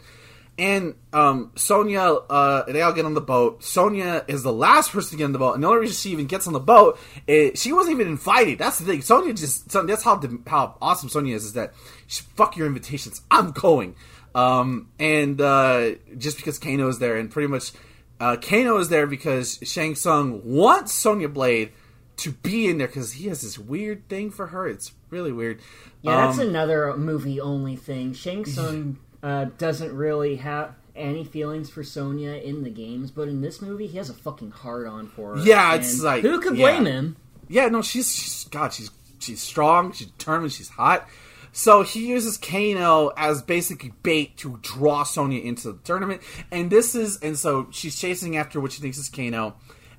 And 0.62 0.94
um, 1.12 1.54
Sonya, 1.56 2.02
uh, 2.02 2.72
they 2.72 2.84
all 2.84 2.94
get 2.94 3.04
on 3.06 3.16
the 3.16 3.20
boat. 3.20 3.64
Sonia 3.64 4.24
is 4.28 4.44
the 4.44 4.54
last 4.54 4.92
person 4.92 5.10
to 5.10 5.18
get 5.18 5.24
on 5.24 5.32
the 5.32 5.40
boat, 5.40 5.56
and 5.56 5.64
the 5.64 5.68
only 5.68 5.80
reason 5.80 5.96
she 5.96 6.12
even 6.12 6.28
gets 6.28 6.46
on 6.46 6.54
the 6.54 6.60
boat 6.60 7.00
is 7.26 7.60
she 7.60 7.74
wasn't 7.74 7.96
even 7.96 8.06
invited. 8.06 8.60
That's 8.60 8.78
the 8.78 8.86
thing. 8.86 9.02
Sonia 9.02 9.34
just 9.34 9.68
that's 9.72 10.04
how 10.04 10.22
how 10.46 10.78
awesome 10.80 11.10
Sonia 11.10 11.36
is. 11.36 11.46
Is 11.46 11.54
that 11.54 11.74
she, 12.06 12.22
fuck 12.36 12.58
your 12.58 12.68
invitations? 12.68 13.24
I'm 13.32 13.54
going. 13.54 13.96
Um, 14.36 14.92
and 15.00 15.42
uh, 15.42 15.94
just 16.16 16.38
because 16.38 16.60
Kano 16.60 16.90
is 16.90 17.00
there, 17.00 17.18
and 17.18 17.32
pretty 17.32 17.48
much 17.48 17.72
uh, 18.20 18.36
Kano 18.36 18.78
is 18.78 18.90
there 18.90 19.08
because 19.08 19.58
Shang 19.64 19.96
Tsung 19.96 20.44
wants 20.46 20.94
Sonia 20.94 21.28
Blade 21.28 21.72
to 22.18 22.34
be 22.34 22.68
in 22.68 22.78
there 22.78 22.86
because 22.86 23.14
he 23.14 23.30
has 23.30 23.42
this 23.42 23.58
weird 23.58 24.08
thing 24.10 24.30
for 24.30 24.46
her. 24.46 24.68
It's 24.68 24.92
really 25.10 25.32
weird. 25.32 25.60
Yeah, 26.04 26.28
that's 26.28 26.38
um, 26.38 26.50
another 26.50 26.96
movie 26.98 27.42
only 27.42 27.78
thing. 27.78 28.14
Shang 28.14 28.46
Tsung 28.46 29.00
uh, 29.24 29.46
doesn't 29.58 29.96
really 29.96 30.38
have 30.38 30.76
any 30.96 31.24
feelings 31.24 31.70
for 31.70 31.84
Sonya 31.84 32.32
in 32.32 32.64
the 32.64 32.70
games, 32.70 33.12
but 33.12 33.28
in 33.28 33.42
this 33.42 33.62
movie, 33.62 33.88
he 33.88 33.98
has 33.98 34.10
a 34.10 34.14
fucking 34.14 34.52
hard 34.52 34.88
on 34.88 35.08
for 35.08 35.38
her. 35.38 35.44
Yeah, 35.44 35.76
it's 35.76 36.02
like 36.02 36.22
who 36.24 36.40
could 36.40 36.56
blame 36.56 36.86
yeah. 36.86 36.92
him? 36.92 37.16
Yeah, 37.48 37.68
no, 37.68 37.82
she's, 37.82 38.14
she's 38.14 38.46
God, 38.46 38.74
she's 38.74 38.92
she's 39.20 39.42
strong, 39.42 39.92
she's 39.92 40.08
determined, 40.08 40.52
she's 40.52 40.70
hot. 40.70 41.08
So 41.54 41.84
he 41.84 42.08
uses 42.08 42.38
Kano 42.38 43.12
as 43.18 43.42
basically 43.42 43.92
bait 44.04 44.38
to 44.38 44.58
draw 44.62 45.04
Sonya 45.04 45.42
into 45.42 45.74
the 45.74 45.80
tournament, 45.84 46.22
and 46.50 46.70
this 46.70 46.96
is 46.96 47.18
and 47.18 47.38
so 47.38 47.68
she's 47.72 48.00
chasing 48.00 48.38
after 48.38 48.62
what 48.62 48.72
she 48.72 48.82
thinks 48.82 48.98
is 48.98 49.10
Kano, 49.10 49.56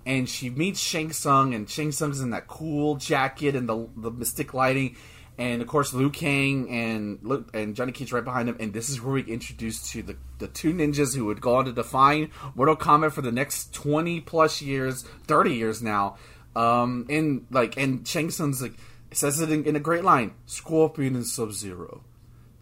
and 0.07 0.29
she 0.29 0.49
meets 0.49 0.81
Shang 0.81 1.13
Tsung, 1.13 1.55
and 1.55 1.69
Shang 1.69 1.93
Tsung's 1.93 2.21
in 2.21 2.31
that 2.31 2.49
cool 2.49 2.97
jacket 2.97 3.55
and 3.55 3.69
the 3.69 3.87
the 3.97 4.11
mystic 4.11 4.55
lighting, 4.55 4.97
and 5.39 5.63
of 5.63 5.69
course 5.69 5.93
Liu 5.95 6.11
Kang 6.11 6.69
and 6.71 7.47
and 7.55 7.75
Johnny 7.75 7.93
Cage 7.93 8.13
right 8.13 8.25
behind 8.25 8.49
him. 8.49 8.57
And 8.61 8.73
this 8.73 8.91
is 8.91 9.01
where 9.01 9.15
we 9.15 9.23
introduced 9.23 9.91
to 9.93 10.03
the 10.03 10.17
the 10.39 10.49
two 10.49 10.73
ninjas 10.73 11.17
who 11.17 11.25
would 11.27 11.41
go 11.41 11.57
on 11.57 11.65
to 11.65 11.73
define 11.73 12.31
Mortal 12.55 12.77
Kombat 12.77 13.13
for 13.13 13.23
the 13.23 13.33
next 13.33 13.73
twenty 13.73 14.21
plus 14.21 14.61
years, 14.61 15.03
thirty 15.27 15.55
years 15.55 15.83
now. 15.83 16.17
Um, 16.55 17.07
and 17.09 17.47
like 17.51 17.77
and 17.77 18.07
Shang 18.07 18.31
Tsung's 18.31 18.61
like 18.61 18.75
says 19.13 19.41
it 19.41 19.51
in, 19.51 19.65
in 19.65 19.77
a 19.77 19.81
great 19.81 20.05
line: 20.05 20.35
Scorpion 20.47 21.17
and 21.17 21.27
Sub 21.27 21.53
Zero, 21.53 22.03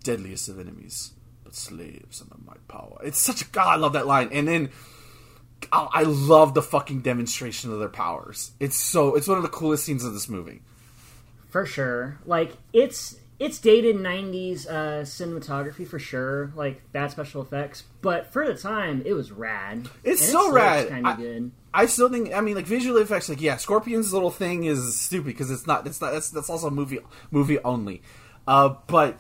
deadliest 0.05 0.49
of 0.49 0.61
enemies, 0.61 1.13
but 1.43 1.55
slaves 1.55 2.23
under 2.23 2.37
my 2.45 2.57
power. 2.69 3.01
It's 3.03 3.19
such 3.19 3.43
a 3.43 3.47
god. 3.47 3.67
I 3.67 3.77
love 3.77 3.95
that 3.95 4.07
line. 4.07 4.31
And 4.33 4.47
then. 4.47 4.71
I 5.71 6.05
love 6.05 6.55
the 6.55 6.63
fucking 6.63 7.03
demonstration 7.03 7.71
of 7.71 7.81
their 7.81 7.91
powers. 7.91 8.53
It's 8.59 8.77
so 8.77 9.15
it's 9.15 9.29
one 9.29 9.37
of 9.37 9.43
the 9.43 9.51
coolest 9.51 9.85
scenes 9.85 10.05
of 10.05 10.15
this 10.15 10.27
movie 10.27 10.63
for 11.51 11.67
sure. 11.67 12.19
Like 12.25 12.53
it's 12.73 13.17
it's 13.39 13.59
dated 13.59 13.97
'90s 13.97 14.67
uh, 14.67 15.03
cinematography 15.03 15.87
for 15.87 15.99
sure, 15.99 16.53
like 16.55 16.93
bad 16.93 17.11
special 17.11 17.43
effects. 17.43 17.85
But 18.01 18.33
for 18.33 18.47
the 18.47 18.55
time, 18.55 19.03
it 19.05 19.13
was 19.13 19.33
rad. 19.33 19.89
It's 20.05 20.23
and 20.23 20.31
so 20.31 20.51
it 20.51 20.55
rad. 20.55 20.89
Kind 20.89 21.07
of 21.07 21.17
good. 21.17 21.51
I 21.73 21.87
still 21.87 22.09
think. 22.09 22.35
I 22.35 22.41
mean, 22.41 22.55
like 22.55 22.67
visual 22.67 22.99
effects. 22.99 23.29
Like, 23.29 23.41
yeah, 23.41 23.57
Scorpion's 23.57 24.13
little 24.13 24.31
thing 24.31 24.65
is 24.65 24.99
stupid 24.99 25.27
because 25.27 25.51
it's 25.51 25.67
not. 25.67 25.87
It's 25.87 26.01
not. 26.01 26.13
That's, 26.13 26.31
that's 26.31 26.51
also 26.51 26.71
movie 26.71 27.01
movie 27.31 27.59
only. 27.61 28.03
Uh, 28.47 28.75
but 28.87 29.19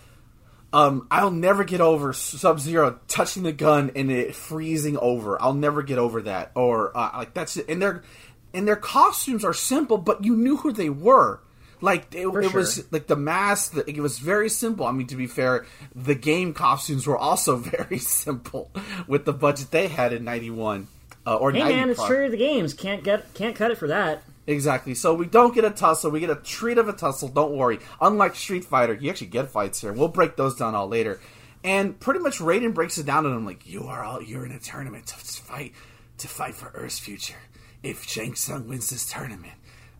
um, 0.72 1.06
I'll 1.10 1.30
never 1.30 1.64
get 1.64 1.80
over 1.80 2.12
Sub 2.12 2.60
Zero 2.60 3.00
touching 3.08 3.42
the 3.42 3.52
gun 3.52 3.92
and 3.96 4.10
it 4.10 4.34
freezing 4.34 4.96
over. 4.98 5.40
I'll 5.40 5.54
never 5.54 5.82
get 5.82 5.98
over 5.98 6.22
that. 6.22 6.52
Or 6.54 6.96
uh, 6.96 7.10
like 7.18 7.34
that's 7.34 7.56
it. 7.56 7.68
And 7.68 7.80
their 7.80 8.02
and 8.52 8.66
their 8.66 8.76
costumes 8.76 9.44
are 9.44 9.54
simple, 9.54 9.98
but 9.98 10.24
you 10.24 10.36
knew 10.36 10.58
who 10.58 10.72
they 10.72 10.90
were. 10.90 11.40
Like 11.80 12.14
it, 12.14 12.26
it 12.26 12.50
sure. 12.50 12.52
was 12.52 12.92
like 12.92 13.06
the 13.06 13.16
mask. 13.16 13.76
It 13.86 14.00
was 14.00 14.18
very 14.18 14.48
simple. 14.48 14.86
I 14.86 14.92
mean, 14.92 15.06
to 15.08 15.16
be 15.16 15.26
fair, 15.26 15.66
the 15.94 16.14
game 16.14 16.52
costumes 16.52 17.06
were 17.06 17.18
also 17.18 17.56
very 17.56 17.98
simple 17.98 18.70
with 19.06 19.24
the 19.24 19.32
budget 19.32 19.70
they 19.70 19.88
had 19.88 20.12
in 20.12 20.24
'91 20.24 20.88
uh, 21.26 21.36
or 21.36 21.52
hey 21.52 21.62
man, 21.62 21.90
it's 21.90 22.04
true. 22.04 22.30
The 22.30 22.36
games 22.36 22.74
can't 22.74 23.04
get 23.04 23.32
can't 23.34 23.54
cut 23.54 23.70
it 23.70 23.78
for 23.78 23.88
that. 23.88 24.22
Exactly. 24.46 24.94
So 24.94 25.14
we 25.14 25.26
don't 25.26 25.54
get 25.54 25.64
a 25.64 25.70
tussle. 25.70 26.10
We 26.10 26.20
get 26.20 26.30
a 26.30 26.36
treat 26.36 26.78
of 26.78 26.88
a 26.88 26.92
tussle. 26.92 27.28
Don't 27.28 27.52
worry. 27.52 27.78
Unlike 28.00 28.34
Street 28.34 28.64
Fighter, 28.64 28.94
you 28.94 29.10
actually 29.10 29.28
get 29.28 29.50
fights 29.50 29.80
here. 29.80 29.92
We'll 29.92 30.08
break 30.08 30.36
those 30.36 30.56
down 30.56 30.74
all 30.74 30.88
later. 30.88 31.20
And 31.62 32.00
pretty 32.00 32.20
much 32.20 32.38
Raiden 32.38 32.72
breaks 32.72 32.96
it 32.96 33.04
down 33.04 33.24
to 33.24 33.28
them 33.28 33.44
like, 33.44 33.68
"You 33.68 33.84
are 33.84 34.02
all 34.02 34.22
you're 34.22 34.46
in 34.46 34.52
a 34.52 34.58
tournament 34.58 35.06
to 35.08 35.14
fight 35.16 35.74
to 36.18 36.28
fight 36.28 36.54
for 36.54 36.70
Earth's 36.74 36.98
future. 36.98 37.36
If 37.82 38.04
Shang 38.04 38.34
Tsung 38.34 38.66
wins 38.68 38.90
this 38.90 39.10
tournament, 39.10 39.54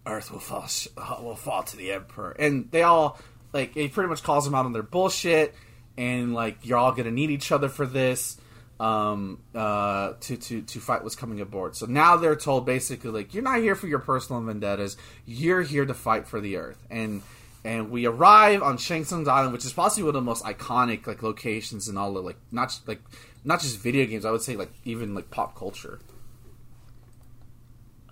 Earth 0.07 0.30
will 0.30 0.40
fall 0.40 0.66
uh, 0.97 1.23
will 1.23 1.37
fall 1.37 1.62
to 1.62 1.76
the 1.76 1.92
Emperor, 1.92 2.30
and 2.33 2.71
they 2.71 2.83
all 2.83 3.19
like 3.52 3.75
he 3.75 3.88
pretty 3.88 4.09
much 4.09 4.23
calls 4.23 4.45
them 4.45 4.54
out 4.54 4.64
on 4.64 4.73
their 4.73 4.83
bullshit, 4.83 5.54
and 5.97 6.35
like 6.35 6.59
you're 6.62 6.78
all 6.78 6.92
gonna 6.92 7.11
need 7.11 7.30
each 7.30 7.52
other 7.52 7.69
for 7.69 7.87
this, 7.87 8.38
um, 8.78 9.40
uh, 9.54 10.14
to 10.21 10.37
to 10.37 10.62
to 10.62 10.80
fight 10.80 11.02
what's 11.02 11.16
coming 11.16 11.41
aboard. 11.41 11.76
So 11.76 11.86
now 11.86 12.17
they're 12.17 12.36
told 12.36 12.65
basically 12.65 13.10
like 13.10 13.34
you're 13.34 13.43
not 13.43 13.60
here 13.60 13.75
for 13.75 13.86
your 13.86 13.99
personal 13.99 14.41
vendettas, 14.43 14.97
you're 15.26 15.63
here 15.63 15.84
to 15.84 15.95
fight 15.95 16.26
for 16.26 16.41
the 16.41 16.56
Earth, 16.56 16.78
and 16.91 17.23
and 17.63 17.91
we 17.91 18.06
arrive 18.06 18.63
on 18.63 18.78
Shang 18.78 19.04
Tsung's 19.04 19.28
island, 19.28 19.52
which 19.52 19.67
is 19.67 19.73
possibly 19.73 20.04
one 20.04 20.17
of 20.17 20.23
the 20.23 20.23
most 20.23 20.45
iconic 20.45 21.06
like 21.06 21.23
locations 21.23 21.89
in 21.89 21.99
all 21.99 22.17
of 22.17 22.25
like 22.25 22.39
not 22.50 22.78
like 22.86 23.02
not 23.45 23.60
just 23.60 23.78
video 23.78 24.06
games. 24.06 24.25
I 24.25 24.30
would 24.30 24.43
say 24.43 24.56
like 24.56 24.73
even 24.84 25.15
like 25.15 25.30
pop 25.30 25.56
culture. 25.56 25.99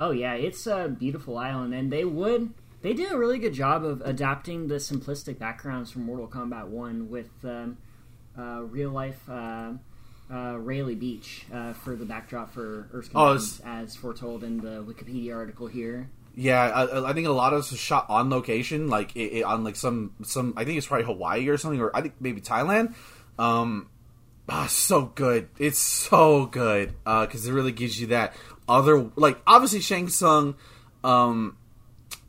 Oh 0.01 0.11
yeah, 0.11 0.35
it's 0.35 0.67
a 0.67 0.89
beautiful 0.89 1.39
island, 1.39 1.75
and 1.75 1.93
they 1.93 2.05
would 2.05 2.53
they 2.83 2.93
do 2.95 3.09
a 3.09 3.19
really 3.19 3.39
good 3.39 3.55
job 3.55 3.85
of 3.85 4.01
adapting 4.03 4.69
the 4.69 4.77
simplistic 4.77 5.39
backgrounds 5.39 5.91
from 5.91 6.03
Mortal 6.03 6.29
Kombat 6.29 6.69
One 6.69 7.11
with 7.11 7.31
um, 7.45 7.79
uh, 8.39 8.63
real 8.63 8.91
life 8.91 9.21
uh, 9.29 9.73
uh, 10.33 10.57
Railay 10.59 10.95
Beach 10.95 11.47
uh, 11.53 11.73
for 11.73 11.97
the 11.97 12.05
backdrop 12.05 12.53
for 12.53 12.89
Earth 12.93 13.11
oh, 13.15 13.39
as 13.65 13.97
foretold 13.97 14.45
in 14.45 14.59
the 14.59 14.85
Wikipedia 14.85 15.35
article 15.35 15.67
here. 15.67 16.09
Yeah, 16.37 16.61
I, 16.61 17.11
I, 17.11 17.13
think 17.15 17.27
a 17.27 17.33
lot 17.33 17.53
of 17.53 17.61
this 17.61 17.73
was 17.73 17.81
shot 17.81 18.07
on 18.09 18.31
location, 18.31 18.89
like 18.89 19.17
it, 19.17 19.39
it, 19.39 19.43
on 19.43 19.65
like 19.65 19.75
some 19.75 20.15
some. 20.23 20.55
I 20.57 20.65
think 20.65 20.79
it's 20.79 20.87
probably 20.87 21.07
Hawaii 21.07 21.49
or 21.49 21.57
something, 21.57 21.81
or 21.81 21.95
I 21.97 22.01
think 22.01 22.15
maybe 22.21 22.41
Thailand. 22.41 22.95
Um, 23.41 23.91
ah, 24.49 24.69
so 24.69 25.07
good. 25.07 25.49
It's 25.59 25.81
so 25.81 26.47
good 26.47 26.95
because 27.05 27.49
uh, 27.49 27.51
it 27.51 27.53
really 27.53 27.73
gives 27.73 28.01
you 28.01 28.09
that 28.09 28.35
other 28.69 29.11
like 29.17 29.39
obviously 29.47 29.81
Shang 29.81 30.09
Tsung, 30.09 30.55
um, 31.03 31.57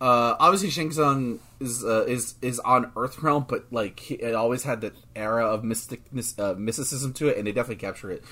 uh, 0.02 0.36
obviously 0.40 0.70
Shang 0.70 0.92
Tsung 0.92 1.40
is 1.60 1.84
uh, 1.84 2.06
is 2.08 2.36
is 2.42 2.60
on 2.60 2.92
Earthrealm, 2.92 3.48
but 3.48 3.66
like 3.72 4.10
it 4.12 4.34
always 4.34 4.64
had 4.64 4.82
that 4.82 4.94
era 5.16 5.46
of 5.46 5.64
mystic 5.64 6.02
uh, 6.38 6.54
mysticism 6.54 7.14
to 7.14 7.28
it, 7.28 7.38
and 7.38 7.48
they 7.48 7.52
definitely 7.52 7.82
capture 7.82 8.12
it. 8.12 8.24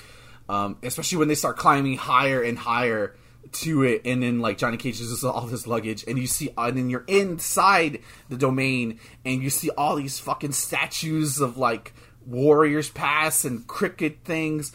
Um, 0.48 0.78
especially 0.82 1.18
when 1.18 1.28
they 1.28 1.34
start 1.34 1.58
climbing 1.58 1.98
higher 1.98 2.42
and 2.42 2.56
higher 2.56 3.14
to 3.52 3.82
it, 3.82 4.02
and 4.04 4.22
then 4.22 4.40
like 4.40 4.58
Johnny 4.58 4.78
Cage 4.78 4.98
uses 4.98 5.22
all 5.24 5.46
this 5.46 5.66
luggage, 5.66 6.04
and 6.08 6.18
you 6.18 6.26
see, 6.26 6.50
and 6.56 6.76
then 6.76 6.88
you're 6.88 7.04
inside 7.06 8.00
the 8.28 8.36
domain, 8.36 8.98
and 9.24 9.42
you 9.42 9.50
see 9.50 9.70
all 9.70 9.96
these 9.96 10.18
fucking 10.18 10.52
statues 10.52 11.40
of 11.40 11.58
like 11.58 11.92
warriors 12.26 12.88
pass 12.90 13.44
and 13.44 13.66
cricket 13.66 14.18
things, 14.24 14.74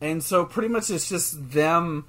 and 0.00 0.22
so 0.22 0.44
pretty 0.44 0.68
much 0.68 0.90
it's 0.90 1.08
just 1.08 1.50
them 1.50 2.06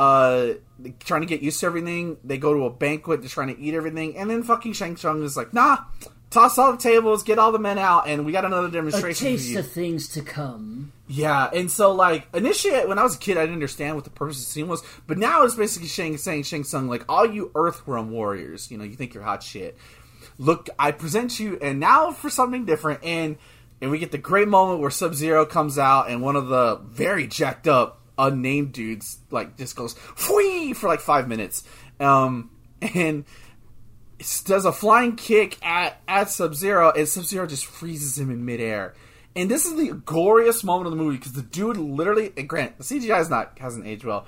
uh, 0.00 0.54
trying 1.00 1.20
to 1.20 1.26
get 1.26 1.42
used 1.42 1.60
to 1.60 1.66
everything. 1.66 2.16
They 2.24 2.38
go 2.38 2.54
to 2.54 2.64
a 2.64 2.70
banquet, 2.70 3.20
they're 3.20 3.28
trying 3.28 3.54
to 3.54 3.60
eat 3.60 3.74
everything, 3.74 4.16
and 4.16 4.30
then 4.30 4.42
fucking 4.42 4.72
Shang 4.72 4.96
Tsung 4.96 5.22
is 5.22 5.36
like, 5.36 5.52
nah, 5.52 5.84
toss 6.30 6.56
all 6.56 6.72
the 6.72 6.78
tables, 6.78 7.22
get 7.22 7.38
all 7.38 7.52
the 7.52 7.58
men 7.58 7.76
out, 7.76 8.08
and 8.08 8.24
we 8.24 8.32
got 8.32 8.46
another 8.46 8.70
demonstration. 8.70 9.26
A 9.26 9.30
taste 9.30 9.54
of 9.56 9.70
things 9.70 10.08
to 10.08 10.22
come. 10.22 10.92
Yeah, 11.06 11.50
and 11.52 11.70
so 11.70 11.92
like 11.92 12.28
initially 12.32 12.86
when 12.86 12.98
I 12.98 13.02
was 13.02 13.16
a 13.16 13.18
kid, 13.18 13.36
I 13.36 13.40
didn't 13.42 13.56
understand 13.56 13.94
what 13.94 14.04
the 14.04 14.10
purpose 14.10 14.38
of 14.38 14.46
the 14.46 14.50
scene 14.50 14.68
was, 14.68 14.82
but 15.06 15.18
now 15.18 15.42
it's 15.42 15.54
basically 15.54 15.88
Shang 15.88 16.16
saying 16.16 16.44
Shang 16.44 16.64
Tsung 16.64 16.88
like, 16.88 17.04
all 17.06 17.30
you 17.30 17.50
Earthrealm 17.54 18.08
warriors, 18.08 18.70
you 18.70 18.78
know, 18.78 18.84
you 18.84 18.96
think 18.96 19.12
you're 19.12 19.22
hot 19.22 19.42
shit. 19.42 19.76
Look, 20.38 20.70
I 20.78 20.92
present 20.92 21.38
you, 21.38 21.58
and 21.60 21.78
now 21.78 22.10
for 22.12 22.30
something 22.30 22.64
different, 22.64 23.04
and 23.04 23.36
and 23.82 23.90
we 23.90 23.98
get 23.98 24.12
the 24.12 24.18
great 24.18 24.48
moment 24.48 24.80
where 24.80 24.90
Sub 24.90 25.14
Zero 25.14 25.44
comes 25.44 25.78
out, 25.78 26.08
and 26.08 26.22
one 26.22 26.36
of 26.36 26.48
the 26.48 26.76
very 26.76 27.26
jacked 27.26 27.68
up 27.68 27.99
unnamed 28.20 28.72
dudes 28.72 29.18
like 29.30 29.56
just 29.56 29.74
goes 29.74 29.94
Fwee! 29.94 30.76
for 30.76 30.88
like 30.88 31.00
five 31.00 31.26
minutes, 31.28 31.64
um, 31.98 32.50
and 32.94 33.24
does 34.44 34.64
a 34.64 34.72
flying 34.72 35.16
kick 35.16 35.56
at 35.64 36.00
at 36.06 36.28
Sub 36.30 36.54
Zero, 36.54 36.92
and 36.92 37.08
Sub 37.08 37.24
Zero 37.24 37.46
just 37.46 37.66
freezes 37.66 38.18
him 38.18 38.30
in 38.30 38.44
midair. 38.44 38.94
And 39.36 39.50
this 39.50 39.64
is 39.64 39.76
the 39.76 39.94
goriest 39.94 40.64
moment 40.64 40.86
of 40.86 40.90
the 40.92 41.02
movie 41.02 41.16
because 41.16 41.32
the 41.32 41.42
dude 41.42 41.76
literally, 41.76 42.32
and 42.36 42.48
grant 42.48 42.78
the 42.78 42.84
CGI 42.84 43.20
is 43.20 43.30
not 43.30 43.58
hasn't 43.58 43.86
aged 43.86 44.04
well, 44.04 44.26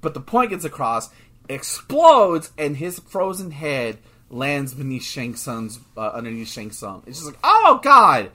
but 0.00 0.14
the 0.14 0.20
point 0.20 0.50
gets 0.50 0.64
across, 0.64 1.10
explodes, 1.48 2.50
and 2.58 2.76
his 2.76 2.98
frozen 2.98 3.50
head 3.50 3.98
lands 4.30 4.74
beneath 4.74 5.04
Shang 5.04 5.34
Tsung's 5.34 5.78
uh, 5.96 6.08
underneath 6.08 6.48
Shang 6.48 6.70
Tsung. 6.70 7.02
It's 7.06 7.18
just 7.18 7.30
like, 7.30 7.40
oh 7.42 7.80
god. 7.82 8.30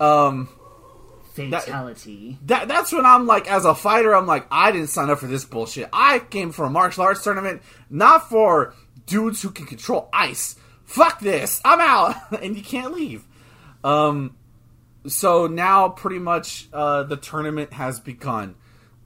Um, 0.00 0.48
fatality. 1.34 2.38
That, 2.42 2.46
that, 2.46 2.68
that's 2.68 2.92
when 2.92 3.04
I'm 3.04 3.26
like, 3.26 3.50
as 3.50 3.64
a 3.64 3.74
fighter, 3.74 4.14
I'm 4.14 4.26
like, 4.26 4.46
I 4.50 4.72
didn't 4.72 4.88
sign 4.88 5.10
up 5.10 5.18
for 5.18 5.26
this 5.26 5.44
bullshit. 5.44 5.88
I 5.92 6.18
came 6.18 6.52
for 6.52 6.64
a 6.64 6.70
martial 6.70 7.04
arts 7.04 7.24
tournament, 7.24 7.62
not 7.90 8.28
for 8.28 8.74
dudes 9.06 9.42
who 9.42 9.50
can 9.50 9.66
control 9.66 10.08
ice. 10.12 10.56
Fuck 10.84 11.20
this, 11.20 11.60
I'm 11.64 11.80
out, 11.80 12.16
and 12.42 12.56
you 12.56 12.62
can't 12.62 12.94
leave. 12.94 13.24
Um, 13.82 14.36
so 15.06 15.46
now 15.46 15.88
pretty 15.88 16.18
much 16.18 16.68
uh, 16.72 17.02
the 17.02 17.16
tournament 17.16 17.72
has 17.72 18.00
begun. 18.00 18.54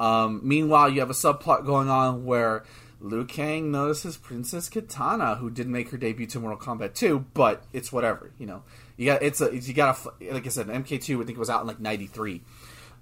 Um, 0.01 0.41
meanwhile, 0.45 0.89
you 0.89 1.01
have 1.01 1.11
a 1.11 1.15
subplot 1.15 1.67
going 1.67 1.89
on 1.89 2.25
where 2.25 2.65
Liu 3.01 3.25
Kang 3.25 3.71
notices 3.71 4.17
Princess 4.17 4.69
Kitana, 4.69 5.39
who 5.39 5.51
did 5.51 5.69
make 5.69 5.91
her 5.91 5.97
debut 5.97 6.27
to 6.27 6.41
Mortal 6.41 6.59
Kombat 6.59 6.95
2, 6.95 7.27
but 7.35 7.65
it's 7.73 7.93
whatever, 7.93 8.33
you 8.39 8.47
know. 8.47 8.63
You 8.99 9.07
got 9.07 9.23
it's 9.23 9.41
a 9.41 9.55
you 9.55 9.73
got 9.73 9.99
a 10.21 10.33
like 10.33 10.45
I 10.45 10.51
said, 10.51 10.67
MK2 10.67 11.23
I 11.23 11.25
think 11.25 11.31
it 11.31 11.39
was 11.39 11.49
out 11.49 11.63
in 11.63 11.67
like 11.69 11.81
'93. 11.81 12.43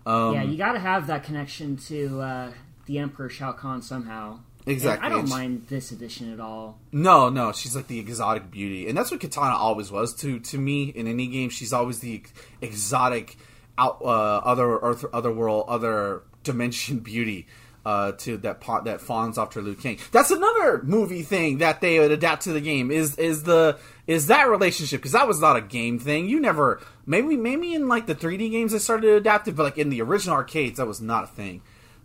Um, 0.05 0.35
yeah, 0.35 0.43
you 0.45 0.57
got 0.57 0.73
to 0.73 0.79
have 0.79 1.09
that 1.09 1.25
connection 1.25 1.77
to 1.89 2.21
uh, 2.21 2.53
the 2.85 2.99
Emperor 3.01 3.29
Shao 3.29 3.51
Kahn 3.53 3.83
somehow. 3.83 4.39
Exactly. 4.67 5.05
And 5.07 5.15
I 5.15 5.17
don't 5.17 5.27
she- 5.27 5.33
mind 5.33 5.67
this 5.69 5.91
edition 5.93 6.33
at 6.33 6.39
all. 6.39 6.79
No, 6.93 7.29
no, 7.29 7.53
she's 7.53 7.75
like 7.75 7.87
the 7.87 7.99
exotic 7.99 8.51
beauty, 8.51 8.89
and 8.89 8.97
that's 8.97 9.11
what 9.11 9.21
Kitana 9.21 9.55
always 9.55 9.91
was 9.91 10.15
to 10.17 10.39
to 10.39 10.59
me 10.59 10.85
in 10.85 11.07
any 11.07 11.29
game. 11.29 11.51
She's 11.51 11.73
always 11.73 12.01
the 12.01 12.23
exotic, 12.61 13.37
out 13.79 13.99
uh, 14.03 14.07
other 14.45 14.79
earth, 14.79 15.05
other 15.13 15.33
world, 15.33 15.65
other 15.69 16.23
dimension 16.45 16.99
beauty. 17.11 17.47
Uh, 17.85 18.11
to 18.11 18.37
that 18.39 18.61
pot 18.61 18.87
that 18.87 19.01
fawns 19.01 19.39
after 19.39 19.63
Liu 19.63 19.77
Kang. 19.77 19.97
That's 20.11 20.33
another 20.33 20.83
movie 20.83 21.23
thing 21.23 21.59
that 21.59 21.81
they 21.81 22.01
would 22.01 22.11
adapt 22.11 22.43
to 22.43 22.53
the 22.53 22.61
game. 22.61 22.91
Is 22.91 23.17
is 23.17 23.45
the 23.45 23.79
is 24.07 24.29
that 24.29 24.49
relationship 24.49 25.01
because 25.01 25.13
that 25.13 25.27
was 25.27 25.41
not 25.41 25.57
a 25.57 25.61
game 25.61 25.99
thing. 25.99 26.29
You 26.29 26.41
never 26.41 26.81
maybe 27.07 27.37
maybe 27.37 27.75
in 27.75 27.89
like 27.89 28.07
the 28.07 28.15
3D 28.15 28.51
games 28.51 28.73
they 28.73 28.79
started 28.79 29.07
to 29.09 29.15
adapt 29.17 29.49
it, 29.49 29.57
but 29.57 29.65
like 29.65 29.79
in 29.79 29.91
the 29.91 30.01
original 30.03 30.37
arcades 30.37 30.77
that 30.79 30.87
was 30.87 31.01
not 31.01 31.25
a 31.25 31.27
thing. 31.29 31.63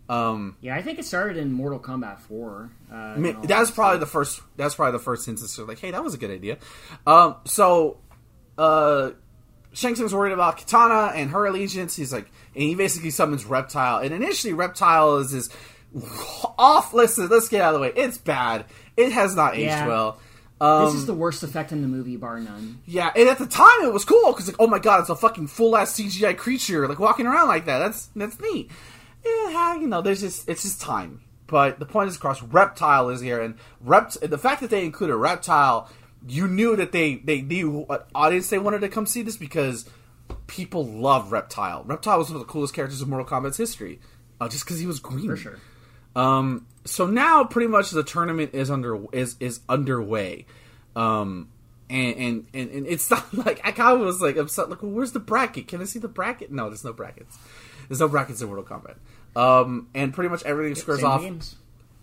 Um, 0.10 0.58
Yeah, 0.60 0.76
I 0.76 0.82
think 0.82 1.00
it 1.00 1.06
started 1.06 1.38
in 1.38 1.54
Mortal 1.54 1.80
Kombat 1.80 2.20
4. 2.22 2.70
Uh, 2.92 2.96
I 2.96 3.18
mean, 3.18 3.38
that's 3.44 3.72
probably 3.72 4.00
the 4.00 4.06
first. 4.06 4.42
That's 4.58 4.76
probably 4.76 4.92
the 4.98 5.04
first 5.04 5.26
instance. 5.28 5.58
Of 5.58 5.70
like, 5.70 5.80
hey, 5.80 5.92
that 5.92 6.04
was 6.04 6.14
a 6.14 6.18
good 6.18 6.32
idea. 6.32 6.58
Um, 7.08 7.36
so, 7.46 7.98
uh, 8.58 9.12
Shang 9.72 9.96
Tsung's 9.96 10.14
worried 10.14 10.34
about 10.34 10.58
Kitana 10.58 11.16
and 11.16 11.30
her 11.32 11.46
allegiance. 11.46 11.96
He's 11.96 12.12
like, 12.12 12.26
and 12.56 12.64
he 12.64 12.76
basically 12.76 13.12
summons 13.12 13.46
Reptile. 13.46 14.00
And 14.00 14.14
initially, 14.14 14.52
Reptile 14.52 15.18
is 15.20 15.32
this 15.32 15.50
off. 16.58 16.94
Listen, 16.94 17.30
let's 17.30 17.48
get 17.48 17.62
out 17.62 17.74
of 17.74 17.80
the 17.80 17.88
way. 17.88 17.94
It's 17.96 18.18
bad. 18.18 18.66
It 18.98 19.14
has 19.14 19.34
not 19.36 19.54
aged 19.54 19.64
Yeah. 19.68 19.88
well. 19.88 20.20
Um, 20.62 20.86
This 20.86 20.93
is 20.93 21.06
the 21.08 21.13
worst 21.15 21.41
effect 21.43 21.71
in 21.71 21.82
the 21.82 21.88
movie, 21.88 22.17
bar 22.17 22.39
none. 22.39 22.80
yeah, 22.86 23.12
and 23.15 23.28
at 23.28 23.39
the 23.39 23.47
time 23.47 23.82
it 23.84 23.91
was 23.91 24.06
cool 24.06 24.32
because 24.32 24.47
like, 24.47 24.58
oh 24.60 24.67
my 24.67 24.80
god, 24.80 25.00
it's 25.02 25.10
a 25.10 25.15
fucking 25.15 25.47
full 25.47 25.76
ass 25.76 26.00
CGI 26.00 26.38
creature 26.38 26.88
like 26.88 27.00
walking 27.00 27.26
around 27.26 27.47
like 27.47 27.65
that. 27.65 27.80
That's 27.80 28.10
that's 28.15 28.39
neat. 28.39 28.69
Yeah, 29.26 29.76
you 29.76 29.88
know, 29.88 30.02
there's 30.02 30.21
just 30.21 30.47
it's 30.47 30.62
just 30.63 30.80
time. 30.80 31.21
But 31.47 31.80
the 31.80 31.86
point 31.86 32.10
is, 32.10 32.15
across 32.15 32.41
reptile 32.41 33.10
is 33.10 33.19
here, 33.21 33.41
and 33.41 33.56
rept 33.82 34.21
the 34.21 34.38
fact 34.38 34.62
that 34.62 34.69
they 34.69 34.86
included 34.86 35.15
reptile, 35.17 35.89
you 36.28 36.47
knew 36.47 36.76
that 36.76 36.91
they 36.91 37.15
they 37.15 37.41
knew 37.41 37.69
what 37.88 38.08
audience 38.15 38.50
they 38.50 38.60
wanted 38.60 38.82
to 38.82 38.89
come 38.89 39.06
see 39.06 39.21
this 39.21 39.36
because 39.38 39.89
people 40.47 40.86
love 40.86 41.32
reptile. 41.32 41.84
Reptile 41.86 42.19
was 42.19 42.30
one 42.30 42.39
of 42.39 42.47
the 42.47 42.52
coolest 42.52 42.74
characters 42.74 43.02
in 43.02 43.10
Mortal 43.10 43.28
Kombat's 43.28 43.58
history, 43.58 44.00
uh, 44.39 44.47
just 44.47 44.63
because 44.63 44.80
he 44.80 44.86
was 44.86 45.00
green. 45.00 45.28
For 45.28 45.36
sure. 45.36 45.60
Um, 46.15 46.67
so 46.86 47.06
now 47.06 47.43
pretty 47.43 47.67
much 47.67 47.91
the 47.91 48.04
tournament 48.04 48.54
is 48.54 48.69
under 48.71 49.00
is 49.12 49.36
is 49.39 49.62
underway. 49.69 50.45
Um, 50.95 51.50
and 51.89 52.15
and 52.15 52.47
and, 52.54 52.71
and 52.71 52.88
it's 52.88 53.10
not 53.12 53.34
like 53.34 53.62
I 53.63 53.71
kind 53.71 54.00
of 54.00 54.06
was 54.06 54.21
like 54.21 54.38
upset. 54.38 54.69
Like, 54.69 54.82
well, 54.82 54.91
where's 54.91 55.12
the 55.12 55.19
bracket? 55.19 55.67
Can 55.67 55.82
I 55.82 55.86
see 55.86 56.00
the 56.00 56.08
bracket? 56.08 56.52
No, 56.52 56.69
there's 56.69 56.84
no 56.84 56.93
brackets. 56.93 57.38
There's 57.88 58.00
no 58.00 58.08
brackets 58.08 58.41
in 58.41 58.47
Mortal 58.47 58.65
Kombat. 58.65 58.95
Um, 59.36 59.88
and 59.93 60.13
pretty 60.13 60.30
much 60.30 60.43
everything 60.43 60.76
squares 60.76 61.02
Same 61.02 61.10
off. 61.10 61.21
games. 61.21 61.56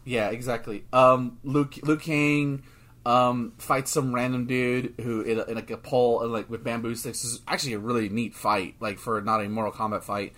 Yeah, 0.04 0.30
exactly. 0.30 0.84
Um, 0.92 1.38
Luke 1.44 1.78
Luke 1.82 2.02
King 2.02 2.62
um 3.06 3.52
fights 3.58 3.90
some 3.90 4.14
random 4.14 4.46
dude 4.46 4.92
who 5.00 5.22
in, 5.22 5.38
a, 5.38 5.44
in 5.44 5.54
like 5.54 5.70
a 5.70 5.76
pole 5.76 6.22
and 6.22 6.32
like 6.32 6.50
with 6.50 6.64
bamboo 6.64 6.94
sticks. 6.94 7.22
This 7.22 7.32
is 7.32 7.40
actually 7.46 7.74
a 7.74 7.78
really 7.78 8.08
neat 8.08 8.34
fight, 8.34 8.74
like 8.80 8.98
for 8.98 9.20
not 9.20 9.42
a 9.42 9.48
Mortal 9.48 9.72
Kombat 9.72 10.02
fight. 10.02 10.32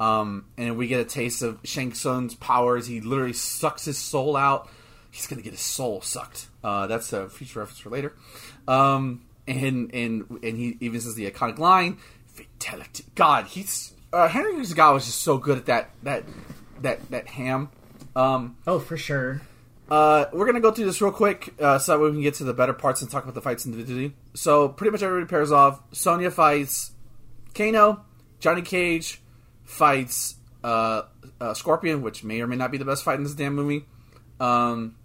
Um, 0.00 0.46
and 0.56 0.76
we 0.78 0.86
get 0.88 1.00
a 1.00 1.04
taste 1.04 1.42
of 1.42 1.58
Shang 1.62 1.92
Tsung's 1.92 2.34
powers. 2.34 2.86
He 2.86 3.00
literally 3.02 3.34
sucks 3.34 3.84
his 3.84 3.98
soul 3.98 4.36
out. 4.36 4.68
He's 5.10 5.26
gonna 5.26 5.42
get 5.42 5.52
his 5.52 5.60
soul 5.60 6.00
sucked. 6.00 6.48
Uh, 6.64 6.86
that's 6.86 7.12
a 7.12 7.28
future 7.28 7.58
reference 7.60 7.78
for 7.80 7.90
later. 7.90 8.14
Um, 8.66 9.22
and 9.46 9.92
and 9.94 10.24
and 10.42 10.56
he 10.56 10.76
even 10.80 11.00
says 11.00 11.14
the 11.16 11.30
iconic 11.30 11.58
line, 11.58 11.98
"Fatality." 12.28 13.04
God, 13.14 13.46
he's 13.46 13.92
uh, 14.12 14.28
Henry 14.28 14.52
Zagawa 14.64 14.94
was 14.94 15.06
just 15.06 15.20
so 15.22 15.36
good 15.38 15.58
at 15.58 15.66
that 15.66 15.90
that 16.04 16.24
that 16.82 17.10
that 17.10 17.26
ham. 17.28 17.68
Um, 18.16 18.56
Oh, 18.66 18.78
for 18.78 18.96
sure. 18.96 19.42
uh, 19.90 20.26
we're 20.32 20.46
gonna 20.46 20.60
go 20.60 20.70
through 20.70 20.86
this 20.86 21.00
real 21.02 21.12
quick 21.12 21.54
uh, 21.60 21.78
so 21.78 21.92
that 21.92 21.98
way 21.98 22.06
we 22.08 22.12
can 22.14 22.22
get 22.22 22.34
to 22.34 22.44
the 22.44 22.54
better 22.54 22.72
parts 22.72 23.02
and 23.02 23.10
talk 23.10 23.24
about 23.24 23.34
the 23.34 23.40
fights 23.42 23.66
individually. 23.66 24.14
So 24.34 24.68
pretty 24.68 24.90
much 24.92 25.02
everybody 25.02 25.28
pairs 25.28 25.52
off. 25.52 25.80
Sonya 25.92 26.30
fights 26.30 26.92
Kano. 27.54 28.04
Johnny 28.38 28.62
Cage 28.62 29.19
fights 29.70 30.34
uh, 30.64 31.02
uh, 31.40 31.54
Scorpion, 31.54 32.02
which 32.02 32.24
may 32.24 32.40
or 32.40 32.46
may 32.46 32.56
not 32.56 32.70
be 32.70 32.78
the 32.78 32.84
best 32.84 33.04
fight 33.04 33.16
in 33.16 33.22
this 33.24 33.34
damn 33.34 33.54
movie. 33.54 33.86
Um, 34.38 34.96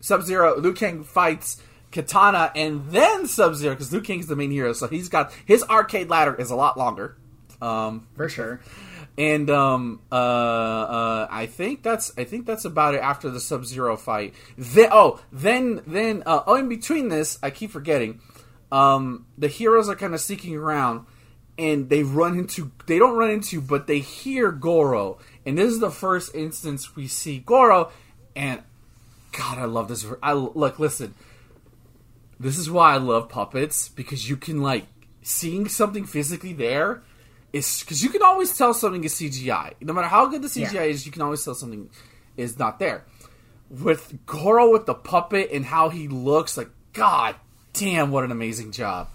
Sub 0.00 0.22
Zero. 0.22 0.58
Liu 0.58 0.72
Kang 0.72 1.02
fights 1.04 1.60
Katana, 1.90 2.52
and 2.54 2.90
then 2.90 3.26
Sub 3.26 3.54
Zero 3.54 3.74
because 3.74 3.92
Liu 3.92 4.00
Kang's 4.00 4.26
the 4.26 4.36
main 4.36 4.50
hero, 4.50 4.72
so 4.72 4.86
he's 4.86 5.08
got 5.08 5.32
his 5.44 5.62
arcade 5.64 6.08
ladder 6.08 6.34
is 6.34 6.50
a 6.50 6.56
lot 6.56 6.78
longer. 6.78 7.16
Um, 7.60 8.08
For 8.14 8.28
sure. 8.28 8.60
and 9.18 9.50
um, 9.50 10.00
uh, 10.10 10.14
uh, 10.14 11.28
I 11.30 11.46
think 11.46 11.82
that's 11.82 12.12
I 12.16 12.24
think 12.24 12.46
that's 12.46 12.64
about 12.64 12.94
it 12.94 13.02
after 13.02 13.30
the 13.30 13.40
Sub 13.40 13.64
Zero 13.64 13.96
fight. 13.96 14.34
Then 14.56 14.88
oh, 14.92 15.20
then 15.32 15.82
then 15.86 16.22
uh, 16.26 16.42
oh, 16.46 16.56
in 16.56 16.68
between 16.68 17.08
this, 17.08 17.38
I 17.42 17.50
keep 17.50 17.70
forgetting. 17.70 18.20
Um, 18.70 19.26
the 19.36 19.48
heroes 19.48 19.88
are 19.88 19.96
kind 19.96 20.14
of 20.14 20.20
sneaking 20.20 20.54
around, 20.56 21.06
and 21.60 21.90
they 21.90 22.02
run 22.02 22.38
into 22.38 22.72
they 22.86 22.98
don't 22.98 23.18
run 23.18 23.30
into, 23.30 23.60
but 23.60 23.86
they 23.86 23.98
hear 23.98 24.50
Goro, 24.50 25.18
and 25.44 25.58
this 25.58 25.70
is 25.70 25.78
the 25.78 25.90
first 25.90 26.34
instance 26.34 26.96
we 26.96 27.06
see 27.06 27.38
Goro, 27.38 27.92
and 28.34 28.62
God, 29.36 29.58
I 29.58 29.66
love 29.66 29.88
this. 29.88 30.06
I 30.22 30.32
look, 30.32 30.78
listen. 30.78 31.14
This 32.40 32.56
is 32.56 32.70
why 32.70 32.94
I 32.94 32.96
love 32.96 33.28
puppets 33.28 33.90
because 33.90 34.28
you 34.28 34.36
can 34.38 34.62
like 34.62 34.86
seeing 35.22 35.68
something 35.68 36.06
physically 36.06 36.54
there 36.54 37.02
is 37.52 37.80
because 37.80 38.02
you 38.02 38.08
can 38.08 38.22
always 38.22 38.56
tell 38.56 38.72
something 38.72 39.04
is 39.04 39.14
CGI. 39.14 39.74
No 39.82 39.92
matter 39.92 40.08
how 40.08 40.26
good 40.26 40.40
the 40.40 40.48
CGI 40.48 40.72
Yeah. 40.72 40.82
is, 40.84 41.04
you 41.04 41.12
can 41.12 41.20
always 41.20 41.44
tell 41.44 41.54
something 41.54 41.90
is 42.38 42.58
not 42.58 42.78
there. 42.78 43.04
With 43.68 44.24
Goro 44.24 44.72
with 44.72 44.86
the 44.86 44.94
puppet 44.94 45.50
and 45.52 45.66
how 45.66 45.90
he 45.90 46.08
looks, 46.08 46.56
like 46.56 46.70
God 46.94 47.36
damn, 47.74 48.10
what 48.10 48.24
an 48.24 48.32
amazing 48.32 48.72
job! 48.72 49.08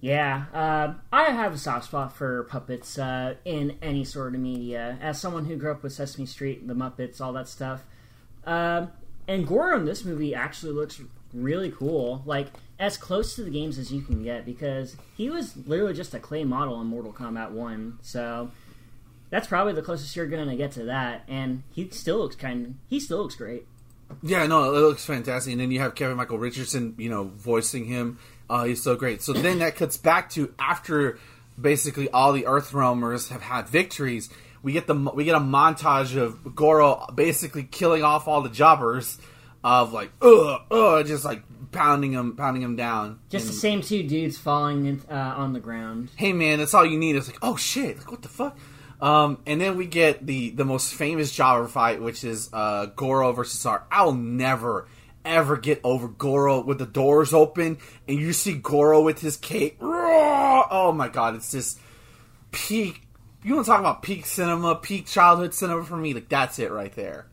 Yeah, 0.00 0.46
uh, 0.54 0.94
I 1.12 1.24
have 1.24 1.52
a 1.52 1.58
soft 1.58 1.86
spot 1.86 2.16
for 2.16 2.44
puppets 2.44 2.98
uh, 2.98 3.34
in 3.44 3.76
any 3.82 4.04
sort 4.04 4.34
of 4.34 4.40
media. 4.40 4.96
As 5.00 5.20
someone 5.20 5.44
who 5.44 5.56
grew 5.56 5.70
up 5.70 5.82
with 5.82 5.92
Sesame 5.92 6.24
Street, 6.24 6.66
the 6.66 6.74
Muppets, 6.74 7.20
all 7.20 7.34
that 7.34 7.48
stuff, 7.48 7.84
um, 8.44 8.90
and 9.28 9.46
Goro 9.46 9.76
in 9.76 9.84
this 9.84 10.04
movie 10.04 10.34
actually 10.34 10.72
looks 10.72 11.02
really 11.34 11.70
cool, 11.70 12.22
like 12.24 12.46
as 12.78 12.96
close 12.96 13.36
to 13.36 13.44
the 13.44 13.50
games 13.50 13.76
as 13.76 13.92
you 13.92 14.00
can 14.00 14.22
get, 14.22 14.46
because 14.46 14.96
he 15.16 15.28
was 15.28 15.54
literally 15.66 15.92
just 15.92 16.14
a 16.14 16.18
clay 16.18 16.44
model 16.44 16.80
in 16.80 16.86
Mortal 16.86 17.12
Kombat 17.12 17.50
One. 17.50 17.98
So 18.00 18.50
that's 19.28 19.46
probably 19.46 19.74
the 19.74 19.82
closest 19.82 20.16
you're 20.16 20.26
gonna 20.26 20.56
get 20.56 20.72
to 20.72 20.84
that, 20.84 21.24
and 21.28 21.62
he 21.70 21.90
still 21.90 22.18
looks 22.18 22.36
kind. 22.36 22.78
He 22.88 23.00
still 23.00 23.18
looks 23.18 23.34
great. 23.34 23.66
Yeah, 24.22 24.46
no, 24.46 24.74
it 24.74 24.80
looks 24.80 25.04
fantastic. 25.04 25.52
And 25.52 25.60
then 25.60 25.70
you 25.70 25.80
have 25.80 25.94
Kevin 25.94 26.16
Michael 26.16 26.38
Richardson, 26.38 26.94
you 26.98 27.08
know, 27.08 27.24
voicing 27.24 27.84
him. 27.84 28.18
Uh, 28.50 28.64
he's 28.64 28.82
so 28.82 28.96
great. 28.96 29.22
So 29.22 29.32
then 29.32 29.60
that 29.60 29.76
cuts 29.76 29.96
back 29.96 30.28
to 30.30 30.52
after 30.58 31.18
basically 31.60 32.08
all 32.10 32.32
the 32.32 32.46
Earth 32.46 32.72
Realmers 32.72 33.28
have 33.30 33.42
had 33.42 33.68
victories. 33.68 34.28
We 34.62 34.72
get 34.72 34.86
the 34.86 34.94
we 34.94 35.24
get 35.24 35.36
a 35.36 35.40
montage 35.40 36.16
of 36.16 36.54
Goro 36.54 37.06
basically 37.14 37.62
killing 37.62 38.02
off 38.02 38.28
all 38.28 38.42
the 38.42 38.50
jobbers 38.50 39.18
of 39.62 39.92
like 39.92 40.10
ugh 40.20 40.62
ugh 40.70 41.06
just 41.06 41.24
like 41.24 41.42
pounding 41.70 42.12
them 42.12 42.34
pounding 42.36 42.62
them 42.62 42.76
down. 42.76 43.20
Just 43.30 43.46
And- 43.46 43.54
the 43.54 43.58
same 43.58 43.80
two 43.82 44.02
dudes 44.02 44.36
falling 44.36 44.86
in, 44.86 45.02
uh, 45.10 45.14
on 45.36 45.52
the 45.52 45.60
ground. 45.60 46.10
hey 46.16 46.32
man, 46.32 46.58
that's 46.58 46.74
all 46.74 46.84
you 46.84 46.98
need. 46.98 47.16
It's 47.16 47.28
like, 47.28 47.38
oh 47.42 47.56
shit, 47.56 47.98
like 47.98 48.10
what 48.10 48.22
the 48.22 48.28
fuck? 48.28 48.58
Um, 49.00 49.38
and 49.46 49.58
then 49.60 49.76
we 49.78 49.86
get 49.86 50.26
the 50.26 50.50
the 50.50 50.64
most 50.66 50.92
famous 50.92 51.32
jobber 51.32 51.66
fight, 51.68 52.02
which 52.02 52.22
is 52.24 52.50
uh, 52.52 52.86
Goro 52.96 53.32
versus 53.32 53.64
R. 53.64 53.86
I'll 53.90 54.12
never 54.12 54.88
ever 55.24 55.56
get 55.56 55.80
over 55.84 56.08
Goro 56.08 56.60
with 56.62 56.78
the 56.78 56.86
doors 56.86 57.32
open 57.32 57.78
and 58.08 58.18
you 58.18 58.32
see 58.32 58.54
Goro 58.54 59.02
with 59.02 59.20
his 59.20 59.36
cape. 59.36 59.76
Oh 59.80 60.92
my 60.94 61.08
god, 61.08 61.34
it's 61.36 61.50
just 61.50 61.80
peak. 62.52 63.02
You 63.42 63.54
want 63.54 63.66
to 63.66 63.70
talk 63.70 63.80
about 63.80 64.02
peak 64.02 64.26
cinema, 64.26 64.74
peak 64.74 65.06
childhood 65.06 65.54
cinema 65.54 65.84
for 65.84 65.96
me? 65.96 66.14
Like 66.14 66.28
that's 66.28 66.58
it 66.58 66.70
right 66.70 66.94
there. 66.94 67.26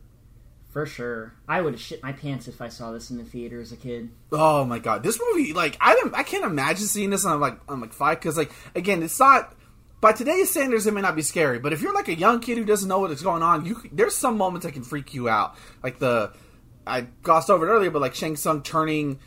For 0.70 0.86
sure. 0.86 1.34
I 1.48 1.60
would 1.60 1.74
have 1.74 1.80
shit 1.80 2.02
my 2.02 2.12
pants 2.12 2.46
if 2.46 2.60
I 2.60 2.68
saw 2.68 2.92
this 2.92 3.10
in 3.10 3.16
the 3.16 3.24
theater 3.24 3.60
as 3.60 3.72
a 3.72 3.76
kid. 3.76 4.10
Oh 4.30 4.64
my 4.64 4.78
god, 4.78 5.02
this 5.02 5.18
movie! 5.20 5.52
Like 5.52 5.76
I 5.80 5.94
don't, 5.94 6.14
I 6.14 6.22
can't 6.22 6.44
imagine 6.44 6.86
seeing 6.86 7.10
this 7.10 7.24
on 7.24 7.40
like 7.40 7.58
on 7.68 7.80
like 7.80 7.92
five 7.92 8.18
because 8.20 8.36
like 8.36 8.52
again, 8.74 9.02
it's 9.02 9.18
not. 9.18 9.54
By 10.00 10.12
today's 10.12 10.48
standards, 10.48 10.86
it 10.86 10.94
may 10.94 11.00
not 11.00 11.16
be 11.16 11.22
scary, 11.22 11.58
but 11.58 11.72
if 11.72 11.82
you're 11.82 11.92
like 11.92 12.06
a 12.06 12.14
young 12.14 12.38
kid 12.38 12.56
who 12.56 12.64
doesn't 12.64 12.88
know 12.88 13.00
what 13.00 13.10
is 13.10 13.20
going 13.20 13.42
on, 13.42 13.64
you 13.64 13.82
there's 13.90 14.14
some 14.14 14.36
moments 14.36 14.64
that 14.64 14.72
can 14.72 14.84
freak 14.84 15.12
you 15.12 15.28
out. 15.28 15.56
Like 15.82 15.98
the 15.98 16.32
I 16.88 17.02
glossed 17.22 17.50
over 17.50 17.66
it 17.66 17.70
earlier, 17.70 17.90
but 17.90 18.00
like 18.00 18.14
Shang 18.14 18.36
Tsung 18.36 18.62
turning 18.62 19.18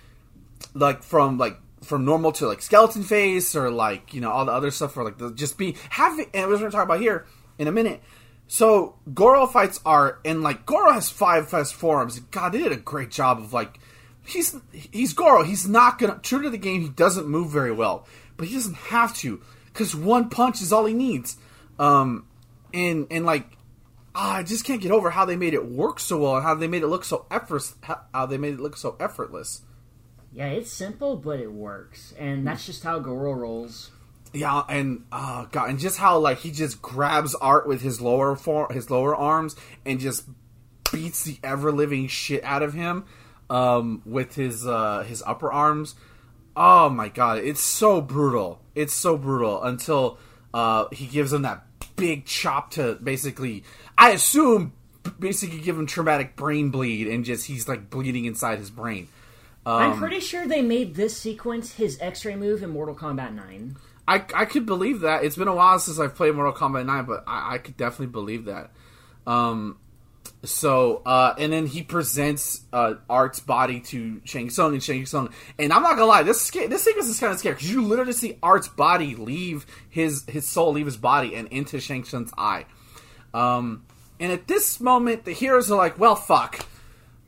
like 0.73 1.03
from 1.03 1.37
like 1.37 1.57
from 1.83 2.05
normal 2.05 2.31
to 2.33 2.47
like 2.47 2.61
skeleton 2.61 3.03
face 3.03 3.55
or 3.55 3.71
like 3.71 4.13
you 4.13 4.21
know 4.21 4.31
all 4.31 4.45
the 4.45 4.51
other 4.51 4.71
stuff 4.71 4.95
or 4.97 5.03
like 5.03 5.17
the, 5.17 5.31
just 5.31 5.57
be 5.57 5.75
having 5.89 6.27
and 6.33 6.49
we're 6.49 6.57
gonna 6.57 6.69
talk 6.69 6.85
about 6.85 6.99
here 6.99 7.25
in 7.57 7.67
a 7.67 7.71
minute. 7.71 8.01
So 8.47 8.95
Goro 9.13 9.47
fights 9.47 9.79
are 9.85 10.19
and 10.25 10.43
like 10.43 10.65
Goro 10.65 10.91
has 10.91 11.09
five 11.09 11.49
fast 11.49 11.73
forms. 11.73 12.19
God, 12.19 12.51
they 12.51 12.59
did 12.59 12.71
a 12.71 12.77
great 12.77 13.09
job 13.09 13.39
of 13.39 13.53
like 13.53 13.79
he's 14.25 14.55
he's 14.71 15.13
Goro. 15.13 15.43
He's 15.43 15.67
not 15.67 15.99
gonna 15.99 16.19
true 16.21 16.41
to 16.43 16.49
the 16.49 16.57
game. 16.57 16.81
He 16.81 16.89
doesn't 16.89 17.27
move 17.27 17.49
very 17.49 17.71
well, 17.71 18.05
but 18.37 18.47
he 18.47 18.55
doesn't 18.55 18.75
have 18.75 19.15
to 19.17 19.41
because 19.65 19.95
one 19.95 20.29
punch 20.29 20.61
is 20.61 20.71
all 20.71 20.85
he 20.85 20.93
needs. 20.93 21.37
Um, 21.79 22.27
and 22.73 23.07
and 23.09 23.25
like 23.25 23.57
ah, 24.15 24.37
I 24.37 24.43
just 24.43 24.65
can't 24.65 24.81
get 24.81 24.91
over 24.91 25.11
how 25.11 25.25
they 25.25 25.35
made 25.35 25.53
it 25.53 25.65
work 25.65 25.99
so 25.99 26.19
well 26.19 26.35
and 26.35 26.43
how 26.43 26.55
they 26.55 26.67
made 26.67 26.83
it 26.83 26.87
look 26.87 27.03
so 27.03 27.25
effortless. 27.31 27.75
How 28.13 28.25
they 28.25 28.37
made 28.37 28.55
it 28.55 28.59
look 28.59 28.77
so 28.77 28.95
effortless. 28.99 29.61
Yeah, 30.33 30.47
it's 30.47 30.71
simple, 30.71 31.17
but 31.17 31.39
it 31.39 31.51
works, 31.51 32.13
and 32.17 32.47
that's 32.47 32.65
just 32.65 32.83
how 32.83 32.99
Goro 32.99 33.33
rolls. 33.33 33.91
Yeah, 34.33 34.63
and 34.69 35.03
uh, 35.11 35.45
God, 35.51 35.69
and 35.69 35.79
just 35.79 35.97
how 35.97 36.17
like 36.19 36.39
he 36.39 36.51
just 36.51 36.81
grabs 36.81 37.35
Art 37.35 37.67
with 37.67 37.81
his 37.81 37.99
lower 37.99 38.35
form, 38.37 38.73
his 38.73 38.89
lower 38.89 39.13
arms, 39.13 39.57
and 39.85 39.99
just 39.99 40.23
beats 40.91 41.23
the 41.23 41.37
ever 41.43 41.71
living 41.71 42.07
shit 42.07 42.43
out 42.43 42.63
of 42.63 42.73
him 42.73 43.05
um, 43.49 44.01
with 44.05 44.35
his 44.35 44.65
uh, 44.65 45.03
his 45.03 45.21
upper 45.25 45.51
arms. 45.51 45.95
Oh 46.55 46.89
my 46.89 47.09
God, 47.09 47.39
it's 47.39 47.61
so 47.61 47.99
brutal. 47.99 48.61
It's 48.73 48.93
so 48.93 49.17
brutal 49.17 49.61
until 49.63 50.17
uh, 50.53 50.85
he 50.93 51.07
gives 51.07 51.33
him 51.33 51.41
that 51.41 51.65
big 52.01 52.25
chop 52.25 52.71
to 52.71 52.95
basically, 52.95 53.63
I 53.95 54.09
assume, 54.09 54.73
basically 55.19 55.59
give 55.59 55.77
him 55.77 55.85
traumatic 55.85 56.35
brain 56.35 56.71
bleed, 56.71 57.07
and 57.07 57.23
just 57.23 57.45
he's 57.45 57.67
like 57.67 57.91
bleeding 57.91 58.25
inside 58.25 58.57
his 58.57 58.71
brain. 58.71 59.07
Um, 59.67 59.75
I'm 59.75 59.97
pretty 59.99 60.19
sure 60.19 60.47
they 60.47 60.63
made 60.63 60.95
this 60.95 61.15
sequence 61.15 61.73
his 61.73 61.99
X-ray 62.01 62.35
move 62.35 62.63
in 62.63 62.71
Mortal 62.71 62.95
Kombat 62.95 63.35
9. 63.35 63.75
I, 64.07 64.25
I 64.33 64.45
could 64.45 64.65
believe 64.65 65.01
that. 65.01 65.23
It's 65.23 65.35
been 65.35 65.47
a 65.47 65.53
while 65.53 65.77
since 65.77 65.99
I've 65.99 66.15
played 66.15 66.33
Mortal 66.33 66.53
Kombat 66.53 66.87
9, 66.87 67.05
but 67.05 67.23
I, 67.27 67.53
I 67.53 67.57
could 67.59 67.77
definitely 67.77 68.07
believe 68.07 68.45
that. 68.45 68.71
Um, 69.27 69.77
so, 70.43 71.03
uh, 71.05 71.35
and 71.37 71.53
then 71.53 71.67
he 71.67 71.83
presents 71.83 72.61
uh, 72.73 72.95
Art's 73.09 73.39
body 73.39 73.79
to 73.81 74.21
Shang 74.23 74.49
Tsung 74.49 74.73
and 74.73 74.81
Shang 74.81 75.05
Tsung. 75.05 75.29
And 75.59 75.71
I'm 75.71 75.83
not 75.83 75.91
gonna 75.91 76.05
lie, 76.05 76.23
this 76.23 76.49
this 76.49 76.83
sequence 76.83 77.07
is 77.07 77.19
kind 77.19 77.31
of 77.31 77.39
scary 77.39 77.55
because 77.55 77.71
you 77.71 77.83
literally 77.83 78.13
see 78.13 78.39
Art's 78.41 78.67
body 78.67 79.15
leave 79.15 79.67
his 79.89 80.23
his 80.27 80.47
soul 80.47 80.71
leave 80.71 80.87
his 80.87 80.97
body 80.97 81.35
and 81.35 81.47
into 81.49 81.79
Shang 81.79 82.03
Tsung's 82.03 82.33
eye. 82.37 82.65
Um, 83.33 83.85
and 84.19 84.31
at 84.31 84.47
this 84.47 84.79
moment, 84.79 85.25
the 85.25 85.31
heroes 85.31 85.71
are 85.71 85.77
like, 85.77 85.99
"Well, 85.99 86.15
fuck, 86.15 86.65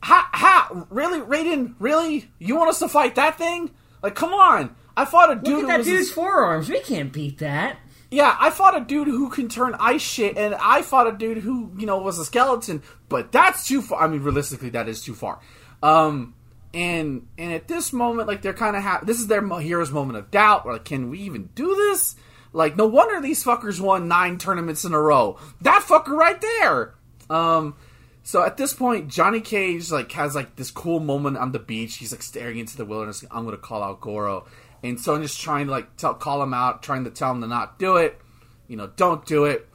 ha 0.01 0.29
ha, 0.33 0.85
really, 0.89 1.19
Raiden, 1.19 1.75
really, 1.79 2.29
you 2.39 2.55
want 2.55 2.69
us 2.69 2.79
to 2.79 2.87
fight 2.87 3.15
that 3.15 3.37
thing? 3.37 3.69
Like, 4.01 4.15
come 4.15 4.33
on." 4.33 4.75
I 4.95 5.05
fought 5.05 5.31
a 5.31 5.35
dude. 5.35 5.61
Look 5.61 5.69
at 5.69 5.77
that 5.77 5.83
dude's 5.85 6.11
forearms. 6.11 6.69
We 6.69 6.79
can't 6.79 7.11
beat 7.11 7.39
that. 7.39 7.77
Yeah, 8.13 8.37
I 8.39 8.51
fought 8.51 8.77
a 8.77 8.85
dude 8.85 9.07
who 9.07 9.29
can 9.29 9.49
turn 9.49 9.75
ice 9.79 10.01
shit, 10.01 10.37
and 10.37 10.53
I 10.53 10.83
fought 10.83 11.07
a 11.07 11.17
dude 11.17 11.39
who 11.39 11.71
you 11.77 11.87
know 11.87 11.97
was 11.97 12.19
a 12.19 12.25
skeleton. 12.25 12.83
But 13.09 13.31
that's 13.31 13.67
too 13.67 13.81
far. 13.81 14.03
I 14.03 14.07
mean, 14.07 14.21
realistically, 14.21 14.69
that 14.69 14.87
is 14.87 15.03
too 15.03 15.15
far. 15.15 15.39
Um, 15.81 16.35
and 16.75 17.27
and 17.39 17.51
at 17.53 17.67
this 17.67 17.91
moment, 17.91 18.27
like 18.27 18.43
they're 18.43 18.53
kind 18.53 18.75
of 18.75 18.83
ha- 18.83 19.01
this 19.03 19.19
is 19.19 19.25
their 19.25 19.43
hero's 19.59 19.91
moment 19.91 20.19
of 20.19 20.29
doubt. 20.29 20.67
Like, 20.67 20.85
can 20.85 21.09
we 21.09 21.21
even 21.21 21.49
do 21.55 21.75
this? 21.75 22.15
Like, 22.53 22.77
no 22.77 22.85
wonder 22.85 23.19
these 23.19 23.43
fuckers 23.43 23.79
won 23.79 24.07
nine 24.07 24.37
tournaments 24.37 24.85
in 24.85 24.93
a 24.93 24.99
row. 25.01 25.39
That 25.61 25.81
fucker 25.81 26.15
right 26.15 26.39
there. 26.39 26.93
Um, 27.31 27.75
so 28.21 28.43
at 28.43 28.57
this 28.57 28.73
point, 28.73 29.09
Johnny 29.09 29.41
Cage 29.41 29.91
like 29.91 30.11
has 30.11 30.35
like 30.35 30.55
this 30.55 30.71
cool 30.71 30.99
moment 30.99 31.37
on 31.37 31.51
the 31.51 31.59
beach. 31.59 31.97
He's 31.97 32.11
like 32.11 32.21
staring 32.21 32.59
into 32.59 32.77
the 32.77 32.85
wilderness. 32.85 33.25
I'm 33.31 33.43
gonna 33.43 33.57
call 33.57 33.83
out 33.83 34.01
Goro, 34.01 34.45
and 34.83 34.99
Sonya's 34.99 35.35
trying 35.35 35.67
to 35.67 35.71
like 35.71 35.95
tell, 35.95 36.13
call 36.13 36.43
him 36.43 36.53
out, 36.53 36.83
trying 36.83 37.05
to 37.05 37.09
tell 37.09 37.31
him 37.31 37.41
to 37.41 37.47
not 37.47 37.79
do 37.79 37.95
it. 37.95 38.19
You 38.67 38.75
know, 38.75 38.87
don't 38.95 39.25
do 39.25 39.45
it. 39.45 39.67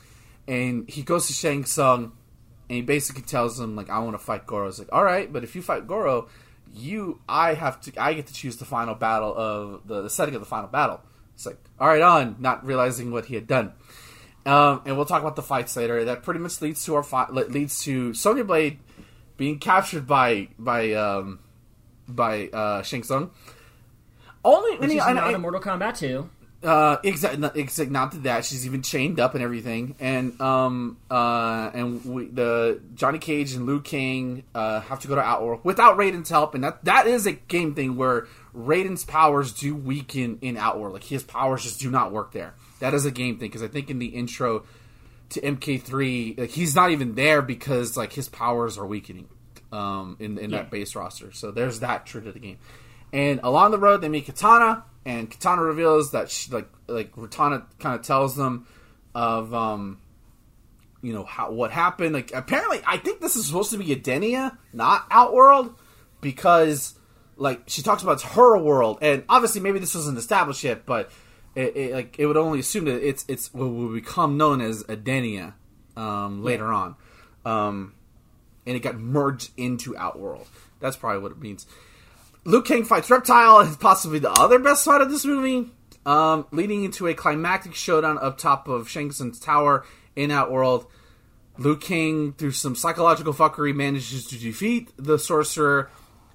And 0.46 0.88
he 0.88 1.02
goes 1.02 1.26
to 1.26 1.32
Shang 1.32 1.64
Tsung, 1.64 2.12
and 2.68 2.76
he 2.76 2.82
basically 2.82 3.22
tells 3.22 3.58
him 3.58 3.74
like, 3.74 3.90
"I 3.90 3.98
want 4.00 4.14
to 4.18 4.24
fight 4.24 4.46
Goro." 4.46 4.66
He's 4.66 4.78
like, 4.78 4.92
"All 4.92 5.04
right, 5.04 5.32
but 5.32 5.44
if 5.44 5.56
you 5.56 5.62
fight 5.62 5.86
Goro, 5.86 6.28
you, 6.72 7.20
I 7.28 7.54
have 7.54 7.80
to, 7.82 7.92
I 8.02 8.12
get 8.12 8.26
to 8.26 8.34
choose 8.34 8.58
the 8.58 8.64
final 8.64 8.94
battle 8.94 9.34
of 9.34 9.86
the, 9.86 10.02
the 10.02 10.10
setting 10.10 10.34
of 10.34 10.40
the 10.40 10.46
final 10.46 10.68
battle." 10.68 11.00
It's 11.34 11.46
like, 11.46 11.58
"All 11.80 11.88
right, 11.88 12.02
on," 12.02 12.36
not 12.38 12.64
realizing 12.64 13.10
what 13.10 13.26
he 13.26 13.34
had 13.34 13.46
done. 13.46 13.72
Um, 14.46 14.82
and 14.86 14.96
we'll 14.96 15.06
talk 15.06 15.20
about 15.20 15.36
the 15.36 15.42
fights 15.42 15.76
later. 15.76 16.04
That 16.04 16.22
pretty 16.22 16.40
much 16.40 16.60
leads 16.62 16.84
to 16.84 16.94
our 16.94 17.02
fight, 17.02 17.32
leads 17.32 17.82
to 17.84 18.14
Sonya 18.14 18.44
Blade 18.44 18.78
being 19.36 19.58
captured 19.58 20.06
by 20.06 20.48
by 20.58 20.92
um, 20.92 21.40
by 22.08 22.48
uh, 22.48 22.82
Shang 22.82 23.02
Tsung 23.02 23.30
only 24.44 24.78
Which 24.78 24.90
is 24.90 24.96
not 24.96 25.16
I, 25.16 25.32
in 25.32 25.40
Mortal 25.40 25.60
Kombat 25.60 25.98
2. 25.98 26.30
Uh, 26.60 26.96
exactly. 27.04 27.48
Exact, 27.60 27.90
not 27.90 28.22
that 28.24 28.44
she's 28.44 28.66
even 28.66 28.82
chained 28.82 29.20
up 29.20 29.34
and 29.34 29.44
everything, 29.44 29.94
and 30.00 30.40
um, 30.40 30.96
uh, 31.08 31.70
and 31.72 32.04
we, 32.04 32.26
the 32.26 32.80
Johnny 32.96 33.20
Cage 33.20 33.52
and 33.52 33.64
Liu 33.64 33.80
Kang 33.80 34.42
uh 34.56 34.80
have 34.80 34.98
to 35.00 35.08
go 35.08 35.14
to 35.14 35.20
Outworld 35.20 35.60
without 35.62 35.96
Raiden's 35.96 36.28
help, 36.28 36.56
and 36.56 36.64
that 36.64 36.84
that 36.84 37.06
is 37.06 37.26
a 37.26 37.32
game 37.32 37.76
thing 37.76 37.94
where 37.94 38.26
Raiden's 38.52 39.04
powers 39.04 39.52
do 39.52 39.76
weaken 39.76 40.38
in 40.42 40.56
Outworld, 40.56 40.94
like 40.94 41.04
his 41.04 41.22
powers 41.22 41.62
just 41.62 41.78
do 41.78 41.92
not 41.92 42.10
work 42.10 42.32
there. 42.32 42.54
That 42.80 42.92
is 42.92 43.06
a 43.06 43.12
game 43.12 43.38
thing 43.38 43.50
because 43.50 43.62
I 43.62 43.68
think 43.68 43.88
in 43.88 44.00
the 44.00 44.06
intro 44.06 44.64
to 45.30 45.40
MK3, 45.40 46.40
like 46.40 46.50
he's 46.50 46.74
not 46.74 46.90
even 46.90 47.14
there 47.14 47.40
because 47.40 47.96
like 47.96 48.12
his 48.12 48.28
powers 48.28 48.78
are 48.78 48.86
weakening, 48.86 49.28
um, 49.70 50.16
in 50.18 50.38
in 50.38 50.50
yeah. 50.50 50.56
that 50.56 50.72
base 50.72 50.96
roster. 50.96 51.30
So 51.30 51.52
there's 51.52 51.78
that 51.80 52.04
true 52.04 52.20
to 52.20 52.32
the 52.32 52.40
game. 52.40 52.58
And 53.12 53.40
along 53.42 53.70
the 53.70 53.78
road, 53.78 54.00
they 54.00 54.08
meet 54.08 54.26
Kitana, 54.26 54.82
and 55.04 55.30
Kitana 55.30 55.64
reveals 55.64 56.12
that 56.12 56.30
she, 56.30 56.50
like 56.50 56.68
like 56.86 57.12
Kitana 57.12 57.64
kind 57.78 57.98
of 57.98 58.02
tells 58.02 58.36
them 58.36 58.66
of 59.14 59.54
um, 59.54 60.00
you 61.02 61.12
know 61.12 61.24
how 61.24 61.50
what 61.50 61.70
happened. 61.70 62.14
Like 62.14 62.32
apparently, 62.34 62.80
I 62.86 62.98
think 62.98 63.20
this 63.20 63.36
is 63.36 63.46
supposed 63.46 63.70
to 63.70 63.78
be 63.78 63.86
Edenia, 63.86 64.56
not 64.72 65.06
Outworld, 65.10 65.74
because 66.20 66.94
like 67.36 67.62
she 67.66 67.82
talks 67.82 68.02
about 68.02 68.12
it's 68.14 68.22
her 68.22 68.58
world, 68.58 68.98
and 69.00 69.24
obviously 69.28 69.60
maybe 69.60 69.78
this 69.78 69.94
wasn't 69.94 70.18
established 70.18 70.64
yet, 70.64 70.84
but 70.84 71.10
it, 71.54 71.76
it 71.76 71.94
like 71.94 72.18
it 72.18 72.26
would 72.26 72.36
only 72.36 72.60
assume 72.60 72.84
that 72.86 73.06
it's 73.06 73.24
it's 73.28 73.52
what 73.54 73.66
will 73.66 73.92
become 73.92 74.36
known 74.36 74.60
as 74.60 74.82
Edenia 74.84 75.54
um, 75.96 76.42
later 76.42 76.64
yeah. 76.64 76.74
on, 76.74 76.96
um, 77.44 77.94
and 78.66 78.76
it 78.76 78.80
got 78.80 78.96
merged 78.96 79.50
into 79.56 79.96
Outworld. 79.96 80.46
That's 80.80 80.96
probably 80.96 81.20
what 81.20 81.32
it 81.32 81.38
means. 81.38 81.66
Liu 82.48 82.62
Kang 82.62 82.82
fights 82.82 83.10
Reptile 83.10 83.60
is 83.60 83.76
possibly 83.76 84.18
the 84.20 84.30
other 84.30 84.58
best 84.58 84.82
fight 84.82 85.02
of 85.02 85.10
this 85.10 85.26
movie, 85.26 85.70
um, 86.06 86.46
leading 86.50 86.82
into 86.82 87.06
a 87.06 87.12
climactic 87.12 87.74
showdown 87.74 88.16
up 88.22 88.38
top 88.38 88.68
of 88.68 88.88
Shang 88.88 89.12
Tsung's 89.12 89.38
tower 89.38 89.84
in 90.16 90.30
Outworld. 90.30 90.86
Liu 91.58 91.76
Kang, 91.76 92.32
through 92.32 92.52
some 92.52 92.74
psychological 92.74 93.34
fuckery, 93.34 93.74
manages 93.74 94.24
to 94.28 94.38
defeat 94.38 94.90
the 94.96 95.18
sorcerer, 95.18 95.90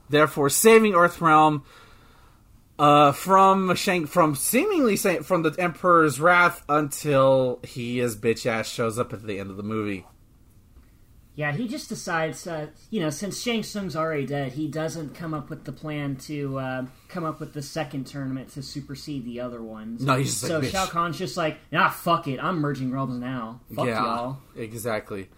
therefore 0.07 0.51
saving 0.51 0.93
Earthrealm 0.93 1.63
uh, 2.77 3.11
from 3.11 3.73
Shang, 3.73 4.05
from 4.05 4.35
seemingly 4.35 4.97
from 4.97 5.41
the 5.41 5.55
Emperor's 5.57 6.19
wrath 6.19 6.63
until 6.69 7.59
he, 7.63 7.97
his 7.97 8.15
bitch 8.15 8.45
ass, 8.45 8.69
shows 8.69 8.99
up 8.99 9.13
at 9.13 9.25
the 9.25 9.39
end 9.39 9.49
of 9.49 9.57
the 9.57 9.63
movie. 9.63 10.05
Yeah, 11.35 11.51
he 11.51 11.67
just 11.67 11.89
decides, 11.89 12.45
uh, 12.45 12.67
you 12.91 12.99
know, 12.99 13.09
since 13.09 13.41
Shang 13.41 13.63
Tsung's 13.63 13.95
already 13.95 14.27
dead, 14.27 14.51
he 14.51 14.67
doesn't 14.67 15.15
come 15.15 15.33
up 15.33 15.49
with 15.49 15.63
the 15.63 15.71
plan 15.71 16.15
to 16.17 16.59
uh, 16.59 16.85
come 17.07 17.25
up 17.25 17.39
with 17.39 17.53
the 17.53 17.61
second 17.63 18.05
tournament 18.05 18.49
to 18.49 18.61
supersede 18.61 19.25
the 19.25 19.39
other 19.39 19.61
ones. 19.63 20.03
No, 20.03 20.17
he's 20.17 20.37
so 20.37 20.59
like, 20.59 20.69
Shao 20.69 20.85
Kahn's 20.85 21.17
just 21.17 21.35
like, 21.35 21.57
nah, 21.71 21.89
fuck 21.89 22.27
it, 22.27 22.39
I'm 22.39 22.59
merging 22.59 22.91
realms 22.91 23.19
now. 23.19 23.61
Fuck 23.75 23.87
yeah, 23.87 24.03
y'all. 24.03 24.37
Exactly. 24.55 25.29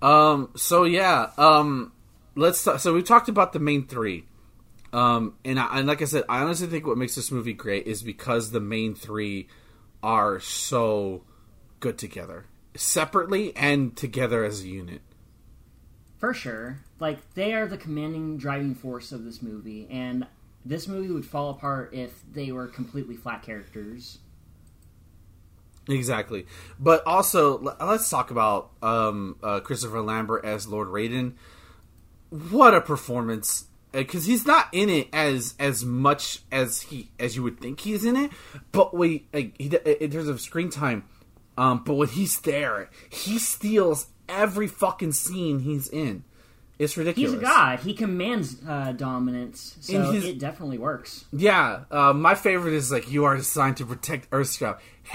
Um. 0.00 0.50
So 0.54 0.84
yeah. 0.84 1.30
Um. 1.36 1.92
Let's. 2.36 2.62
Talk, 2.62 2.78
so 2.78 2.94
we 2.94 3.02
talked 3.02 3.28
about 3.28 3.52
the 3.52 3.58
main 3.58 3.88
three. 3.88 4.26
Um. 4.92 5.34
And 5.44 5.58
I, 5.58 5.78
and 5.78 5.88
like 5.88 6.00
I 6.00 6.04
said, 6.04 6.22
I 6.28 6.42
honestly 6.42 6.68
think 6.68 6.86
what 6.86 6.96
makes 6.96 7.16
this 7.16 7.32
movie 7.32 7.54
great 7.54 7.88
is 7.88 8.04
because 8.04 8.52
the 8.52 8.60
main 8.60 8.94
three 8.94 9.48
are 10.00 10.38
so 10.38 11.24
good 11.80 11.98
together, 11.98 12.44
separately 12.76 13.56
and 13.56 13.96
together 13.96 14.44
as 14.44 14.62
a 14.62 14.68
unit. 14.68 15.00
For 16.24 16.32
sure. 16.32 16.80
Like, 17.00 17.34
they 17.34 17.52
are 17.52 17.66
the 17.66 17.76
commanding 17.76 18.38
driving 18.38 18.74
force 18.74 19.12
of 19.12 19.26
this 19.26 19.42
movie, 19.42 19.86
and 19.90 20.26
this 20.64 20.88
movie 20.88 21.12
would 21.12 21.26
fall 21.26 21.50
apart 21.50 21.92
if 21.92 22.22
they 22.32 22.50
were 22.50 22.66
completely 22.66 23.14
flat 23.14 23.42
characters. 23.42 24.20
Exactly. 25.86 26.46
But 26.80 27.06
also, 27.06 27.58
let's 27.78 28.08
talk 28.08 28.30
about 28.30 28.70
um, 28.80 29.36
uh, 29.42 29.60
Christopher 29.60 30.00
Lambert 30.00 30.46
as 30.46 30.66
Lord 30.66 30.88
Raiden. 30.88 31.34
What 32.30 32.72
a 32.72 32.80
performance! 32.80 33.66
Because 33.92 34.24
uh, 34.24 34.30
he's 34.30 34.46
not 34.46 34.68
in 34.72 34.88
it 34.88 35.08
as 35.12 35.54
as 35.58 35.84
much 35.84 36.40
as 36.50 36.80
he 36.80 37.10
as 37.18 37.36
you 37.36 37.42
would 37.42 37.60
think 37.60 37.80
he's 37.80 38.02
in 38.02 38.16
it. 38.16 38.30
But 38.72 38.96
wait, 38.96 39.26
like, 39.34 39.60
he, 39.60 39.66
in 39.66 40.10
terms 40.10 40.28
of 40.28 40.40
screen 40.40 40.70
time, 40.70 41.04
um, 41.58 41.84
but 41.84 41.94
when 41.94 42.08
he's 42.08 42.40
there, 42.40 42.88
he 43.10 43.38
steals 43.38 44.06
every 44.28 44.66
fucking 44.66 45.12
scene 45.12 45.60
he's 45.60 45.88
in. 45.88 46.24
It's 46.78 46.96
ridiculous. 46.96 47.32
He's 47.32 47.38
a 47.40 47.42
god. 47.42 47.80
He 47.80 47.94
commands 47.94 48.56
uh, 48.66 48.92
dominance, 48.92 49.76
so 49.80 50.10
he's- 50.12 50.24
it 50.24 50.38
definitely 50.40 50.78
works. 50.78 51.24
Yeah, 51.32 51.84
uh, 51.90 52.12
my 52.12 52.34
favorite 52.34 52.74
is 52.74 52.90
like 52.90 53.10
you 53.10 53.24
are 53.26 53.36
designed 53.36 53.76
to 53.76 53.86
protect 53.86 54.28
Earthscout. 54.30 54.78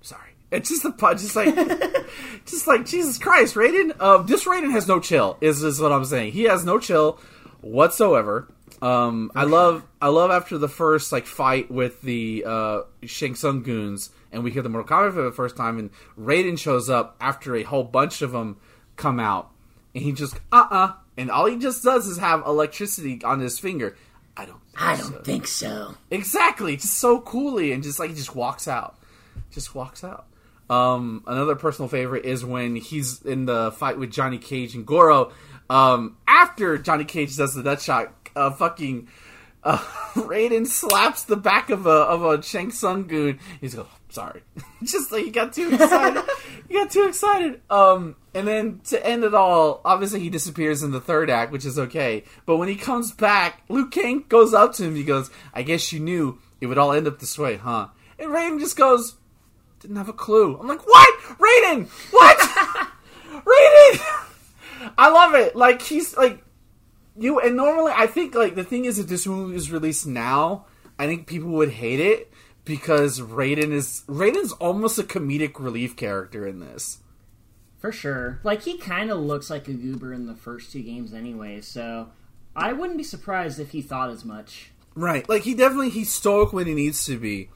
Sorry, 0.00 0.30
it's 0.50 0.68
just 0.68 0.82
the 0.84 0.92
pu- 0.92 1.14
just 1.14 1.36
like 1.36 1.54
just 2.46 2.66
like 2.66 2.86
Jesus 2.86 3.18
Christ, 3.18 3.54
Raiden. 3.56 4.00
Um, 4.00 4.26
this 4.26 4.44
Raiden 4.44 4.70
has 4.72 4.86
no 4.88 5.00
chill. 5.00 5.36
Is 5.40 5.62
is 5.62 5.80
what 5.80 5.92
I'm 5.92 6.04
saying. 6.04 6.32
He 6.32 6.44
has 6.44 6.64
no 6.64 6.78
chill 6.78 7.18
whatsoever. 7.60 8.48
Um, 8.80 9.32
I 9.34 9.44
love 9.44 9.84
I 10.00 10.08
love 10.08 10.30
after 10.30 10.58
the 10.58 10.68
first 10.68 11.12
like 11.12 11.26
fight 11.26 11.70
with 11.70 12.00
the 12.02 12.44
uh, 12.46 12.80
Shang 13.04 13.34
Tsung 13.34 13.62
goons, 13.62 14.10
and 14.32 14.44
we 14.44 14.50
hear 14.50 14.62
the 14.62 14.68
Kombat 14.68 15.14
for 15.14 15.22
the 15.22 15.32
first 15.32 15.56
time, 15.56 15.78
and 15.78 15.90
Raiden 16.18 16.58
shows 16.58 16.90
up 16.90 17.16
after 17.20 17.54
a 17.56 17.62
whole 17.62 17.84
bunch 17.84 18.22
of 18.22 18.32
them 18.32 18.58
come 18.96 19.20
out, 19.20 19.50
and 19.94 20.04
he 20.04 20.12
just 20.12 20.36
uh 20.52 20.66
uh 20.70 20.92
and 21.16 21.30
all 21.30 21.46
he 21.46 21.56
just 21.56 21.82
does 21.82 22.06
is 22.06 22.18
have 22.18 22.46
electricity 22.46 23.20
on 23.24 23.40
his 23.40 23.58
finger. 23.58 23.96
I 24.36 24.44
don't. 24.44 24.60
Think 24.60 24.82
I 24.82 24.96
don't 24.96 25.24
think 25.24 25.46
so. 25.46 25.94
Exactly, 26.10 26.76
just 26.76 26.94
so 26.94 27.20
coolly, 27.20 27.72
and 27.72 27.82
just 27.82 27.98
like 27.98 28.10
he 28.10 28.16
just 28.16 28.34
walks 28.34 28.68
out, 28.68 28.98
just 29.50 29.74
walks 29.74 30.04
out. 30.04 30.26
Um, 30.68 31.22
another 31.26 31.54
personal 31.54 31.88
favorite 31.88 32.24
is 32.24 32.44
when 32.44 32.76
he's 32.76 33.22
in 33.22 33.46
the 33.46 33.72
fight 33.72 33.98
with 33.98 34.10
Johnny 34.10 34.38
Cage 34.38 34.74
and 34.74 34.84
Goro. 34.84 35.32
Um, 35.70 36.16
after 36.28 36.76
Johnny 36.78 37.04
Cage 37.04 37.36
does 37.36 37.54
the 37.54 37.62
nut 37.62 37.80
shot, 37.80 38.12
uh, 38.34 38.50
fucking 38.50 39.08
uh, 39.66 39.78
Raiden 40.14 40.66
slaps 40.66 41.24
the 41.24 41.36
back 41.36 41.70
of 41.70 41.86
a 41.86 41.90
of 41.90 42.24
a 42.24 42.42
Shang 42.42 42.70
Tsung 42.70 43.06
goon. 43.06 43.38
He's 43.60 43.74
go, 43.74 43.86
sorry, 44.08 44.42
just 44.82 45.10
like 45.10 45.24
he 45.24 45.30
got 45.30 45.52
too 45.52 45.74
excited. 45.74 46.24
he 46.68 46.74
got 46.74 46.90
too 46.90 47.06
excited. 47.08 47.60
Um, 47.68 48.16
and 48.32 48.46
then 48.46 48.80
to 48.84 49.04
end 49.04 49.24
it 49.24 49.34
all, 49.34 49.80
obviously 49.84 50.20
he 50.20 50.30
disappears 50.30 50.82
in 50.82 50.92
the 50.92 51.00
third 51.00 51.30
act, 51.30 51.50
which 51.52 51.64
is 51.64 51.78
okay. 51.78 52.24
But 52.46 52.58
when 52.58 52.68
he 52.68 52.76
comes 52.76 53.12
back, 53.12 53.62
Liu 53.68 53.88
Kang 53.88 54.24
goes 54.28 54.54
up 54.54 54.72
to 54.74 54.84
him. 54.84 54.94
He 54.94 55.04
goes, 55.04 55.30
"I 55.52 55.62
guess 55.62 55.92
you 55.92 56.00
knew 56.00 56.38
it 56.60 56.66
would 56.66 56.78
all 56.78 56.92
end 56.92 57.08
up 57.08 57.18
this 57.18 57.38
way, 57.38 57.56
huh?" 57.56 57.88
And 58.18 58.30
Raiden 58.30 58.60
just 58.60 58.76
goes, 58.76 59.16
"Didn't 59.80 59.96
have 59.96 60.08
a 60.08 60.12
clue." 60.14 60.56
I'm 60.58 60.68
like, 60.68 60.86
"What, 60.86 61.20
Raiden? 61.38 61.88
What, 62.12 62.38
Raiden?" 63.32 64.22
I 64.96 65.10
love 65.10 65.34
it. 65.34 65.56
Like 65.56 65.82
he's 65.82 66.16
like 66.16 66.42
you 67.18 67.40
and 67.40 67.56
normally 67.56 67.92
I 67.94 68.06
think 68.06 68.34
like 68.34 68.54
the 68.54 68.64
thing 68.64 68.84
is 68.84 68.98
if 68.98 69.06
this 69.06 69.26
movie 69.26 69.54
was 69.54 69.70
released 69.70 70.06
now, 70.06 70.66
I 70.98 71.06
think 71.06 71.26
people 71.26 71.50
would 71.50 71.70
hate 71.70 72.00
it 72.00 72.32
because 72.64 73.20
Raiden 73.20 73.72
is 73.72 74.02
Raiden's 74.06 74.52
almost 74.52 74.98
a 74.98 75.02
comedic 75.02 75.58
relief 75.58 75.96
character 75.96 76.46
in 76.46 76.60
this. 76.60 76.98
For 77.78 77.92
sure. 77.92 78.40
Like, 78.42 78.62
he 78.62 78.78
kind 78.78 79.10
of 79.10 79.18
looks 79.18 79.50
like 79.50 79.68
a 79.68 79.72
goober 79.72 80.12
in 80.12 80.26
the 80.26 80.34
first 80.34 80.72
two 80.72 80.82
games 80.82 81.12
anyway, 81.12 81.60
so 81.60 82.08
I 82.56 82.72
wouldn't 82.72 82.96
be 82.96 83.04
surprised 83.04 83.60
if 83.60 83.70
he 83.70 83.82
thought 83.82 84.10
as 84.10 84.24
much. 84.24 84.70
Right. 84.94 85.28
Like 85.28 85.42
he 85.42 85.54
definitely 85.54 85.90
he's 85.90 86.12
stoic 86.12 86.52
when 86.52 86.66
he 86.66 86.74
needs 86.74 87.04
to 87.04 87.18
be. 87.18 87.50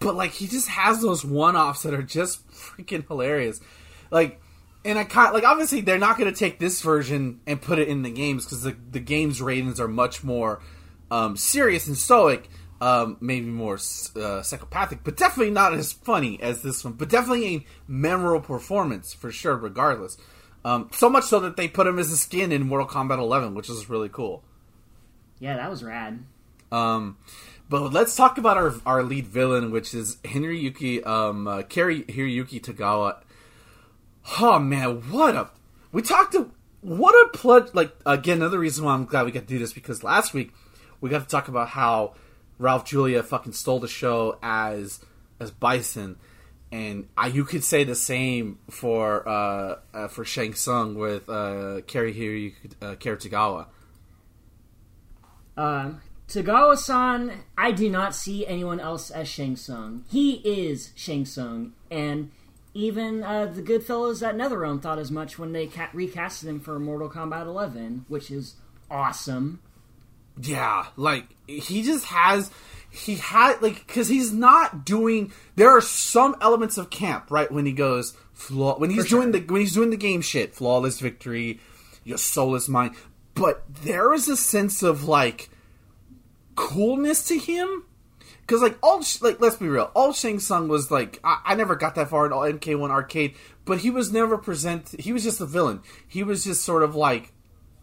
But 0.00 0.16
like 0.16 0.32
he 0.32 0.48
just 0.48 0.68
has 0.68 1.00
those 1.00 1.24
one-offs 1.24 1.82
that 1.84 1.94
are 1.94 2.02
just 2.02 2.46
freaking 2.50 3.06
hilarious. 3.06 3.60
Like 4.10 4.40
and 4.84 4.98
I 4.98 5.04
kind 5.04 5.32
like 5.32 5.44
obviously 5.44 5.80
they're 5.80 5.98
not 5.98 6.18
going 6.18 6.32
to 6.32 6.38
take 6.38 6.58
this 6.58 6.80
version 6.80 7.40
and 7.46 7.60
put 7.60 7.78
it 7.78 7.88
in 7.88 8.02
the 8.02 8.10
games 8.10 8.46
cuz 8.46 8.62
the 8.62 8.76
the 8.90 9.00
games 9.00 9.40
ratings 9.40 9.80
are 9.80 9.88
much 9.88 10.24
more 10.24 10.60
um 11.10 11.36
serious 11.36 11.86
and 11.86 11.96
stoic. 11.96 12.48
Um, 12.80 13.16
maybe 13.20 13.46
more 13.46 13.78
uh, 14.16 14.42
psychopathic, 14.42 15.04
but 15.04 15.16
definitely 15.16 15.52
not 15.52 15.72
as 15.72 15.92
funny 15.92 16.38
as 16.42 16.60
this 16.60 16.84
one. 16.84 16.94
But 16.94 17.08
definitely 17.08 17.56
a 17.56 17.66
memorable 17.86 18.44
performance 18.44 19.14
for 19.14 19.32
sure, 19.32 19.56
regardless. 19.56 20.18
Um, 20.64 20.90
so 20.92 21.08
much 21.08 21.24
so 21.24 21.40
that 21.40 21.56
they 21.56 21.68
put 21.68 21.86
him 21.86 21.98
as 21.98 22.10
a 22.10 22.16
skin 22.16 22.52
in 22.52 22.66
Mortal 22.66 22.86
Kombat 22.86 23.18
11, 23.18 23.54
which 23.54 23.70
is 23.70 23.88
really 23.88 24.10
cool. 24.10 24.42
Yeah, 25.38 25.56
that 25.56 25.70
was 25.70 25.82
rad. 25.82 26.24
Um, 26.72 27.16
but 27.68 27.92
let's 27.92 28.16
talk 28.16 28.38
about 28.38 28.56
our 28.56 28.74
our 28.84 29.02
lead 29.02 29.26
villain, 29.26 29.70
which 29.70 29.94
is 29.94 30.16
Hiroyuki 30.24 31.06
um 31.06 31.46
uh, 31.46 31.62
Cary 31.62 32.02
Hiroyuki 32.02 32.60
Tagawa. 32.60 33.22
Oh 34.40 34.58
man, 34.58 35.10
what 35.10 35.34
a 35.34 35.50
we 35.92 36.02
talked 36.02 36.32
to 36.32 36.50
what 36.80 37.14
a 37.14 37.36
pledge. 37.36 37.68
Like 37.72 37.94
again, 38.06 38.38
another 38.38 38.58
reason 38.58 38.84
why 38.84 38.94
I'm 38.94 39.04
glad 39.04 39.26
we 39.26 39.32
got 39.32 39.40
to 39.40 39.46
do 39.46 39.58
this 39.58 39.72
because 39.72 40.02
last 40.02 40.34
week 40.34 40.52
we 41.00 41.10
got 41.10 41.22
to 41.22 41.28
talk 41.28 41.48
about 41.48 41.68
how 41.68 42.14
Raul 42.60 42.84
Julia 42.84 43.22
fucking 43.22 43.52
stole 43.52 43.80
the 43.80 43.88
show 43.88 44.38
as 44.42 45.00
as 45.40 45.50
Bison. 45.50 46.16
And 46.72 47.08
I, 47.16 47.28
you 47.28 47.44
could 47.44 47.62
say 47.62 47.84
the 47.84 47.94
same 47.94 48.58
for 48.68 49.28
uh, 49.28 49.76
uh, 49.92 50.08
for 50.08 50.24
Shang 50.24 50.54
Tsung 50.54 50.96
with 50.96 51.28
uh, 51.28 51.82
Hiroyuki 51.86 52.54
uh, 52.82 52.96
Tagawa. 52.96 53.66
Um, 55.56 56.00
Tagawa-san, 56.26 57.44
I 57.56 57.70
do 57.70 57.88
not 57.88 58.14
see 58.14 58.44
anyone 58.46 58.80
else 58.80 59.10
as 59.10 59.28
Shang 59.28 59.56
Tsung. 59.56 60.04
He 60.08 60.36
is 60.36 60.90
Shang 60.96 61.24
Tsung, 61.26 61.74
and 61.90 62.32
even 62.74 63.22
uh, 63.22 63.46
the 63.46 63.62
good 63.62 63.84
fellows 63.84 64.22
at 64.22 64.36
NetherRealm 64.36 64.82
thought 64.82 64.98
as 64.98 65.10
much 65.10 65.38
when 65.38 65.52
they 65.52 65.68
ca- 65.68 65.90
recasted 65.94 66.44
him 66.44 66.60
for 66.60 66.78
Mortal 66.78 67.08
Kombat 67.08 67.46
11, 67.46 68.04
which 68.08 68.30
is 68.30 68.56
awesome. 68.90 69.60
Yeah, 70.40 70.86
like 70.96 71.26
he 71.46 71.82
just 71.82 72.06
has 72.06 72.50
he 72.90 73.16
had 73.16 73.62
like 73.62 73.86
because 73.86 74.08
he's 74.08 74.32
not 74.32 74.84
doing. 74.84 75.32
There 75.54 75.70
are 75.70 75.80
some 75.80 76.36
elements 76.40 76.76
of 76.76 76.90
camp 76.90 77.30
right 77.30 77.50
when 77.50 77.66
he 77.66 77.72
goes 77.72 78.14
flaw 78.32 78.76
when 78.78 78.90
he's 78.90 79.06
sure. 79.06 79.20
doing 79.20 79.32
the 79.32 79.40
when 79.40 79.60
he's 79.60 79.74
doing 79.74 79.90
the 79.90 79.96
game 79.96 80.22
shit, 80.22 80.52
flawless 80.54 80.98
victory, 80.98 81.60
your 82.02 82.18
soulless 82.18 82.68
mind. 82.68 82.96
But 83.34 83.62
there 83.82 84.12
is 84.12 84.28
a 84.28 84.36
sense 84.36 84.82
of 84.82 85.04
like 85.04 85.50
coolness 86.56 87.28
to 87.28 87.38
him. 87.38 87.84
Because 88.46 88.60
like 88.60 88.78
all 88.82 89.02
like 89.22 89.40
let's 89.40 89.56
be 89.56 89.68
real, 89.68 89.90
all 89.94 90.12
Shang 90.12 90.38
Tsung 90.38 90.68
was 90.68 90.90
like 90.90 91.18
I, 91.24 91.40
I 91.44 91.54
never 91.54 91.76
got 91.76 91.94
that 91.94 92.10
far 92.10 92.26
in 92.26 92.32
all 92.32 92.42
MK1 92.42 92.90
arcade, 92.90 93.34
but 93.64 93.78
he 93.78 93.90
was 93.90 94.12
never 94.12 94.36
present. 94.36 94.94
He 94.98 95.12
was 95.12 95.24
just 95.24 95.40
a 95.40 95.46
villain. 95.46 95.80
He 96.06 96.22
was 96.22 96.44
just 96.44 96.64
sort 96.64 96.82
of 96.82 96.94
like 96.94 97.32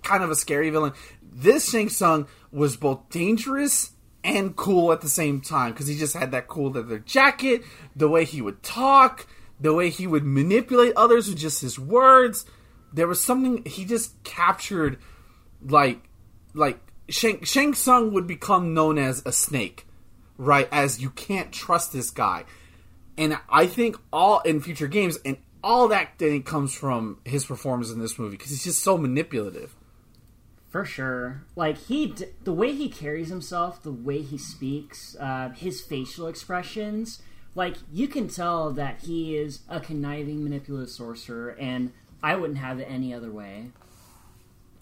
kind 0.04 0.24
of 0.24 0.30
a 0.30 0.36
scary 0.36 0.70
villain. 0.70 0.94
This 1.22 1.72
Shang 1.72 1.90
Tsung 1.90 2.28
was 2.52 2.76
both 2.78 3.10
dangerous 3.10 3.92
and 4.24 4.56
cool 4.56 4.92
at 4.92 5.02
the 5.02 5.10
same 5.10 5.42
time 5.42 5.72
because 5.72 5.88
he 5.88 5.98
just 5.98 6.16
had 6.16 6.32
that 6.32 6.48
cool 6.48 6.72
leather 6.72 7.00
jacket, 7.00 7.64
the 7.96 8.10
way 8.10 8.26
he 8.26 8.42
would 8.42 8.62
talk, 8.62 9.26
the 9.60 9.74
way 9.74 9.90
he 9.90 10.08
would 10.08 10.24
manipulate 10.24 10.94
others 10.96 11.28
with 11.28 11.38
just 11.38 11.62
his 11.62 11.80
words. 11.80 12.46
There 12.94 13.08
was 13.08 13.22
something 13.22 13.64
he 13.66 13.86
just 13.86 14.22
captured, 14.24 15.00
like, 15.66 16.02
like 16.54 16.80
Shang 17.10 17.44
Shang 17.44 17.74
Tsung 17.74 18.14
would 18.14 18.28
become 18.28 18.74
known 18.74 18.98
as 18.98 19.24
a 19.26 19.32
snake, 19.32 19.88
right? 20.38 20.68
As 20.72 21.02
you 21.02 21.10
can't 21.10 21.52
trust 21.52 21.94
this 21.94 22.10
guy, 22.10 22.46
and 23.18 23.38
I 23.50 23.68
think 23.68 23.98
all 24.12 24.40
in 24.42 24.62
future 24.62 24.88
games 24.88 25.18
and 25.26 25.38
all 25.64 25.88
that 25.90 26.18
thing 26.18 26.44
comes 26.44 26.74
from 26.74 27.20
his 27.26 27.46
performance 27.46 27.92
in 27.92 28.00
this 28.00 28.18
movie 28.18 28.38
because 28.38 28.50
he's 28.50 28.64
just 28.64 28.84
so 28.84 28.98
manipulative. 28.98 29.76
For 30.70 30.86
sure. 30.86 31.44
Like, 31.56 31.78
he, 31.78 32.16
the 32.44 32.54
way 32.54 32.74
he 32.74 32.90
carries 32.90 33.28
himself, 33.28 33.84
the 33.84 33.92
way 33.92 34.22
he 34.22 34.38
speaks, 34.38 35.18
uh, 35.20 35.50
his 35.50 35.82
facial 35.82 36.28
expressions, 36.28 37.22
like, 37.54 37.76
you 37.92 38.08
can 38.08 38.30
tell 38.30 38.72
that 38.72 39.02
he 39.02 39.36
is 39.36 39.60
a 39.68 39.82
conniving, 39.82 40.44
manipulative 40.44 40.90
sorcerer, 40.90 41.50
and 41.60 41.92
I 42.24 42.36
wouldn't 42.36 42.60
have 42.60 42.80
it 42.80 42.88
any 42.90 43.14
other 43.14 43.30
way. 43.30 43.72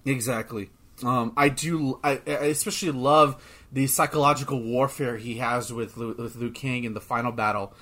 Exactly. 0.06 0.70
Um, 1.04 1.34
I 1.38 1.50
do. 1.50 2.00
I, 2.04 2.22
I 2.26 2.32
especially 2.48 2.92
love 2.92 3.44
the 3.72 3.88
psychological 3.88 4.62
warfare 4.62 5.18
he 5.18 5.38
has 5.38 5.72
with 5.72 5.98
with 5.98 6.36
Liu 6.36 6.52
Kang 6.52 6.84
in 6.84 6.94
the 6.94 7.02
final 7.02 7.32
battle. 7.32 7.74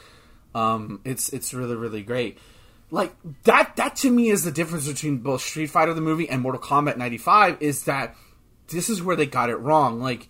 Um, 0.56 1.02
it's 1.06 1.30
it's 1.30 1.54
really 1.54 1.76
really 1.76 2.04
great. 2.04 2.38
Like 2.90 3.16
that 3.44 3.76
that 3.76 3.96
to 3.98 4.10
me 4.10 4.30
is 4.30 4.44
the 4.44 4.52
difference 4.52 4.88
between 4.88 5.18
both 5.18 5.42
Street 5.42 5.68
Fighter 5.68 5.94
the 5.94 6.02
movie 6.02 6.30
and 6.30 6.42
Mortal 6.42 6.62
Kombat 6.62 6.98
'95 6.98 7.58
is 7.62 7.84
that 7.84 8.16
this 8.70 8.90
is 8.90 9.04
where 9.04 9.16
they 9.16 9.26
got 9.26 9.50
it 9.50 9.58
wrong. 9.58 10.00
Like 10.00 10.30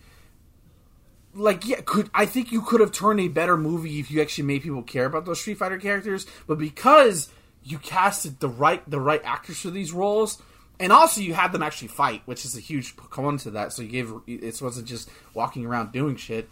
like 1.34 1.66
yeah, 1.66 1.80
could 1.84 2.10
I 2.12 2.26
think 2.26 2.50
you 2.50 2.62
could 2.62 2.80
have 2.80 2.92
turned 2.92 3.20
a 3.20 3.28
better 3.28 3.56
movie 3.56 4.00
if 4.00 4.10
you 4.10 4.20
actually 4.20 4.44
made 4.44 4.62
people 4.62 4.82
care 4.82 5.06
about 5.06 5.24
those 5.24 5.40
Street 5.40 5.58
Fighter 5.58 5.78
characters, 5.78 6.26
but 6.46 6.58
because 6.58 7.30
you 7.62 7.78
casted 7.78 8.40
the 8.40 8.48
right 8.48 8.88
the 8.90 9.00
right 9.00 9.22
actors 9.24 9.60
for 9.60 9.70
these 9.70 9.92
roles, 9.92 10.42
and 10.80 10.92
also 10.92 11.20
you 11.20 11.34
had 11.34 11.52
them 11.52 11.62
actually 11.62 11.88
fight, 11.88 12.22
which 12.26 12.44
is 12.44 12.56
a 12.56 12.60
huge 12.60 12.96
component 12.96 13.40
to 13.42 13.50
that. 13.52 13.72
So 13.72 13.82
you 13.82 13.88
gave 13.88 14.12
it 14.26 14.62
wasn't 14.62 14.86
just 14.86 15.10
walking 15.34 15.66
around 15.66 15.92
doing 15.92 16.16
shit. 16.16 16.48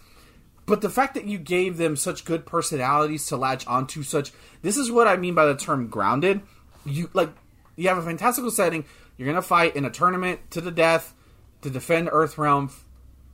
But 0.67 0.81
the 0.81 0.91
fact 0.91 1.15
that 1.15 1.27
you 1.27 1.39
gave 1.39 1.77
them 1.77 1.95
such 1.95 2.25
good 2.25 2.45
personalities 2.45 3.27
to 3.27 3.37
latch 3.37 3.67
onto 3.67 4.03
such 4.03 4.33
this 4.63 4.77
is 4.77 4.91
what 4.91 5.07
I 5.07 5.17
mean 5.17 5.35
by 5.35 5.47
the 5.47 5.57
term 5.57 5.89
grounded. 5.89 6.41
You 6.85 7.11
like 7.13 7.31
you 7.77 7.89
have 7.89 7.99
a 7.99 8.03
fantastical 8.03 8.51
setting, 8.51 8.85
you're 9.17 9.29
gonna 9.29 9.43
fight 9.43 9.77
in 9.77 9.85
a 9.85 9.91
tournament 9.91 10.41
to 10.53 10.61
the 10.61 10.71
death 10.73 11.15
to 11.63 11.71
defend 11.71 12.09
Earthrealm 12.09 12.73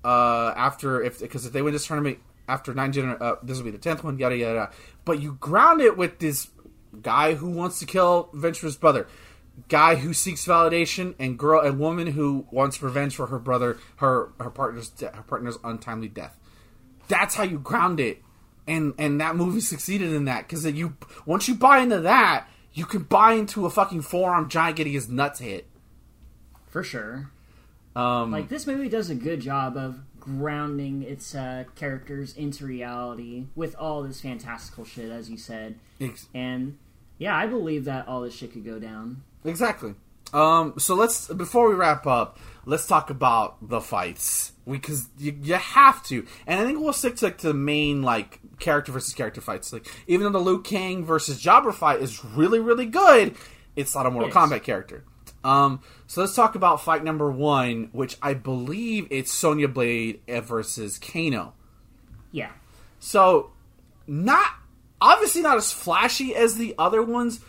uh, 0.05 0.53
after 0.57 1.03
if 1.03 1.21
because 1.21 1.47
if 1.47 1.53
they 1.53 1.63
win 1.63 1.73
this 1.73 1.87
tournament 1.87 2.19
after 2.49 2.75
nine 2.75 2.93
gener- 2.93 3.21
uh, 3.21 3.37
this 3.43 3.57
will 3.57 3.65
be 3.65 3.71
the 3.71 3.79
tenth 3.79 4.05
one, 4.05 4.19
yada 4.19 4.37
yada. 4.37 4.55
yada. 4.55 4.73
But 5.05 5.21
you 5.21 5.35
ground 5.35 5.81
it 5.81 5.97
with 5.97 6.19
this 6.19 6.49
guy 7.01 7.35
who 7.35 7.49
wants 7.49 7.79
to 7.79 7.87
kill 7.87 8.29
Venture's 8.35 8.77
brother. 8.77 9.07
Guy 9.69 9.97
who 9.97 10.13
seeks 10.15 10.45
validation 10.47 11.15
and 11.19 11.39
girl 11.39 11.61
and 11.61 11.79
woman 11.79 12.09
who 12.09 12.47
wants 12.51 12.83
revenge 12.83 13.15
for 13.17 13.27
her 13.27 13.39
brother 13.39 13.79
her 13.97 14.33
her 14.41 14.51
partner's 14.51 14.89
de- 14.89 15.09
her 15.11 15.23
partner's 15.23 15.59
untimely 15.65 16.09
death. 16.09 16.37
That's 17.09 17.35
how 17.35 17.43
you 17.45 17.59
ground 17.59 18.01
it, 18.01 18.23
and 18.67 18.95
and 18.99 19.21
that 19.21 19.37
movie 19.37 19.61
succeeded 19.61 20.13
in 20.13 20.25
that 20.27 20.49
because 20.49 20.65
you 20.67 20.97
once 21.27 21.49
you 21.49 21.55
buy 21.55 21.79
into 21.79 22.01
that, 22.01 22.47
you 22.73 22.87
can 22.87 23.03
buy 23.03 23.35
into 23.35 23.67
a 23.67 23.71
fucking 23.71 24.03
forearm 24.03 24.49
giant 24.49 24.77
getting 24.77 24.93
his 24.95 25.09
nuts 25.09 25.41
hit. 25.41 25.67
For 26.69 26.83
sure. 26.83 27.31
Um, 27.95 28.31
Like 28.33 28.49
this 28.49 28.67
movie 28.67 28.89
does 28.89 29.11
a 29.11 29.15
good 29.15 29.41
job 29.41 29.77
of 29.77 30.01
grounding 30.19 31.03
its 31.03 31.35
uh, 31.35 31.65
characters 31.75 32.35
into 32.37 32.65
reality 32.65 33.47
with 33.55 33.75
all 33.77 34.03
this 34.03 34.21
fantastical 34.21 34.85
shit, 34.85 35.11
as 35.11 35.29
you 35.29 35.37
said. 35.37 35.79
ex- 36.01 36.29
And 36.33 36.79
yeah, 37.19 37.37
I 37.37 37.47
believe 37.47 37.85
that 37.85 38.09
all 38.09 38.23
this 38.23 38.35
shit 38.35 38.53
could 38.53 38.65
go 38.65 38.79
down. 38.79 39.23
Exactly. 39.45 39.95
Um, 40.33 40.75
so 40.79 40.95
let's 40.95 41.29
before 41.29 41.69
we 41.69 41.75
wrap 41.75 42.07
up, 42.07 42.39
let's 42.65 42.87
talk 42.87 43.11
about 43.11 43.69
the 43.69 43.81
fights 43.81 44.53
because 44.69 45.09
you, 45.19 45.37
you 45.43 45.55
have 45.55 46.03
to, 46.05 46.27
and 46.47 46.61
I 46.61 46.65
think 46.65 46.81
we'll 46.81 46.93
stick 46.93 47.17
to 47.17 47.27
like 47.27 47.39
to 47.39 47.49
the 47.49 47.55
main 47.55 48.03
like 48.03 48.41
character 48.59 48.93
versus 48.93 49.13
character 49.13 49.41
fights. 49.41 49.73
Like 49.73 49.87
even 50.07 50.25
though 50.25 50.39
the 50.39 50.45
Liu 50.45 50.63
Kang 50.63 51.05
versus 51.05 51.39
Jabber 51.39 51.73
fight 51.73 52.01
is 52.01 52.25
really 52.25 52.61
really 52.61 52.87
good, 52.87 53.37
it's 53.77 53.95
not 53.95 54.07
a 54.07 54.11
Mortal 54.11 54.31
is. 54.31 54.35
Kombat 54.35 54.63
character. 54.63 55.05
Um, 55.45 55.81
so 56.07 56.21
let's 56.21 56.35
talk 56.35 56.55
about 56.55 56.83
fight 56.83 57.03
number 57.05 57.31
one, 57.31 57.89
which 57.93 58.17
I 58.23 58.35
believe 58.35 59.09
it's 59.11 59.33
Sonya 59.33 59.69
Blade 59.69 60.21
versus 60.29 60.99
Kano. 60.99 61.55
Yeah. 62.31 62.53
So, 63.01 63.51
not 64.07 64.47
obviously 65.01 65.43
not 65.43 65.57
as 65.57 65.73
flashy 65.73 66.35
as 66.35 66.55
the 66.55 66.75
other 66.79 67.03
ones, 67.03 67.41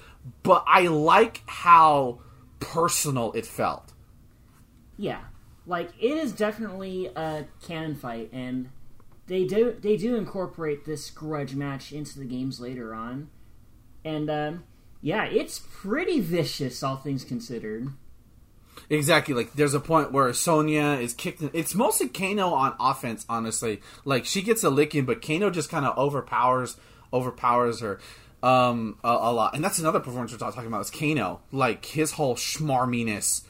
but 0.44 0.64
I 0.68 0.88
like 0.88 1.42
how 1.46 2.20
personal 2.60 3.32
it 3.34 3.46
felt. 3.46 3.94
Yeah, 4.98 5.22
like 5.66 5.90
it 6.00 6.18
is 6.18 6.32
definitely 6.32 7.08
a 7.08 7.46
canon 7.62 7.96
fight, 7.96 8.30
and 8.32 8.70
they 9.28 9.46
do 9.46 9.76
they 9.80 9.98
do 9.98 10.16
incorporate 10.16 10.86
this 10.86 11.10
grudge 11.10 11.56
match 11.56 11.92
into 11.92 12.20
the 12.20 12.26
games 12.26 12.60
later 12.60 12.94
on, 12.94 13.30
and 14.06 14.30
um, 14.30 14.64
yeah, 15.02 15.26
it's 15.26 15.60
pretty 15.60 16.20
vicious, 16.20 16.84
all 16.84 16.98
things 16.98 17.24
considered. 17.24 17.90
Exactly. 18.90 19.34
Like 19.34 19.54
there's 19.54 19.74
a 19.74 19.80
point 19.80 20.12
where 20.12 20.32
Sonya 20.34 21.00
is 21.02 21.14
kicked. 21.14 21.42
In, 21.42 21.50
it's 21.54 21.76
mostly 21.76 22.08
Kano 22.08 22.50
on 22.50 22.76
offense, 22.80 23.26
honestly. 23.30 23.82
Like 24.06 24.26
she 24.26 24.42
gets 24.42 24.64
a 24.64 24.70
licking, 24.70 25.06
but 25.06 25.22
Kano 25.22 25.50
just 25.50 25.70
kind 25.70 25.86
of 25.86 25.98
overpowers 25.98 26.78
overpowers 27.12 27.80
her 27.82 28.00
um, 28.44 29.00
a, 29.04 29.08
a 29.08 29.34
lot. 29.34 29.56
And 29.56 29.64
that's 29.64 29.80
another 29.80 30.00
performance 30.00 30.32
we're 30.32 30.38
talking 30.38 30.68
about 30.68 30.82
is 30.82 30.92
Kano. 30.92 31.40
Like 31.52 31.86
his 31.86 32.12
whole 32.12 32.36
schmarminess, 32.36 33.44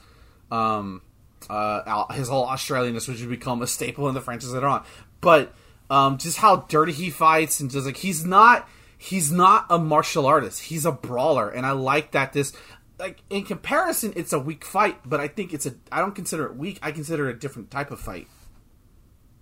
um, 0.52 1.02
uh, 1.50 2.14
his 2.14 2.30
whole 2.30 2.46
Australianness, 2.48 3.10
which 3.10 3.20
would 3.20 3.30
become 3.30 3.62
a 3.62 3.68
staple 3.68 4.08
in 4.08 4.14
the 4.14 4.22
franchise 4.22 4.54
later 4.54 4.68
on. 4.68 4.86
But 5.20 5.54
um, 5.90 6.20
just 6.20 6.38
how 6.38 6.58
dirty 6.58 6.94
he 6.94 7.10
fights 7.10 7.60
and 7.60 7.72
just 7.72 7.86
like 7.86 7.98
he's 7.98 8.24
not 8.24 8.70
he's 8.98 9.32
not 9.32 9.66
a 9.70 9.80
martial 9.80 10.28
artist. 10.28 10.62
He's 10.62 10.86
a 10.86 10.92
brawler, 10.92 11.50
and 11.50 11.66
I 11.66 11.72
like 11.72 12.12
that 12.12 12.32
this 12.32 12.54
like 13.00 13.18
in 13.30 13.44
comparison, 13.44 14.14
it's 14.16 14.32
a 14.32 14.40
weak 14.40 14.64
fight, 14.64 14.98
but 15.04 15.20
I 15.20 15.28
think 15.28 15.54
it's 15.54 15.66
a. 15.66 15.74
I 15.92 16.00
don't 16.00 16.14
consider 16.14 16.46
it 16.46 16.56
weak. 16.56 16.80
I 16.84 16.92
consider 16.92 17.30
it 17.30 17.36
a 17.36 17.40
different 17.40 17.72
type 17.72 17.90
of 17.90 18.00
fight. 18.00 18.28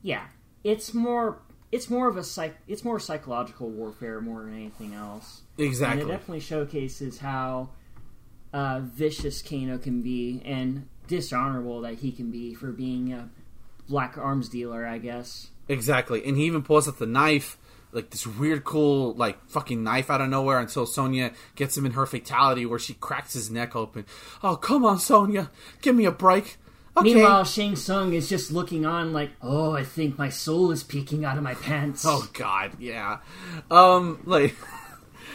Yeah, 0.02 0.26
it's 0.64 0.94
more 0.94 1.40
it's 1.72 1.90
more 1.90 2.08
of 2.08 2.18
a 2.18 2.24
psych 2.24 2.56
it's 2.68 2.84
more 2.84 3.00
psychological 3.00 3.70
warfare 3.70 4.22
more 4.22 4.44
than 4.44 4.56
anything 4.56 4.94
else. 4.94 5.42
Exactly. 5.58 6.02
And 6.02 6.10
it 6.10 6.14
definitely 6.14 6.42
showcases 6.42 7.20
how 7.20 7.70
uh, 8.54 8.82
vicious 8.82 9.42
Kano 9.42 9.78
can 9.78 10.02
be 10.02 10.42
and 10.46 10.88
dishonorable 11.08 11.82
that 11.82 11.96
he 11.96 12.12
can 12.12 12.32
be 12.32 12.54
for 12.54 12.72
being 12.72 13.14
a 13.14 13.30
black 13.88 14.18
arms 14.18 14.50
dealer, 14.50 14.86
I 14.86 14.98
guess. 14.98 15.50
Exactly. 15.68 16.24
And 16.26 16.38
he 16.38 16.46
even 16.46 16.64
pulls 16.64 16.88
out 16.88 17.00
the 17.00 17.06
knife, 17.06 17.58
like 17.92 18.10
this 18.10 18.26
weird, 18.26 18.64
cool, 18.64 19.14
like 19.14 19.46
fucking 19.48 19.84
knife 19.84 20.10
out 20.10 20.22
of 20.22 20.30
nowhere 20.30 20.60
until 20.60 20.86
Sonya 20.86 21.32
gets 21.56 21.78
him 21.78 21.86
in 21.86 21.94
her 21.94 22.06
fatality 22.06 22.66
where 22.66 22.80
she 22.80 22.94
cracks 22.94 23.34
his 23.34 23.52
neck 23.52 23.76
open. 23.76 24.06
Oh, 24.44 24.56
come 24.56 24.86
on, 24.86 25.00
Sonya. 25.00 25.52
Give 25.82 25.96
me 25.96 26.06
a 26.06 26.12
break. 26.12 26.58
Okay. 26.98 27.14
Meanwhile, 27.14 27.46
Shang 27.46 27.76
Tsung 27.76 28.14
is 28.14 28.28
just 28.28 28.52
looking 28.52 28.86
on 28.86 29.14
like, 29.14 29.32
oh, 29.42 29.72
I 29.72 29.84
think 29.84 30.18
my 30.18 30.30
soul 30.30 30.72
is 30.72 30.84
peeking 30.84 31.24
out 31.24 31.38
of 31.38 31.44
my 31.44 31.54
pants. 31.54 32.04
Oh 32.06 32.28
God, 32.34 32.74
yeah. 32.80 33.20
Um, 33.70 34.20
like, 34.26 34.56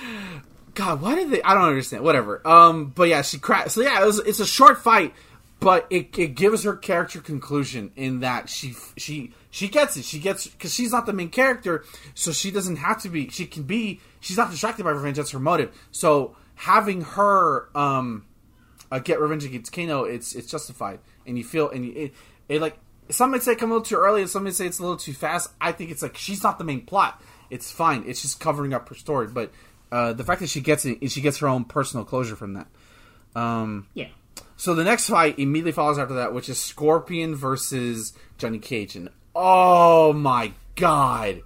God, 0.74 1.00
why 1.00 1.14
did 1.14 1.30
they? 1.30 1.42
I 1.42 1.54
don't 1.54 1.64
understand. 1.64 2.04
Whatever. 2.04 2.46
Um, 2.46 2.92
but 2.94 3.08
yeah, 3.08 3.22
she 3.22 3.38
cracks. 3.38 3.72
So 3.72 3.80
yeah, 3.80 4.02
it 4.02 4.04
was, 4.04 4.18
it's 4.18 4.40
a 4.40 4.46
short 4.46 4.82
fight, 4.82 5.14
but 5.58 5.86
it, 5.88 6.18
it 6.18 6.34
gives 6.34 6.64
her 6.64 6.76
character 6.76 7.20
conclusion 7.20 7.90
in 7.96 8.20
that 8.20 8.50
she 8.50 8.74
she 8.98 9.32
she 9.50 9.68
gets 9.68 9.96
it. 9.96 10.04
She 10.04 10.18
gets 10.18 10.46
because 10.46 10.74
she's 10.74 10.92
not 10.92 11.06
the 11.06 11.14
main 11.14 11.30
character, 11.30 11.84
so 12.14 12.32
she 12.32 12.50
doesn't 12.50 12.76
have 12.76 13.00
to 13.02 13.08
be. 13.08 13.30
She 13.30 13.46
can 13.46 13.62
be. 13.62 14.00
She's 14.20 14.36
not 14.36 14.50
distracted 14.50 14.84
by 14.84 14.90
revenge. 14.90 15.16
That's 15.16 15.30
her 15.30 15.38
motive. 15.38 15.74
So 15.90 16.36
having 16.56 17.00
her 17.00 17.70
um 17.74 18.26
uh, 18.90 18.98
get 18.98 19.20
revenge 19.20 19.44
against 19.44 19.72
Kano, 19.72 20.04
it's 20.04 20.34
it's 20.34 20.50
justified, 20.50 21.00
and 21.26 21.36
you 21.38 21.44
feel 21.44 21.68
and 21.70 21.84
you, 21.84 21.92
it, 21.94 22.14
it 22.48 22.60
like 22.60 22.78
some 23.08 23.30
might 23.30 23.42
say 23.42 23.54
come 23.54 23.70
a 23.70 23.74
little 23.74 23.84
too 23.86 23.96
early, 23.96 24.20
and 24.22 24.30
some 24.30 24.44
might 24.44 24.54
say 24.54 24.66
it's 24.66 24.78
a 24.78 24.82
little 24.82 24.96
too 24.96 25.12
fast. 25.12 25.50
I 25.60 25.72
think 25.72 25.90
it's 25.90 26.02
like 26.02 26.16
she's 26.16 26.42
not 26.42 26.58
the 26.58 26.64
main 26.64 26.82
plot. 26.86 27.22
It's 27.50 27.70
fine. 27.70 28.04
It's 28.06 28.22
just 28.22 28.40
covering 28.40 28.72
up 28.74 28.88
her 28.88 28.94
story, 28.96 29.28
but 29.28 29.52
uh, 29.92 30.12
the 30.12 30.24
fact 30.24 30.40
that 30.40 30.48
she 30.48 30.60
gets 30.60 30.84
it, 30.84 31.10
she 31.10 31.20
gets 31.20 31.38
her 31.38 31.46
own 31.48 31.64
personal 31.64 32.04
closure 32.04 32.34
from 32.36 32.54
that. 32.54 32.66
Um, 33.36 33.86
Yeah. 33.94 34.08
so 34.56 34.74
the 34.74 34.82
next 34.82 35.08
fight 35.08 35.38
immediately 35.38 35.72
follows 35.72 35.98
after 35.98 36.14
that, 36.14 36.32
which 36.34 36.48
is 36.48 36.58
Scorpion 36.58 37.34
versus 37.36 38.12
Johnny 38.38 38.58
Cage, 38.58 38.96
and 38.96 39.08
oh 39.34 40.12
my 40.12 40.52
god, 40.74 41.42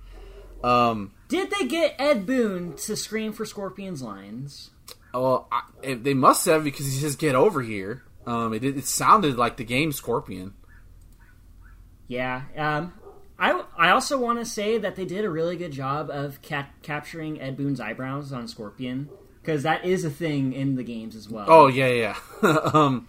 um, 0.65 1.13
Did 1.29 1.51
they 1.51 1.67
get 1.67 1.97
Ed 1.99 2.25
Boon 2.27 2.75
to 2.77 2.97
scream 2.97 3.33
for 3.33 3.45
Scorpion's 3.45 4.01
lines? 4.03 4.71
well, 5.13 5.49
I, 5.51 5.95
they 5.95 6.15
must 6.15 6.47
have 6.47 6.63
because 6.65 6.87
he 6.87 6.93
says 6.93 7.17
"get 7.17 7.35
over 7.35 7.61
here." 7.63 8.05
Um, 8.27 8.53
it, 8.53 8.65
it 8.65 8.85
sounded 8.85 9.37
like 9.37 9.57
the 9.57 9.65
game 9.65 9.93
Scorpion. 9.93 10.55
Yeah. 12.07 12.43
Um, 12.57 12.93
I, 13.39 13.65
I 13.77 13.91
also 13.91 14.19
want 14.19 14.39
to 14.39 14.45
say 14.45 14.79
that 14.79 14.97
they 14.97 15.05
did 15.05 15.25
a 15.25 15.31
really 15.31 15.57
good 15.57 15.73
job 15.73 16.11
of 16.11 16.43
ca- 16.43 16.69
capturing 16.83 17.41
Ed 17.41 17.57
Boon's 17.57 17.81
eyebrows 17.81 18.33
on 18.33 18.49
Scorpion 18.49 19.09
because 19.41 19.63
that 19.63 19.85
is 19.85 20.05
a 20.05 20.11
thing 20.11 20.53
in 20.53 20.77
the 20.77 20.83
games 20.83 21.17
as 21.17 21.29
well. 21.29 21.47
Oh 21.49 21.67
yeah, 21.67 21.89
yeah. 21.89 22.17
um, 22.75 23.09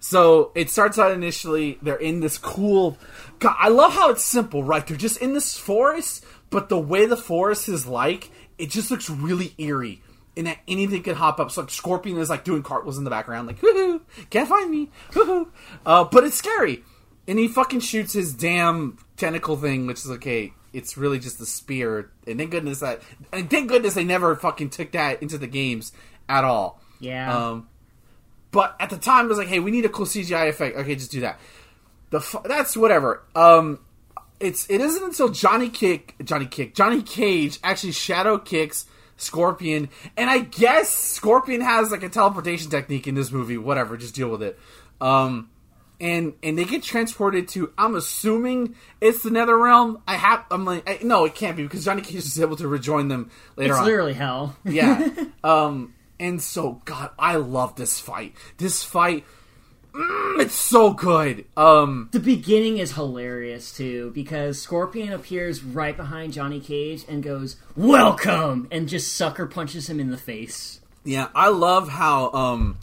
so 0.00 0.50
it 0.54 0.70
starts 0.70 0.98
out 0.98 1.12
initially. 1.12 1.78
They're 1.82 1.96
in 1.96 2.20
this 2.20 2.38
cool. 2.38 2.98
God, 3.38 3.54
I 3.58 3.68
love 3.68 3.94
how 3.94 4.10
it's 4.10 4.24
simple, 4.24 4.64
right? 4.64 4.86
They're 4.86 4.96
just 4.96 5.22
in 5.22 5.34
this 5.34 5.56
forest, 5.56 6.24
but 6.50 6.68
the 6.68 6.78
way 6.78 7.06
the 7.06 7.16
forest 7.16 7.68
is 7.68 7.86
like, 7.86 8.30
it 8.58 8.70
just 8.70 8.90
looks 8.90 9.08
really 9.08 9.54
eerie. 9.58 10.02
And 10.38 10.46
that 10.46 10.58
anything 10.66 11.02
could 11.02 11.16
hop 11.16 11.40
up. 11.40 11.50
So 11.50 11.62
like 11.62 11.70
Scorpion 11.70 12.16
is 12.18 12.30
like 12.30 12.44
doing 12.44 12.62
cartwheels 12.62 12.96
in 12.96 13.04
the 13.04 13.10
background, 13.10 13.48
like 13.48 13.60
woohoo, 13.60 14.00
can't 14.30 14.48
find 14.48 14.70
me, 14.70 14.88
woohoo. 15.10 15.48
Uh, 15.84 16.04
but 16.04 16.24
it's 16.24 16.36
scary. 16.36 16.84
And 17.26 17.38
he 17.38 17.48
fucking 17.48 17.80
shoots 17.80 18.14
his 18.14 18.32
damn 18.32 18.96
tentacle 19.16 19.56
thing, 19.56 19.86
which 19.86 19.98
is 19.98 20.10
okay. 20.12 20.54
It's 20.72 20.96
really 20.96 21.18
just 21.18 21.40
a 21.40 21.46
spear. 21.46 22.10
And 22.26 22.38
thank 22.38 22.52
goodness 22.52 22.80
that, 22.80 23.02
and 23.32 23.50
thank 23.50 23.68
goodness 23.68 23.94
they 23.94 24.04
never 24.04 24.36
fucking 24.36 24.70
took 24.70 24.92
that 24.92 25.22
into 25.22 25.36
the 25.38 25.46
games 25.48 25.92
at 26.28 26.44
all. 26.44 26.80
Yeah. 27.00 27.36
Um, 27.36 27.68
but 28.50 28.76
at 28.80 28.90
the 28.90 28.96
time, 28.96 29.26
it 29.26 29.28
was 29.28 29.38
like, 29.38 29.48
hey, 29.48 29.58
we 29.58 29.70
need 29.70 29.84
a 29.84 29.88
cool 29.90 30.06
CGI 30.06 30.48
effect. 30.48 30.76
Okay, 30.76 30.94
just 30.94 31.10
do 31.10 31.20
that. 31.20 31.38
The 32.10 32.20
fu- 32.20 32.42
that's 32.44 32.76
whatever. 32.76 33.22
Um, 33.34 33.80
it's 34.40 34.68
it 34.70 34.80
isn't 34.80 35.02
until 35.02 35.28
Johnny 35.28 35.68
Kick, 35.68 36.14
Johnny 36.24 36.46
Kick, 36.46 36.74
Johnny 36.74 37.02
Cage 37.02 37.58
actually 37.62 37.92
shadow 37.92 38.38
kicks 38.38 38.86
Scorpion, 39.18 39.90
and 40.16 40.30
I 40.30 40.38
guess 40.38 40.88
Scorpion 40.88 41.60
has 41.60 41.90
like 41.90 42.02
a 42.02 42.08
teleportation 42.08 42.70
technique 42.70 43.06
in 43.06 43.14
this 43.14 43.30
movie. 43.30 43.58
Whatever, 43.58 43.96
just 43.96 44.14
deal 44.14 44.28
with 44.30 44.42
it. 44.42 44.58
Um, 45.00 45.50
and 46.00 46.34
and 46.42 46.56
they 46.56 46.64
get 46.64 46.82
transported 46.82 47.48
to. 47.48 47.72
I'm 47.76 47.94
assuming 47.94 48.76
it's 49.00 49.22
the 49.22 49.30
Nether 49.30 49.58
Realm. 49.58 50.00
I 50.06 50.14
have. 50.14 50.44
I'm 50.50 50.64
like, 50.64 50.88
I, 50.88 51.00
no, 51.02 51.24
it 51.24 51.34
can't 51.34 51.56
be 51.56 51.64
because 51.64 51.84
Johnny 51.84 52.02
Cage 52.02 52.16
is 52.16 52.40
able 52.40 52.56
to 52.56 52.68
rejoin 52.68 53.08
them 53.08 53.30
later 53.56 53.72
it's 53.72 53.80
on. 53.80 53.84
literally 53.84 54.14
hell. 54.14 54.56
Yeah. 54.64 55.08
um, 55.44 55.94
and 56.20 56.42
so, 56.42 56.80
God, 56.84 57.10
I 57.18 57.36
love 57.36 57.76
this 57.76 58.00
fight. 58.00 58.34
This 58.56 58.82
fight, 58.82 59.24
mm, 59.98 60.40
it's 60.40 60.54
so 60.54 60.92
good. 60.92 61.44
Um, 61.56 62.08
The 62.12 62.20
beginning 62.20 62.78
is 62.78 62.92
hilarious 62.92 63.76
too 63.76 64.12
because 64.14 64.60
Scorpion 64.62 65.12
appears 65.12 65.62
right 65.64 65.96
behind 65.96 66.32
Johnny 66.32 66.60
Cage 66.60 67.04
and 67.08 67.22
goes, 67.22 67.56
"Welcome!" 67.76 68.68
and 68.70 68.88
just 68.88 69.12
sucker 69.14 69.46
punches 69.46 69.88
him 69.90 69.98
in 70.00 70.10
the 70.10 70.16
face. 70.16 70.80
yeah, 71.04 71.28
I 71.34 71.48
love 71.48 71.88
how 71.88 72.30
um, 72.32 72.78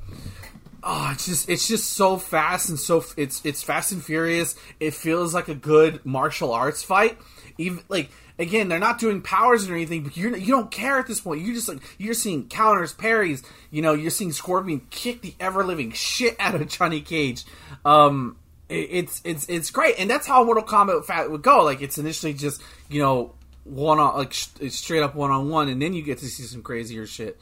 oh, 0.85 1.09
it's 1.11 1.25
just 1.25 1.49
it's 1.49 1.67
just 1.67 1.91
so 1.91 2.17
fast 2.17 2.69
and 2.69 2.79
so 2.79 3.03
it's 3.17 3.43
it's 3.43 3.63
fast 3.63 3.91
and 3.91 4.03
furious. 4.03 4.55
It 4.79 4.93
feels 4.93 5.33
like 5.33 5.47
a 5.47 5.55
good 5.55 6.05
martial 6.05 6.53
arts 6.53 6.83
fight. 6.83 7.17
Even 7.57 7.83
like 7.89 8.11
again, 8.37 8.69
they're 8.69 8.79
not 8.79 8.99
doing 8.99 9.21
powers 9.21 9.67
or 9.67 9.73
anything, 9.73 10.03
but 10.03 10.15
you 10.15 10.35
you 10.35 10.53
don't 10.53 10.69
care 10.69 10.99
at 10.99 11.07
this 11.07 11.19
point. 11.19 11.41
You're 11.41 11.55
just 11.55 11.67
like 11.67 11.79
you're 11.97 12.13
seeing 12.13 12.47
counters, 12.47 12.93
parries. 12.93 13.43
You 13.71 13.81
know, 13.81 13.93
you're 13.93 14.11
seeing 14.11 14.31
Scorpion 14.31 14.85
kick 14.91 15.21
the 15.21 15.33
ever 15.39 15.63
living 15.63 15.91
shit 15.91 16.35
out 16.39 16.55
of 16.55 16.67
Johnny 16.67 17.01
Cage. 17.01 17.43
Um, 17.83 18.37
it, 18.69 18.89
it's 18.91 19.21
it's 19.25 19.49
it's 19.49 19.71
great, 19.71 19.95
and 19.97 20.09
that's 20.09 20.27
how 20.27 20.43
Mortal 20.43 20.63
Kombat 20.63 21.29
would 21.31 21.41
go. 21.41 21.63
Like 21.63 21.81
it's 21.81 21.97
initially 21.97 22.33
just 22.33 22.61
you 22.89 23.01
know 23.01 23.33
one 23.63 23.99
on 23.99 24.17
like 24.17 24.33
straight 24.33 25.01
up 25.01 25.15
one 25.15 25.31
on 25.31 25.49
one, 25.49 25.67
and 25.67 25.81
then 25.81 25.93
you 25.93 26.03
get 26.03 26.19
to 26.19 26.25
see 26.25 26.43
some 26.43 26.61
crazier 26.61 27.07
shit. 27.07 27.39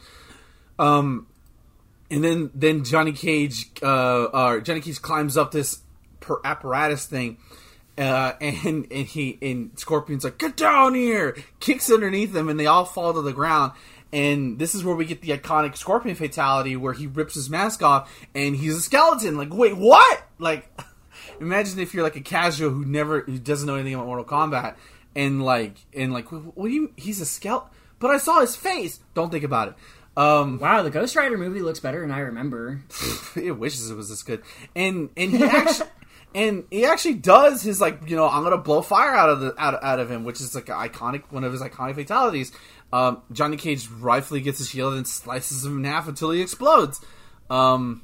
Um, 0.80 1.28
and 2.14 2.24
then 2.24 2.52
then 2.54 2.84
Johnny 2.84 3.12
Cage, 3.12 3.72
uh, 3.82 3.86
uh 4.26 4.60
Johnny 4.60 4.82
Cage 4.82 5.02
climbs 5.02 5.36
up 5.36 5.52
this 5.52 5.82
per- 6.20 6.40
apparatus 6.46 7.08
thing, 7.08 7.38
uh, 7.98 8.34
and 8.40 8.86
and 8.92 9.08
he 9.08 9.40
and 9.42 9.72
Scorpion's 9.80 10.24
like, 10.24 10.38
"Get 10.38 10.56
down 10.56 10.94
here!" 10.94 11.36
Kicks 11.60 11.92
underneath 11.92 12.32
them, 12.32 12.50
and 12.50 12.60
they 12.60 12.68
all 12.68 12.86
fall 12.86 13.14
to 13.16 13.22
the 13.24 13.34
ground. 13.34 13.72
And 14.12 14.60
this 14.60 14.76
is 14.76 14.84
where 14.84 14.94
we 14.94 15.06
get 15.06 15.22
the 15.22 15.36
iconic 15.36 15.76
Scorpion 15.76 16.16
fatality, 16.16 16.76
where 16.76 16.94
he 16.94 17.08
rips 17.08 17.34
his 17.34 17.50
mask 17.50 17.82
off 17.82 18.16
and 18.36 18.56
he's 18.56 18.76
a 18.76 18.82
skeleton. 18.82 19.38
Like, 19.38 19.52
wait, 19.52 19.76
what? 19.76 20.22
Like, 20.38 20.70
imagine 21.42 21.80
if 21.80 21.96
you're 21.96 22.04
like 22.04 22.16
a 22.16 22.22
casual 22.22 22.70
who 22.70 22.86
never 22.86 23.22
who 23.22 23.40
doesn't 23.40 23.66
know 23.66 23.74
anything 23.74 23.96
about 23.96 24.06
Mortal 24.06 24.26
Kombat, 24.26 24.76
and 25.16 25.44
like 25.44 25.78
and 25.96 26.14
like, 26.14 26.32
what 26.32 26.68
do 26.68 26.72
you? 26.72 26.94
He's 26.96 27.22
a 27.22 27.26
skeleton, 27.26 27.72
but 27.98 28.12
I 28.12 28.20
saw 28.20 28.40
his 28.40 28.56
face. 28.56 29.00
Don't 29.16 29.32
think 29.32 29.44
about 29.44 29.70
it. 29.70 29.74
Um, 30.16 30.60
wow, 30.60 30.84
the 30.84 30.92
Ghost 30.92 31.16
Rider 31.16 31.38
movie 31.38 31.62
looks 31.62 31.80
better 31.80 32.02
than 32.02 32.12
I 32.12 32.20
remember. 32.20 32.82
it 33.36 33.58
wishes 33.58 33.90
it 33.90 33.96
was 33.96 34.10
this 34.10 34.24
good, 34.24 34.44
and 34.76 35.10
and 35.18 35.32
he 35.32 35.44
actually. 35.44 35.90
and 36.36 36.66
he 36.72 36.86
actually 36.86 37.14
does 37.16 37.62
his 37.62 37.80
like 37.80 38.10
you 38.10 38.16
know 38.16 38.28
I'm 38.28 38.44
gonna 38.44 38.58
blow 38.58 38.82
fire 38.82 39.14
out 39.14 39.30
of 39.30 39.40
the 39.40 39.56
out, 39.58 39.84
out 39.84 40.00
of 40.00 40.10
him, 40.10 40.24
which 40.24 40.42
is 40.42 40.56
like 40.56 40.66
iconic 40.66 41.24
one 41.30 41.44
of 41.44 41.52
his 41.52 41.62
iconic 41.62 41.96
fatalities. 41.96 42.52
Um, 42.92 43.24
Johnny 43.32 43.58
Cage 43.58 43.88
rightfully 43.88 44.42
gets 44.42 44.60
his 44.60 44.70
shield 44.70 44.94
and 44.94 45.08
slices 45.08 45.66
him 45.66 45.80
in 45.80 45.84
half 45.84 46.08
until 46.08 46.32
he 46.32 46.42
explodes. 46.42 47.04
Um, 47.50 48.04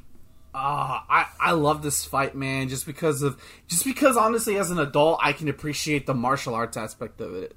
uh, 0.54 1.02
I 1.10 1.28
I 1.40 1.52
love 1.52 1.84
this 1.84 2.06
fight, 2.06 2.36
man, 2.36 2.70
just 2.70 2.86
because 2.86 3.22
of 3.22 3.40
just 3.68 3.84
because 3.84 4.18
honestly, 4.18 4.58
as 4.58 4.72
an 4.72 4.80
adult, 4.80 5.20
I 5.22 5.34
can 5.34 5.48
appreciate 5.48 6.08
the 6.08 6.16
martial 6.16 6.56
arts 6.56 6.76
aspect 6.76 7.22
of 7.22 7.36
it. 7.36 7.56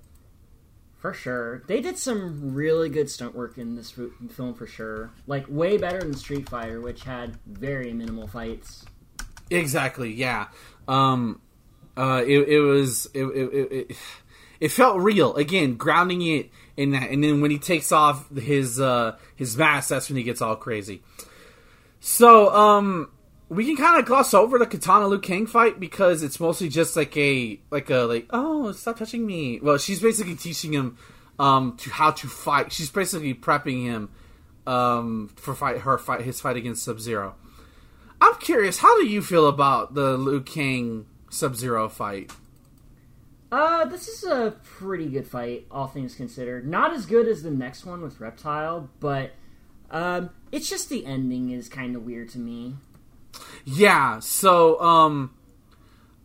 For 1.02 1.12
sure, 1.12 1.64
they 1.66 1.80
did 1.80 1.98
some 1.98 2.54
really 2.54 2.88
good 2.88 3.10
stunt 3.10 3.34
work 3.34 3.58
in 3.58 3.74
this 3.74 3.90
film 3.90 4.54
for 4.54 4.68
sure. 4.68 5.10
Like 5.26 5.44
way 5.48 5.76
better 5.76 5.98
than 5.98 6.14
Street 6.14 6.48
Fighter, 6.48 6.80
which 6.80 7.02
had 7.02 7.36
very 7.44 7.92
minimal 7.92 8.28
fights. 8.28 8.84
Exactly. 9.50 10.12
Yeah. 10.12 10.46
Um. 10.86 11.40
Uh. 11.96 12.22
It, 12.24 12.48
it 12.48 12.60
was. 12.60 13.08
It, 13.14 13.24
it, 13.24 13.72
it, 13.72 13.96
it. 14.60 14.68
felt 14.68 15.00
real. 15.00 15.34
Again, 15.34 15.74
grounding 15.74 16.22
it 16.22 16.50
in 16.76 16.92
that, 16.92 17.10
and 17.10 17.24
then 17.24 17.40
when 17.40 17.50
he 17.50 17.58
takes 17.58 17.90
off 17.90 18.30
his 18.30 18.80
uh 18.80 19.16
his 19.34 19.56
mask, 19.56 19.88
that's 19.88 20.08
when 20.08 20.18
he 20.18 20.22
gets 20.22 20.40
all 20.40 20.54
crazy. 20.54 21.02
So, 21.98 22.54
um, 22.54 23.10
we 23.52 23.66
can 23.66 23.76
kind 23.76 23.98
of 23.98 24.06
gloss 24.06 24.32
over 24.32 24.58
the 24.58 24.66
Kitana 24.66 25.08
Liu 25.08 25.18
Kang 25.18 25.46
fight 25.46 25.78
because 25.78 26.22
it's 26.22 26.40
mostly 26.40 26.70
just 26.70 26.96
like 26.96 27.14
a 27.18 27.60
like 27.70 27.90
a 27.90 27.98
like 27.98 28.26
oh 28.30 28.72
stop 28.72 28.98
touching 28.98 29.26
me. 29.26 29.60
Well, 29.60 29.76
she's 29.76 30.00
basically 30.00 30.36
teaching 30.36 30.72
him 30.72 30.96
um 31.38 31.76
to 31.78 31.90
how 31.90 32.12
to 32.12 32.28
fight. 32.28 32.72
She's 32.72 32.90
basically 32.90 33.34
prepping 33.34 33.84
him 33.84 34.08
um 34.66 35.30
for 35.36 35.54
fight 35.54 35.78
her 35.78 35.98
fight 35.98 36.22
his 36.22 36.40
fight 36.40 36.56
against 36.56 36.82
Sub 36.82 36.98
Zero. 36.98 37.34
I'm 38.22 38.36
curious, 38.36 38.78
how 38.78 38.98
do 39.00 39.06
you 39.06 39.20
feel 39.20 39.46
about 39.46 39.94
the 39.94 40.16
Liu 40.16 40.40
Kang 40.40 41.06
Sub 41.28 41.54
Zero 41.54 41.88
fight? 41.88 42.32
Uh, 43.50 43.84
this 43.84 44.08
is 44.08 44.24
a 44.24 44.56
pretty 44.64 45.10
good 45.10 45.26
fight, 45.26 45.66
all 45.70 45.88
things 45.88 46.14
considered. 46.14 46.66
Not 46.66 46.94
as 46.94 47.04
good 47.04 47.28
as 47.28 47.42
the 47.42 47.50
next 47.50 47.84
one 47.84 48.00
with 48.00 48.18
Reptile, 48.18 48.88
but 48.98 49.32
um, 49.90 50.30
it's 50.50 50.70
just 50.70 50.88
the 50.88 51.04
ending 51.04 51.50
is 51.50 51.68
kind 51.68 51.94
of 51.94 52.04
weird 52.04 52.30
to 52.30 52.38
me. 52.38 52.76
Yeah, 53.64 54.20
so 54.20 54.80
um 54.80 55.34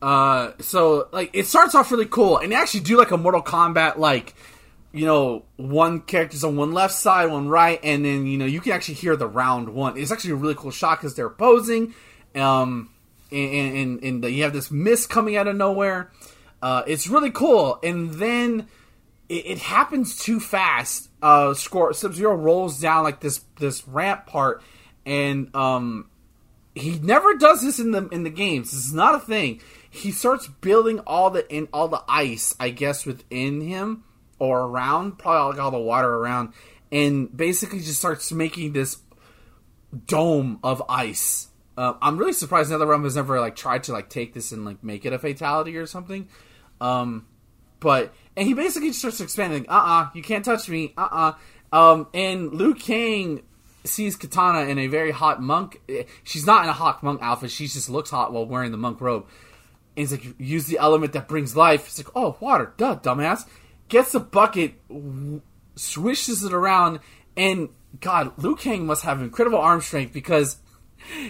uh 0.01 0.51
so 0.59 1.09
like 1.11 1.31
it 1.33 1.47
starts 1.47 1.73
off 1.75 1.91
really 1.91 2.05
cool 2.05 2.37
and 2.37 2.51
they 2.51 2.55
actually 2.55 2.81
do 2.81 2.97
like 2.97 3.11
a 3.11 3.17
Mortal 3.17 3.41
Kombat 3.41 3.97
like 3.97 4.35
you 4.97 5.05
know, 5.05 5.45
one 5.57 6.01
character's 6.01 6.43
on 6.43 6.55
one 6.55 6.71
left 6.71 6.93
side, 6.93 7.29
one 7.29 7.47
right, 7.49 7.79
and 7.83 8.03
then 8.03 8.25
you 8.25 8.37
know 8.37 8.45
you 8.45 8.61
can 8.61 8.71
actually 8.71 8.95
hear 8.95 9.15
the 9.15 9.27
round 9.27 9.69
one. 9.69 9.97
It's 9.97 10.11
actually 10.11 10.31
a 10.31 10.35
really 10.35 10.55
cool 10.55 10.71
shot 10.71 10.99
because 10.99 11.15
they're 11.15 11.29
posing, 11.29 11.93
um, 12.35 12.89
and 13.31 14.01
and, 14.01 14.23
and 14.23 14.33
you 14.33 14.43
have 14.43 14.53
this 14.53 14.71
mist 14.71 15.09
coming 15.09 15.35
out 15.35 15.47
of 15.47 15.55
nowhere. 15.55 16.11
Uh, 16.61 16.83
it's 16.87 17.07
really 17.07 17.31
cool, 17.31 17.79
and 17.83 18.13
then 18.15 18.67
it, 19.29 19.45
it 19.45 19.57
happens 19.59 20.17
too 20.17 20.39
fast. 20.39 21.09
Uh, 21.21 21.53
Score 21.53 21.93
Sub 21.93 22.13
Zero 22.13 22.35
rolls 22.35 22.79
down 22.79 23.03
like 23.03 23.19
this 23.19 23.41
this 23.59 23.87
ramp 23.87 24.25
part, 24.25 24.63
and 25.05 25.53
um, 25.55 26.09
he 26.77 26.99
never 26.99 27.35
does 27.35 27.61
this 27.61 27.79
in 27.79 27.91
the 27.91 28.07
in 28.09 28.23
the 28.23 28.29
games. 28.29 28.71
This 28.71 28.85
is 28.85 28.93
not 28.93 29.15
a 29.15 29.19
thing. 29.19 29.61
He 29.89 30.11
starts 30.11 30.47
building 30.47 30.99
all 30.99 31.29
the 31.29 31.47
in 31.53 31.67
all 31.73 31.87
the 31.87 32.03
ice, 32.07 32.55
I 32.59 32.69
guess, 32.69 33.05
within 33.05 33.61
him 33.61 34.03
or 34.39 34.61
around, 34.61 35.17
probably 35.17 35.53
like 35.53 35.63
all 35.63 35.71
the 35.71 35.79
water 35.79 36.13
around, 36.13 36.53
and 36.91 37.35
basically 37.35 37.79
just 37.79 37.99
starts 37.99 38.31
making 38.31 38.73
this 38.73 38.97
dome 40.05 40.59
of 40.63 40.83
ice. 40.89 41.47
Uh, 41.77 41.93
I'm 42.01 42.17
really 42.17 42.33
surprised 42.33 42.71
NetherRealm 42.71 43.03
has 43.03 43.15
never 43.15 43.39
like 43.39 43.55
tried 43.55 43.83
to 43.83 43.93
like 43.93 44.09
take 44.09 44.33
this 44.33 44.51
and 44.51 44.65
like 44.65 44.83
make 44.83 45.05
it 45.05 45.13
a 45.13 45.19
fatality 45.19 45.77
or 45.77 45.85
something. 45.85 46.27
Um, 46.81 47.27
but 47.79 48.13
and 48.35 48.47
he 48.47 48.53
basically 48.53 48.89
just 48.89 48.99
starts 48.99 49.21
expanding. 49.21 49.67
Uh 49.69 49.73
uh-uh, 49.73 50.03
uh 50.03 50.09
you 50.13 50.23
can't 50.23 50.43
touch 50.43 50.69
me. 50.69 50.93
Uh 50.97 51.01
uh-uh. 51.11 51.33
uh 51.71 51.91
Um, 51.91 52.07
and 52.13 52.53
Liu 52.53 52.73
Kang 52.73 53.43
sees 53.83 54.17
Kitana 54.17 54.67
in 54.69 54.79
a 54.79 54.87
very 54.87 55.11
hot 55.11 55.41
monk. 55.41 55.81
She's 56.23 56.45
not 56.45 56.63
in 56.63 56.69
a 56.69 56.73
hot 56.73 57.03
monk 57.03 57.19
outfit. 57.21 57.51
She 57.51 57.67
just 57.67 57.89
looks 57.89 58.09
hot 58.09 58.33
while 58.33 58.45
wearing 58.45 58.71
the 58.71 58.77
monk 58.77 59.01
robe. 59.01 59.25
And 59.95 60.07
he's 60.07 60.11
like, 60.11 60.39
use 60.39 60.67
the 60.67 60.77
element 60.77 61.13
that 61.13 61.27
brings 61.27 61.55
life. 61.55 61.87
It's 61.87 61.97
like, 61.97 62.15
oh, 62.15 62.37
water, 62.39 62.73
duh, 62.77 62.97
dumbass. 62.97 63.47
Gets 63.89 64.13
a 64.13 64.19
bucket, 64.19 64.73
swishes 65.75 66.43
it 66.43 66.53
around, 66.53 66.99
and 67.37 67.69
God, 67.99 68.33
Liu 68.37 68.55
Kang 68.55 68.85
must 68.85 69.03
have 69.03 69.21
incredible 69.21 69.59
arm 69.59 69.81
strength 69.81 70.11
because 70.11 70.57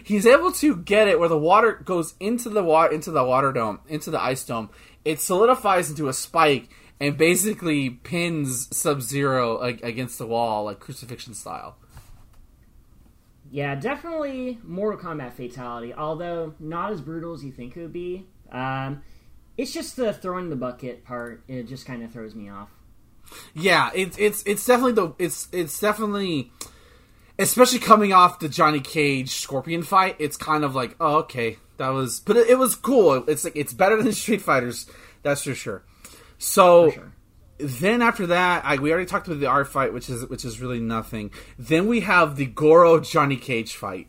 he's 0.04 0.26
able 0.26 0.52
to 0.54 0.76
get 0.76 1.08
it 1.08 1.20
where 1.20 1.30
the 1.30 1.38
water 1.38 1.74
goes 1.74 2.16
into 2.20 2.50
the 2.50 2.64
water 2.64 2.94
into 2.94 3.12
the 3.12 3.24
water 3.24 3.52
dome, 3.52 3.80
into 3.88 4.10
the 4.10 4.22
ice 4.22 4.44
dome. 4.44 4.70
It 5.06 5.22
solidifies 5.22 5.90
into 5.90 6.08
a 6.08 6.14
spike 6.14 6.70
and 7.00 7.18
basically 7.18 7.92
pins 7.92 8.76
Sub 8.76 9.02
Zero 9.02 9.60
against 9.60 10.18
the 10.18 10.26
wall, 10.26 10.66
like 10.66 10.80
crucifixion 10.80 11.34
style. 11.34 11.78
Yeah, 13.52 13.76
definitely 13.76 14.60
Mortal 14.64 15.00
Kombat 15.00 15.34
fatality, 15.34 15.94
although 15.94 16.54
not 16.60 16.92
as 16.92 17.02
brutal 17.02 17.34
as 17.34 17.44
you 17.44 17.52
think 17.52 17.78
it 17.78 17.82
would 17.82 17.94
be. 17.94 18.26
Um, 18.52 19.02
it's 19.58 19.72
just 19.74 19.96
the 19.96 20.14
throwing 20.14 20.50
the 20.50 20.56
bucket 20.56 21.04
part. 21.06 21.44
It 21.48 21.64
just 21.64 21.86
kind 21.86 22.04
of 22.04 22.12
throws 22.12 22.36
me 22.36 22.50
off. 22.50 22.70
Yeah, 23.54 23.90
it's 23.94 24.18
it's 24.18 24.44
it's 24.46 24.66
definitely 24.66 24.94
the 24.94 25.14
it's 25.20 25.48
it's 25.52 25.80
definitely 25.80 26.52
especially 27.40 27.80
coming 27.80 28.14
off 28.14 28.40
the 28.40 28.50
Johnny 28.50 28.80
Cage 28.80 29.32
Scorpion 29.32 29.84
fight. 29.84 30.16
It's 30.20 30.38
kind 30.38 30.64
of 30.64 30.76
like 30.76 30.96
oh 31.00 31.18
okay 31.18 31.58
that 31.78 31.90
was 31.90 32.20
but 32.22 32.38
it, 32.38 32.50
it 32.50 32.58
was 32.58 32.76
cool. 32.76 33.24
It's 33.28 33.44
like 33.44 33.56
it's 33.56 33.74
better 33.74 34.02
than 34.02 34.12
Street 34.14 34.42
Fighters, 34.42 34.88
that's 35.24 35.44
for 35.44 35.56
sure. 35.56 35.84
So. 36.38 36.92
For 36.92 36.96
sure 36.96 37.14
then 37.58 38.02
after 38.02 38.28
that, 38.28 38.66
I, 38.66 38.78
we 38.78 38.92
already 38.92 39.08
talked 39.08 39.28
about 39.28 39.40
the 39.40 39.48
art 39.48 39.68
fight, 39.68 39.94
which 39.94 40.10
is 40.10 40.26
which 40.28 40.46
is 40.46 40.62
really 40.62 40.80
nothing. 40.80 41.32
Then 41.58 41.88
we 41.88 42.02
have 42.02 42.36
the 42.36 42.46
Goro 42.46 43.00
Johnny 43.00 43.38
Cage 43.38 43.76
fight, 43.76 44.08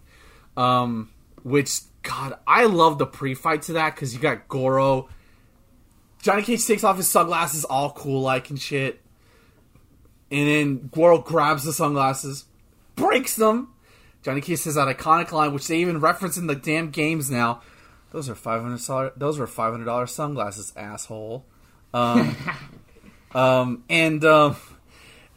um, 0.57 1.11
which 1.42 1.80
God, 2.03 2.38
I 2.46 2.64
love 2.64 2.99
the 2.99 3.07
pre-fight 3.07 3.62
to 3.62 3.74
that 3.74 3.94
because 3.94 4.14
you 4.14 4.20
got 4.20 4.49
Goro. 4.49 5.09
Johnny 6.22 6.42
Cage 6.42 6.66
takes 6.66 6.84
off 6.84 6.96
his 6.96 7.09
sunglasses, 7.09 7.64
all 7.64 7.92
cool 7.92 8.20
like 8.20 8.51
and 8.51 8.61
shit, 8.61 9.01
and 10.30 10.49
then 10.49 10.88
Goro 10.88 11.18
grabs 11.18 11.64
the 11.64 11.72
sunglasses, 11.72 12.44
breaks 12.96 13.36
them. 13.36 13.72
Johnny 14.22 14.40
Cage 14.40 14.59
says 14.59 14.74
that 14.74 14.94
iconic 14.94 15.32
line, 15.32 15.55
which 15.55 15.66
they 15.68 15.78
even 15.78 16.01
reference 16.01 16.36
in 16.36 16.49
the 16.49 16.55
damn 16.55 16.90
games 16.90 17.30
now. 17.30 17.62
Those 18.11 18.28
are 18.28 18.34
five 18.34 18.62
hundred. 18.62 19.12
Those 19.16 19.38
were 19.38 19.46
five 19.46 19.72
hundred 19.72 19.86
dollars 19.86 20.12
sunglasses, 20.12 20.72
asshole. 20.76 21.46
Um, 21.94 22.36
Um, 23.35 23.85
and 23.89 24.24
um, 24.24 24.57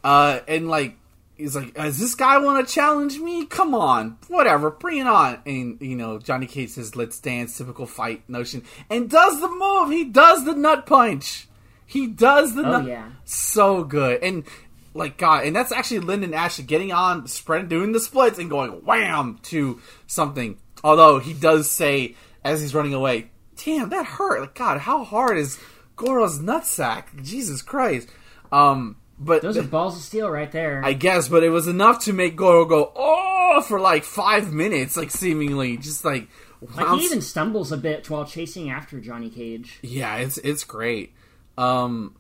uh, 0.04 0.39
and 0.48 0.70
like 0.70 0.98
he's 1.38 1.56
like, 1.56 1.74
does 1.74 2.00
this 2.00 2.16
guy 2.16 2.38
want 2.38 2.66
to 2.66 2.74
challenge 2.74 3.20
me? 3.20 3.46
Come 3.46 3.74
on, 3.74 4.18
whatever, 4.28 4.70
bring 4.70 5.00
it 5.00 5.08
on. 5.08 5.39
And 5.46 5.82
you 5.82 5.96
know, 5.96 6.20
Johnny 6.20 6.46
Cage 6.46 6.72
says, 6.72 6.96
"Let's 6.96 7.20
dance," 7.20 7.58
typical 7.58 7.86
fight 7.86 8.28
notion, 8.30 8.64
and 8.89 9.10
does 9.10 9.42
the 9.42 9.50
move. 9.50 9.92
He 9.92 10.06
does 10.06 10.46
the 10.46 10.54
nut 10.54 10.86
punch. 10.86 11.48
He 11.86 12.08
does 12.08 12.56
the 12.56 12.62
oh, 12.62 12.72
nut. 12.72 12.88
Yeah. 12.88 13.10
So 13.26 13.84
good, 13.84 14.24
and 14.24 14.46
like 14.94 15.18
God, 15.18 15.46
and 15.46 15.56
that's 15.56 15.72
actually 15.72 16.00
Linden 16.00 16.34
Ashby 16.34 16.64
getting 16.64 16.92
on, 16.92 17.28
spread, 17.28 17.70
doing 17.70 17.92
the 17.92 18.00
splits, 18.00 18.39
and 18.39 18.50
going 18.50 18.86
wham 18.86 19.39
to 19.44 19.82
something. 20.08 20.58
Although 20.84 21.20
he 21.20 21.34
does 21.34 21.70
say 21.70 22.16
as 22.44 22.62
he's 22.62 22.74
running 22.74 22.94
away, 22.94 23.32
"Damn, 23.64 23.89
that 23.89 24.06
hurt! 24.06 24.42
Like 24.42 24.56
God, 24.56 24.80
how 24.80 25.04
hard 25.04 25.38
is 25.38 25.60
Goro's 26.02 26.39
nutsack? 26.39 27.24
Jesus 27.24 27.62
Christ!" 27.62 28.10
Um, 28.52 28.97
but 29.20 29.43
Those 29.43 29.58
are 29.58 29.64
balls 29.64 29.95
of 29.95 30.02
steel 30.02 30.30
right 30.30 30.52
there. 30.52 30.82
I 30.84 30.93
guess, 30.93 31.28
but 31.28 31.43
it 31.43 31.49
was 31.49 31.68
enough 31.68 32.06
to 32.06 32.14
make 32.14 32.36
Goro 32.36 32.66
go 32.66 32.91
oh 32.95 33.64
for 33.68 33.80
like 33.80 34.04
five 34.04 34.52
minutes, 34.52 34.97
like 34.97 35.12
seemingly 35.12 35.78
just 35.78 36.04
like. 36.04 36.28
like 36.76 36.99
he 36.99 37.06
even 37.06 37.22
stumbles 37.22 37.72
a 37.72 37.78
bit 37.78 38.10
while 38.10 38.26
chasing 38.26 38.72
after 38.72 38.99
Johnny 38.99 39.30
Cage. 39.30 39.80
Yeah, 39.84 40.18
it's 40.18 40.38
it's 40.39 40.64
great. 40.64 41.14
Um, 41.58 42.16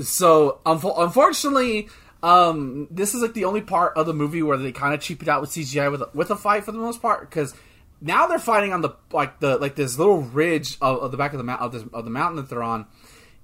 so 0.00 0.60
unfo- 0.66 0.94
unfortunately, 0.98 1.88
um, 2.22 2.88
this 2.90 3.14
is 3.14 3.22
like 3.22 3.34
the 3.34 3.44
only 3.44 3.60
part 3.60 3.96
of 3.96 4.06
the 4.06 4.14
movie 4.14 4.42
where 4.42 4.56
they 4.56 4.72
kind 4.72 4.94
of 4.94 5.00
cheap 5.00 5.22
it 5.22 5.28
out 5.28 5.40
with 5.40 5.50
CGI 5.50 5.90
with 5.90 6.02
with 6.14 6.30
a 6.30 6.36
fight 6.36 6.64
for 6.64 6.72
the 6.72 6.78
most 6.78 7.00
part 7.00 7.28
because 7.28 7.54
now 8.00 8.26
they're 8.26 8.38
fighting 8.38 8.72
on 8.72 8.80
the 8.80 8.90
like 9.12 9.40
the 9.40 9.56
like 9.56 9.74
this 9.74 9.98
little 9.98 10.22
ridge 10.22 10.76
of, 10.80 10.98
of 10.98 11.10
the 11.10 11.16
back 11.16 11.32
of 11.32 11.38
the 11.38 11.44
mount 11.44 11.60
of, 11.60 11.94
of 11.94 12.04
the 12.04 12.10
mountain 12.10 12.36
that 12.36 12.48
they're 12.48 12.62
on. 12.62 12.86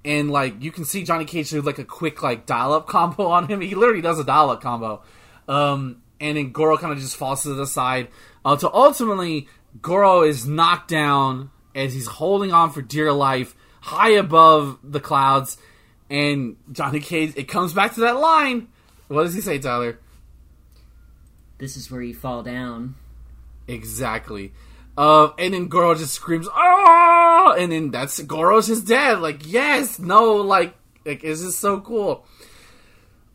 And 0.03 0.29
like 0.29 0.61
you 0.61 0.71
can 0.71 0.85
see 0.85 1.03
Johnny 1.03 1.25
Cage 1.25 1.49
do 1.49 1.61
like 1.61 1.79
a 1.79 1.85
quick 1.85 2.21
like 2.23 2.45
dial 2.45 2.73
up 2.73 2.87
combo 2.87 3.27
on 3.27 3.47
him. 3.47 3.61
He 3.61 3.75
literally 3.75 4.01
does 4.01 4.19
a 4.19 4.23
dial 4.23 4.49
up 4.49 4.61
combo. 4.61 5.01
Um, 5.47 6.01
and 6.19 6.37
then 6.37 6.51
Goro 6.51 6.77
kind 6.77 6.93
of 6.93 6.99
just 6.99 7.17
falls 7.17 7.43
to 7.43 7.53
the 7.53 7.67
side. 7.67 8.07
Uh, 8.43 8.55
to 8.55 8.71
ultimately, 8.71 9.47
Goro 9.81 10.21
is 10.21 10.47
knocked 10.47 10.89
down 10.89 11.51
as 11.73 11.93
he's 11.93 12.07
holding 12.07 12.53
on 12.53 12.71
for 12.71 12.81
dear 12.81 13.11
life, 13.11 13.55
high 13.81 14.11
above 14.11 14.79
the 14.83 14.99
clouds. 14.99 15.57
And 16.09 16.55
Johnny 16.71 16.99
Cage, 16.99 17.33
it 17.35 17.47
comes 17.47 17.73
back 17.73 17.95
to 17.95 18.01
that 18.01 18.17
line. 18.17 18.67
What 19.07 19.23
does 19.23 19.33
he 19.33 19.41
say, 19.41 19.59
Tyler? 19.59 19.99
This 21.57 21.75
is 21.77 21.91
where 21.91 22.01
you 22.01 22.13
fall 22.13 22.43
down. 22.43 22.95
Exactly. 23.67 24.53
Uh, 24.97 25.31
and 25.37 25.53
then 25.53 25.67
Goro 25.67 25.93
just 25.95 26.13
screams, 26.13 26.47
"Oh!" 26.53 27.55
And 27.57 27.71
then 27.71 27.91
that's 27.91 28.21
Goro's 28.21 28.67
just 28.67 28.87
dead. 28.87 29.19
Like, 29.19 29.41
yes, 29.51 29.99
no, 29.99 30.35
like, 30.35 30.73
like, 31.05 31.21
this 31.21 31.41
is 31.41 31.57
so 31.57 31.81
cool. 31.81 32.25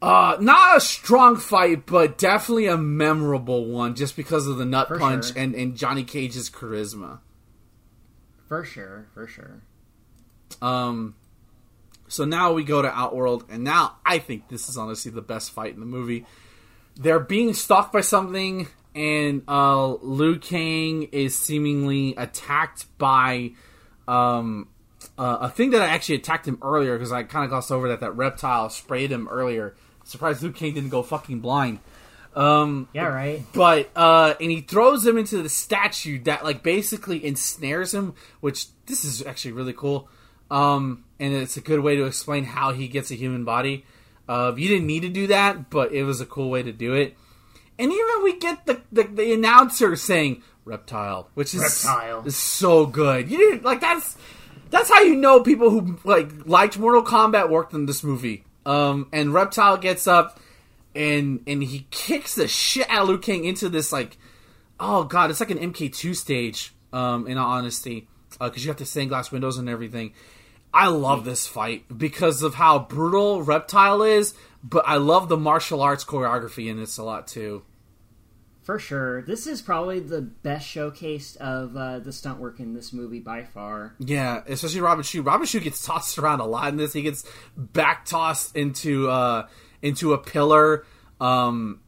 Uh, 0.00 0.38
not 0.40 0.78
a 0.78 0.80
strong 0.80 1.36
fight, 1.36 1.84
but 1.84 2.16
definitely 2.16 2.66
a 2.66 2.78
memorable 2.78 3.66
one, 3.66 3.94
just 3.94 4.16
because 4.16 4.46
of 4.46 4.56
the 4.56 4.64
nut 4.64 4.88
For 4.88 4.98
punch 4.98 5.26
sure. 5.28 5.34
and 5.36 5.54
and 5.54 5.76
Johnny 5.76 6.04
Cage's 6.04 6.48
charisma. 6.48 7.18
For 8.48 8.64
sure, 8.64 9.08
for 9.12 9.26
sure. 9.26 9.62
Um, 10.62 11.14
so 12.08 12.24
now 12.24 12.52
we 12.54 12.64
go 12.64 12.80
to 12.80 12.88
Outworld, 12.88 13.44
and 13.50 13.62
now 13.62 13.96
I 14.04 14.18
think 14.18 14.48
this 14.48 14.68
is 14.70 14.78
honestly 14.78 15.12
the 15.12 15.20
best 15.22 15.52
fight 15.52 15.74
in 15.74 15.80
the 15.80 15.86
movie. 15.86 16.24
They're 16.96 17.20
being 17.20 17.52
stalked 17.54 17.92
by 17.92 18.00
something, 18.00 18.66
and 18.95 19.43
uh, 19.49 19.95
Liu 19.95 20.38
Kang 20.38 21.05
is 21.12 21.36
seemingly 21.36 22.14
attacked 22.16 22.86
by 22.99 23.53
um, 24.09 24.68
uh, 25.18 25.38
a 25.43 25.49
thing 25.51 25.70
that 25.70 25.82
I 25.82 25.86
actually 25.86 26.16
attacked 26.16 26.47
him 26.47 26.59
earlier 26.62 26.97
because 26.97 27.12
I 27.12 27.22
kind 27.22 27.45
of 27.45 27.51
glossed 27.51 27.70
over 27.70 27.88
that 27.88 28.01
that 28.01 28.12
reptile 28.12 28.68
sprayed 28.70 29.11
him 29.12 29.28
earlier. 29.28 29.74
Surprised 30.05 30.43
Liu 30.43 30.53
Kang 30.53 30.74
didn't 30.74 30.91
go 30.91 31.03
fucking 31.03 31.41
blind. 31.41 31.78
Um, 32.34 32.88
Yeah, 32.93 33.07
right. 33.09 33.43
but 33.53 33.91
uh 33.97 34.34
and 34.41 34.51
he 34.53 34.61
throws 34.61 35.05
him 35.05 35.18
into 35.18 35.43
the 35.43 35.49
statue 35.49 36.22
that 36.24 36.45
like 36.45 36.62
basically 36.62 37.24
ensnares 37.26 37.93
him 37.93 38.14
which 38.38 38.66
this 38.86 39.05
is 39.05 39.26
actually 39.26 39.51
really 39.51 39.72
cool 39.72 40.09
um 40.49 41.03
and 41.18 41.34
it's 41.34 41.57
a 41.57 41.61
good 41.61 41.80
way 41.80 41.97
to 41.97 42.05
explain 42.05 42.45
how 42.45 42.72
he 42.72 42.86
gets 42.86 43.11
a 43.11 43.16
human 43.16 43.45
body 43.45 43.84
uh 44.28 44.53
you 44.57 44.68
didn't 44.68 44.86
need 44.86 45.01
to 45.01 45.09
do 45.09 45.26
that 45.26 45.70
but 45.70 45.91
it 45.93 46.05
was 46.05 46.20
a 46.20 46.26
cool 46.26 46.51
way 46.51 46.62
to 46.62 46.72
do 46.72 46.95
it 46.95 47.16
and 47.80 47.92
even 47.92 48.22
we 48.22 48.38
get 48.38 48.66
the 48.66 48.80
the, 48.92 49.04
the 49.04 49.32
announcer 49.32 49.96
saying 49.96 50.42
reptile 50.64 51.28
which 51.34 51.54
is 51.54 51.60
Reptile. 51.84 52.26
is 52.26 52.36
so 52.36 52.86
good 52.86 53.30
you 53.30 53.38
didn't 53.38 53.64
like 53.64 53.80
that's 53.80 54.16
that's 54.70 54.88
how 54.90 55.00
you 55.00 55.16
know 55.16 55.40
people 55.40 55.70
who 55.70 55.98
like 56.04 56.46
liked 56.46 56.78
mortal 56.78 57.02
kombat 57.02 57.50
worked 57.50 57.72
in 57.72 57.86
this 57.86 58.04
movie 58.04 58.44
um 58.66 59.08
and 59.12 59.34
reptile 59.34 59.76
gets 59.76 60.06
up 60.06 60.38
and 60.94 61.42
and 61.46 61.62
he 61.62 61.86
kicks 61.90 62.34
the 62.34 62.46
shit 62.46 62.88
out 62.90 63.02
of 63.02 63.08
Liu 63.08 63.18
Kang 63.18 63.44
into 63.44 63.68
this 63.68 63.92
like 63.92 64.16
oh 64.80 65.04
god, 65.04 65.30
it's 65.30 65.40
like 65.40 65.50
an 65.50 65.58
MK2 65.58 66.16
stage. 66.16 66.74
Um, 66.92 67.28
in 67.28 67.38
all 67.38 67.52
honesty, 67.52 68.08
because 68.40 68.64
you 68.64 68.68
have 68.68 68.76
the 68.76 68.84
stained 68.84 69.10
glass 69.10 69.30
windows 69.30 69.58
and 69.58 69.68
everything. 69.68 70.12
I 70.74 70.88
love 70.88 71.24
this 71.24 71.46
fight 71.46 71.84
because 71.96 72.42
of 72.42 72.54
how 72.54 72.80
brutal 72.80 73.42
Reptile 73.44 74.02
is, 74.02 74.34
but 74.64 74.82
I 74.88 74.96
love 74.96 75.28
the 75.28 75.36
martial 75.36 75.82
arts 75.82 76.04
choreography 76.04 76.68
in 76.68 76.78
this 76.78 76.98
a 76.98 77.04
lot 77.04 77.28
too. 77.28 77.62
For 78.70 78.78
sure. 78.78 79.22
This 79.22 79.48
is 79.48 79.62
probably 79.62 79.98
the 79.98 80.20
best 80.20 80.64
showcase 80.64 81.34
of 81.34 81.76
uh, 81.76 81.98
the 81.98 82.12
stunt 82.12 82.38
work 82.38 82.60
in 82.60 82.72
this 82.72 82.92
movie 82.92 83.18
by 83.18 83.42
far. 83.42 83.96
Yeah, 83.98 84.44
especially 84.46 84.80
Robin 84.80 85.02
Shou. 85.02 85.22
Robin 85.22 85.44
Shou 85.44 85.58
gets 85.58 85.84
tossed 85.84 86.16
around 86.18 86.38
a 86.38 86.46
lot 86.46 86.68
in 86.68 86.76
this. 86.76 86.92
He 86.92 87.02
gets 87.02 87.24
back 87.56 88.04
tossed 88.04 88.54
into 88.54 89.10
uh 89.10 89.48
into 89.82 90.12
a 90.12 90.18
pillar. 90.18 90.86
Um 91.20 91.80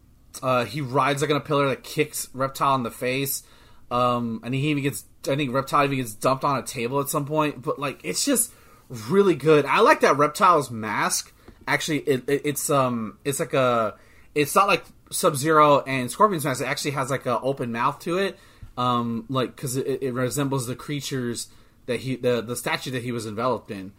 uh 0.43 0.65
he 0.65 0.81
rides 0.81 1.23
like 1.23 1.31
on 1.31 1.37
a 1.37 1.41
pillar 1.41 1.69
that 1.69 1.85
kicks 1.85 2.29
Reptile 2.35 2.75
in 2.75 2.83
the 2.83 2.91
face. 2.91 3.45
Um 3.93 4.41
and 4.43 4.53
he 4.53 4.67
even 4.71 4.83
gets 4.83 5.05
I 5.29 5.37
think 5.37 5.55
Reptile 5.55 5.85
even 5.85 5.99
gets 5.99 6.15
dumped 6.15 6.43
on 6.43 6.59
a 6.59 6.65
table 6.65 6.99
at 6.99 7.09
some 7.09 7.27
point. 7.27 7.63
But 7.63 7.79
like 7.79 8.01
it's 8.03 8.25
just 8.25 8.53
really 8.89 9.37
good. 9.37 9.67
I 9.67 9.83
like 9.83 10.01
that 10.01 10.17
Reptile's 10.17 10.69
mask. 10.69 11.33
Actually 11.69 11.99
it, 11.99 12.29
it 12.29 12.43
it's 12.45 12.71
um 12.71 13.19
it's 13.25 13.39
like 13.39 13.55
a 13.55 13.95
it's 14.35 14.55
not 14.55 14.69
like 14.69 14.85
Sub 15.11 15.37
Zero 15.37 15.81
and 15.81 16.11
Scorpion's 16.11 16.45
mask. 16.45 16.61
It 16.63 16.67
actually 16.67 16.93
has 16.93 17.11
like 17.11 17.27
an 17.27 17.39
open 17.43 17.73
mouth 17.73 17.99
to 18.01 18.19
it. 18.19 18.39
Um 18.77 19.27
like 19.29 19.55
because 19.55 19.77
it, 19.77 20.03
it 20.03 20.13
resembles 20.15 20.67
the 20.67 20.75
creatures 20.77 21.49
that 21.87 22.01
he 22.01 22.17
the 22.17 22.41
the 22.41 22.57
statue 22.57 22.91
that 22.93 23.03
he 23.03 23.13
was 23.13 23.27
enveloped 23.27 23.71
in. 23.71 23.93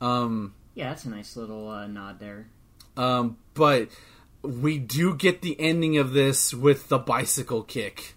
Um, 0.00 0.54
Yeah, 0.74 0.88
that's 0.88 1.04
a 1.04 1.10
nice 1.10 1.36
little 1.36 1.68
uh, 1.68 1.86
nod 1.86 2.18
there. 2.20 2.48
um, 2.96 3.36
but 3.54 3.88
we 4.42 4.78
do 4.78 5.14
get 5.14 5.40
the 5.42 5.58
ending 5.60 5.96
of 5.98 6.12
this 6.12 6.52
with 6.52 6.88
the 6.88 6.98
bicycle 6.98 7.62
kick. 7.62 8.14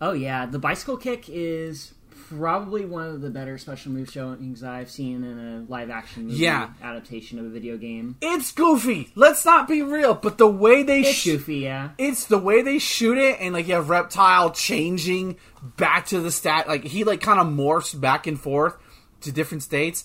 Oh 0.00 0.12
yeah, 0.12 0.46
the 0.46 0.58
bicycle 0.58 0.96
kick 0.96 1.24
is 1.28 1.93
probably 2.28 2.84
one 2.84 3.06
of 3.06 3.20
the 3.20 3.30
better 3.30 3.58
special 3.58 3.92
move 3.92 4.10
showings 4.10 4.62
I've 4.62 4.90
seen 4.90 5.24
in 5.24 5.38
a 5.38 5.70
live 5.70 5.90
action 5.90 6.24
movie 6.26 6.36
Yeah. 6.38 6.70
adaptation 6.82 7.38
of 7.38 7.46
a 7.46 7.48
video 7.48 7.76
game. 7.76 8.16
It's 8.22 8.52
goofy. 8.52 9.10
Let's 9.14 9.44
not 9.44 9.68
be 9.68 9.82
real, 9.82 10.14
but 10.14 10.38
the 10.38 10.46
way 10.48 10.82
they 10.82 11.00
It's 11.00 11.10
sh- 11.18 11.24
goofy, 11.24 11.56
yeah. 11.56 11.90
it's 11.98 12.24
the 12.26 12.38
way 12.38 12.62
they 12.62 12.78
shoot 12.78 13.18
it, 13.18 13.38
and 13.40 13.52
like 13.54 13.68
you 13.68 13.74
have 13.74 13.90
Reptile 13.90 14.50
changing 14.50 15.36
back 15.76 16.06
to 16.06 16.20
the 16.20 16.30
stat, 16.30 16.68
like 16.68 16.84
he 16.84 17.04
like 17.04 17.20
kind 17.20 17.40
of 17.40 17.46
morphs 17.46 17.98
back 17.98 18.26
and 18.26 18.38
forth 18.40 18.76
to 19.22 19.32
different 19.32 19.62
states, 19.62 20.04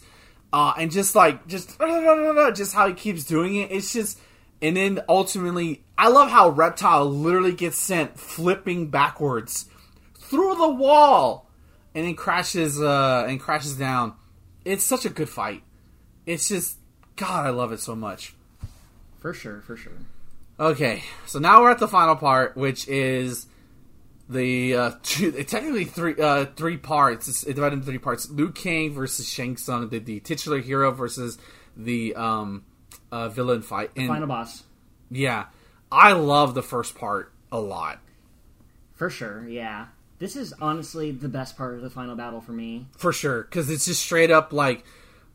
uh, 0.53 0.73
and 0.77 0.91
just 0.91 1.15
like 1.15 1.45
just 1.47 1.77
just 2.55 2.73
how 2.73 2.87
he 2.87 2.93
keeps 2.93 3.23
doing 3.23 3.55
it. 3.55 3.71
It's 3.71 3.91
just, 3.93 4.19
and 4.61 4.75
then 4.77 5.01
ultimately, 5.09 5.83
I 5.97 6.07
love 6.09 6.29
how 6.29 6.49
Reptile 6.49 7.05
literally 7.09 7.53
gets 7.53 7.77
sent 7.77 8.17
flipping 8.19 8.87
backwards 8.89 9.65
through 10.17 10.55
the 10.55 10.69
wall, 10.69 11.48
and 11.99 12.07
then 12.07 12.15
crashes 12.15 12.81
uh, 12.81 13.25
and 13.27 13.41
crashes 13.41 13.75
down. 13.75 14.13
It's 14.63 14.85
such 14.85 15.03
a 15.03 15.09
good 15.09 15.27
fight. 15.27 15.63
It's 16.25 16.47
just 16.47 16.77
God, 17.17 17.45
I 17.45 17.49
love 17.49 17.73
it 17.73 17.81
so 17.81 17.93
much. 17.93 18.33
For 19.19 19.33
sure, 19.33 19.59
for 19.59 19.75
sure. 19.75 19.91
Okay, 20.57 21.03
so 21.25 21.39
now 21.39 21.61
we're 21.61 21.71
at 21.71 21.79
the 21.79 21.89
final 21.89 22.15
part, 22.15 22.55
which 22.55 22.87
is 22.87 23.47
the 24.29 24.75
uh, 24.75 24.91
two, 25.03 25.31
technically 25.43 25.83
three 25.83 26.15
uh, 26.15 26.45
three 26.55 26.77
parts. 26.77 27.27
It's 27.27 27.43
divided 27.43 27.73
into 27.73 27.87
three 27.87 27.97
parts: 27.97 28.29
Liu 28.29 28.51
Kang 28.51 28.93
versus 28.93 29.27
Shang 29.27 29.57
Tsung, 29.57 29.89
the, 29.89 29.99
the 29.99 30.21
titular 30.21 30.59
hero 30.59 30.91
versus 30.91 31.37
the 31.75 32.15
um, 32.15 32.63
uh, 33.11 33.27
villain 33.27 33.61
fight. 33.61 33.91
And 33.97 34.07
Final 34.07 34.27
boss. 34.27 34.63
yeah, 35.11 35.47
I 35.91 36.13
love 36.13 36.53
the 36.53 36.63
first 36.63 36.95
part 36.95 37.33
a 37.51 37.59
lot 37.59 37.99
For 38.93 39.09
sure, 39.09 39.45
yeah. 39.49 39.87
This 40.19 40.35
is 40.35 40.53
honestly 40.61 41.11
the 41.11 41.29
best 41.29 41.57
part 41.57 41.75
of 41.75 41.81
the 41.81 41.89
final 41.89 42.15
battle 42.15 42.41
for 42.41 42.51
me. 42.51 42.85
for 42.97 43.11
sure 43.13 43.43
because 43.43 43.69
it's 43.69 43.85
just 43.85 44.01
straight 44.01 44.31
up 44.31 44.53
like. 44.53 44.83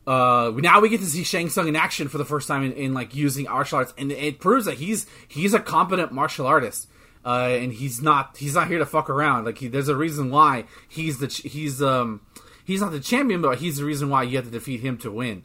Uh, 0.07 0.51
now 0.57 0.79
we 0.81 0.89
get 0.89 0.99
to 0.99 1.05
see 1.07 1.23
Shang 1.23 1.49
Tsung 1.49 1.67
in 1.67 1.75
action 1.75 2.07
for 2.09 2.19
the 2.19 2.25
first 2.25 2.47
time 2.47 2.63
in, 2.63 2.71
in 2.73 2.93
like 2.93 3.15
using 3.15 3.45
martial 3.45 3.79
arts, 3.79 3.91
and 3.97 4.11
it 4.11 4.39
proves 4.39 4.65
that 4.65 4.75
he's 4.75 5.07
he's 5.27 5.55
a 5.55 5.59
competent 5.59 6.11
martial 6.11 6.45
artist. 6.45 6.87
uh, 7.25 7.47
and 7.49 7.73
he's 7.73 8.03
not 8.03 8.37
he's 8.37 8.53
not 8.53 8.67
here 8.67 8.77
to 8.77 8.85
fuck 8.85 9.09
around. 9.09 9.45
Like 9.45 9.57
he, 9.57 9.67
there's 9.67 9.87
a 9.89 9.95
reason 9.95 10.29
why 10.29 10.65
he's 10.87 11.17
the 11.17 11.27
ch- 11.27 11.41
he's 11.41 11.81
um 11.81 12.21
he's 12.63 12.81
not 12.81 12.91
the 12.91 12.99
champion, 12.99 13.41
but 13.41 13.57
he's 13.57 13.77
the 13.77 13.85
reason 13.85 14.09
why 14.09 14.21
you 14.21 14.35
have 14.35 14.45
to 14.45 14.51
defeat 14.51 14.81
him 14.81 14.99
to 14.99 15.09
win. 15.09 15.43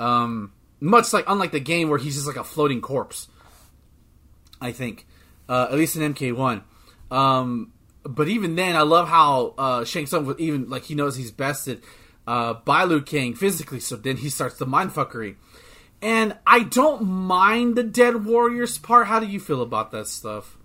Um, 0.00 0.52
much 0.80 1.12
like 1.12 1.24
unlike 1.28 1.52
the 1.52 1.60
game 1.60 1.88
where 1.88 2.00
he's 2.00 2.16
just 2.16 2.26
like 2.26 2.34
a 2.34 2.42
floating 2.42 2.80
corpse. 2.80 3.28
I 4.60 4.72
think, 4.72 5.06
uh, 5.48 5.68
at 5.70 5.74
least 5.78 5.94
in 5.94 6.12
MK 6.12 6.34
one. 6.34 6.64
Um, 7.12 7.72
but 8.04 8.28
even 8.28 8.56
then, 8.56 8.76
I 8.76 8.82
love 8.82 9.08
how 9.08 9.54
uh, 9.58 9.84
Shang 9.84 10.06
Tsung 10.06 10.26
would 10.26 10.40
even 10.40 10.68
like 10.68 10.84
he 10.84 10.94
knows 10.94 11.16
he's 11.16 11.30
bested 11.30 11.82
uh, 12.26 12.54
by 12.54 12.84
Liu 12.84 13.02
Kang 13.02 13.34
physically, 13.34 13.80
so 13.80 13.96
then 13.96 14.16
he 14.16 14.28
starts 14.28 14.58
the 14.58 14.66
mindfuckery. 14.66 15.36
And 16.00 16.36
I 16.46 16.64
don't 16.64 17.02
mind 17.04 17.76
the 17.76 17.84
Dead 17.84 18.24
Warriors 18.24 18.76
part. 18.76 19.06
How 19.06 19.20
do 19.20 19.26
you 19.26 19.38
feel 19.38 19.62
about 19.62 19.92
that 19.92 20.08
stuff? 20.08 20.56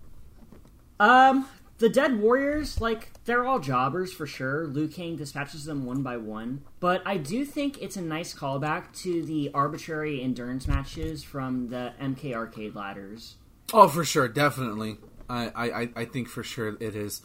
Um, 0.99 1.47
the 1.77 1.89
dead 1.89 2.19
warriors, 2.19 2.81
like 2.81 3.11
they're 3.25 3.45
all 3.45 3.59
jobbers 3.59 4.11
for 4.11 4.25
sure. 4.25 4.67
Liu 4.67 4.87
Kang 4.87 5.15
dispatches 5.15 5.65
them 5.65 5.85
one 5.85 6.01
by 6.01 6.17
one, 6.17 6.63
but 6.79 7.03
I 7.05 7.17
do 7.17 7.45
think 7.45 7.81
it's 7.81 7.97
a 7.97 8.01
nice 8.01 8.33
callback 8.33 8.91
to 9.03 9.23
the 9.23 9.51
arbitrary 9.53 10.21
endurance 10.23 10.67
matches 10.67 11.23
from 11.23 11.69
the 11.69 11.93
MK 12.01 12.33
arcade 12.33 12.75
ladders. 12.75 13.35
Oh, 13.73 13.87
for 13.87 14.03
sure, 14.03 14.27
definitely. 14.27 14.97
I, 15.29 15.49
I, 15.55 15.89
I 15.95 16.05
think 16.05 16.27
for 16.27 16.43
sure 16.43 16.77
it 16.79 16.95
is. 16.95 17.21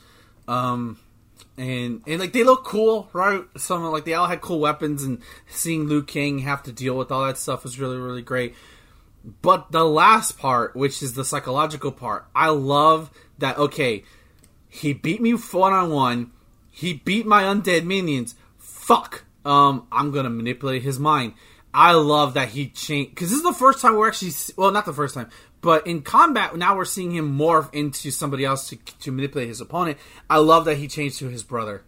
Um, 0.49 0.99
and 1.57 2.03
and 2.07 2.21
like 2.21 2.33
they 2.33 2.45
look 2.45 2.65
cool, 2.65 3.09
right? 3.13 3.43
Some 3.57 3.85
like 3.85 4.05
they 4.05 4.15
all 4.15 4.27
had 4.27 4.41
cool 4.41 4.61
weapons, 4.61 5.03
and 5.05 5.21
seeing 5.49 5.87
Liu 5.87 6.03
Kang 6.03 6.41
have 6.41 6.63
to 6.65 6.73
deal 6.73 6.97
with 6.97 7.13
all 7.13 7.25
that 7.27 7.39
stuff 7.39 7.65
was 7.65 7.79
really 7.79 7.97
really 7.97 8.23
great. 8.23 8.55
But 9.41 9.71
the 9.71 9.85
last 9.85 10.39
part, 10.39 10.75
which 10.75 11.03
is 11.03 11.15
the 11.15 11.25
psychological 11.25 11.93
part, 11.93 12.27
I 12.35 12.49
love 12.49 13.11
that. 13.39 13.59
Okay, 13.59 14.05
he 14.69 14.93
beat 14.93 15.21
me 15.21 15.33
one 15.33 15.73
on 15.73 15.91
one. 15.91 16.33
He 16.71 16.95
beat 16.95 17.27
my 17.27 17.43
undead 17.43 17.85
minions. 17.85 18.35
Fuck. 18.59 19.25
Um, 19.45 19.87
I'm 19.93 20.11
gonna 20.13 20.31
manipulate 20.31 20.83
his 20.83 20.99
mind. 20.99 21.35
I 21.75 21.93
love 21.93 22.35
that 22.35 22.51
he 22.51 22.69
changed 22.69 23.11
because 23.11 23.31
this 23.31 23.39
is 23.39 23.45
the 23.45 23.53
first 23.53 23.81
time 23.81 23.97
we're 23.97 24.09
actually 24.09 24.33
well, 24.57 24.71
not 24.71 24.85
the 24.85 24.93
first 24.93 25.15
time, 25.15 25.31
but 25.63 25.87
in 25.87 26.03
combat 26.03 26.55
now 26.57 26.77
we're 26.77 26.85
seeing 26.85 27.13
him 27.13 27.39
morph 27.39 27.73
into 27.73 28.11
somebody 28.11 28.45
else 28.45 28.69
to 28.69 28.77
to 28.77 29.11
manipulate 29.11 29.49
his 29.49 29.63
opponent. 29.63 29.97
I 30.29 30.39
love 30.39 30.67
that 30.67 30.77
he 30.77 30.89
changed 30.89 31.19
to 31.21 31.29
his 31.29 31.43
brother. 31.43 31.83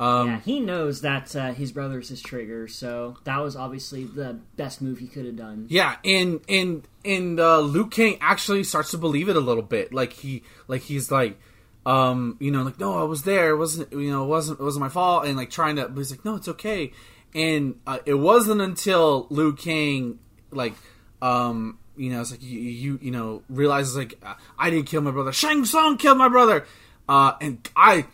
Um, 0.00 0.28
yeah, 0.28 0.40
he 0.40 0.60
knows 0.60 1.00
that 1.00 1.34
uh, 1.34 1.52
his 1.52 1.72
brother's 1.72 2.08
his 2.08 2.20
trigger, 2.20 2.68
so 2.68 3.16
that 3.24 3.38
was 3.38 3.56
obviously 3.56 4.04
the 4.04 4.38
best 4.56 4.80
move 4.80 4.98
he 4.98 5.08
could 5.08 5.26
have 5.26 5.36
done. 5.36 5.66
Yeah, 5.68 5.96
and 6.04 6.40
and 6.48 6.86
and 7.04 7.40
uh, 7.40 7.60
Liu 7.60 7.88
Kang 7.88 8.16
actually 8.20 8.62
starts 8.62 8.92
to 8.92 8.98
believe 8.98 9.28
it 9.28 9.34
a 9.34 9.40
little 9.40 9.62
bit. 9.62 9.92
Like 9.92 10.12
he 10.12 10.44
like 10.68 10.82
he's 10.82 11.10
like, 11.10 11.40
um, 11.84 12.36
you 12.38 12.52
know, 12.52 12.62
like 12.62 12.78
no, 12.78 12.96
I 12.96 13.02
was 13.04 13.22
there. 13.22 13.50
It 13.50 13.56
wasn't 13.56 13.92
you 13.92 14.10
know, 14.10 14.22
it 14.22 14.28
wasn't 14.28 14.60
it 14.60 14.62
wasn't 14.62 14.82
my 14.82 14.88
fault. 14.88 15.26
And 15.26 15.36
like 15.36 15.50
trying 15.50 15.76
to, 15.76 15.88
but 15.88 15.98
he's 15.98 16.12
like, 16.12 16.24
no, 16.24 16.36
it's 16.36 16.48
okay. 16.48 16.92
And 17.34 17.80
uh, 17.84 17.98
it 18.06 18.14
wasn't 18.14 18.60
until 18.60 19.26
Liu 19.30 19.52
Kang 19.52 20.20
like, 20.52 20.74
um, 21.20 21.78
you 21.98 22.10
know, 22.10 22.20
it's 22.20 22.30
like 22.30 22.42
you 22.42 22.58
you, 22.58 22.98
you 23.02 23.10
know 23.10 23.42
realizes 23.48 23.96
like 23.96 24.22
I 24.58 24.70
didn't 24.70 24.86
kill 24.86 25.02
my 25.02 25.10
brother. 25.10 25.32
Shang 25.32 25.64
Tsung 25.64 25.98
killed 25.98 26.18
my 26.18 26.28
brother. 26.28 26.66
Uh, 27.08 27.32
and 27.40 27.68
I 27.76 28.06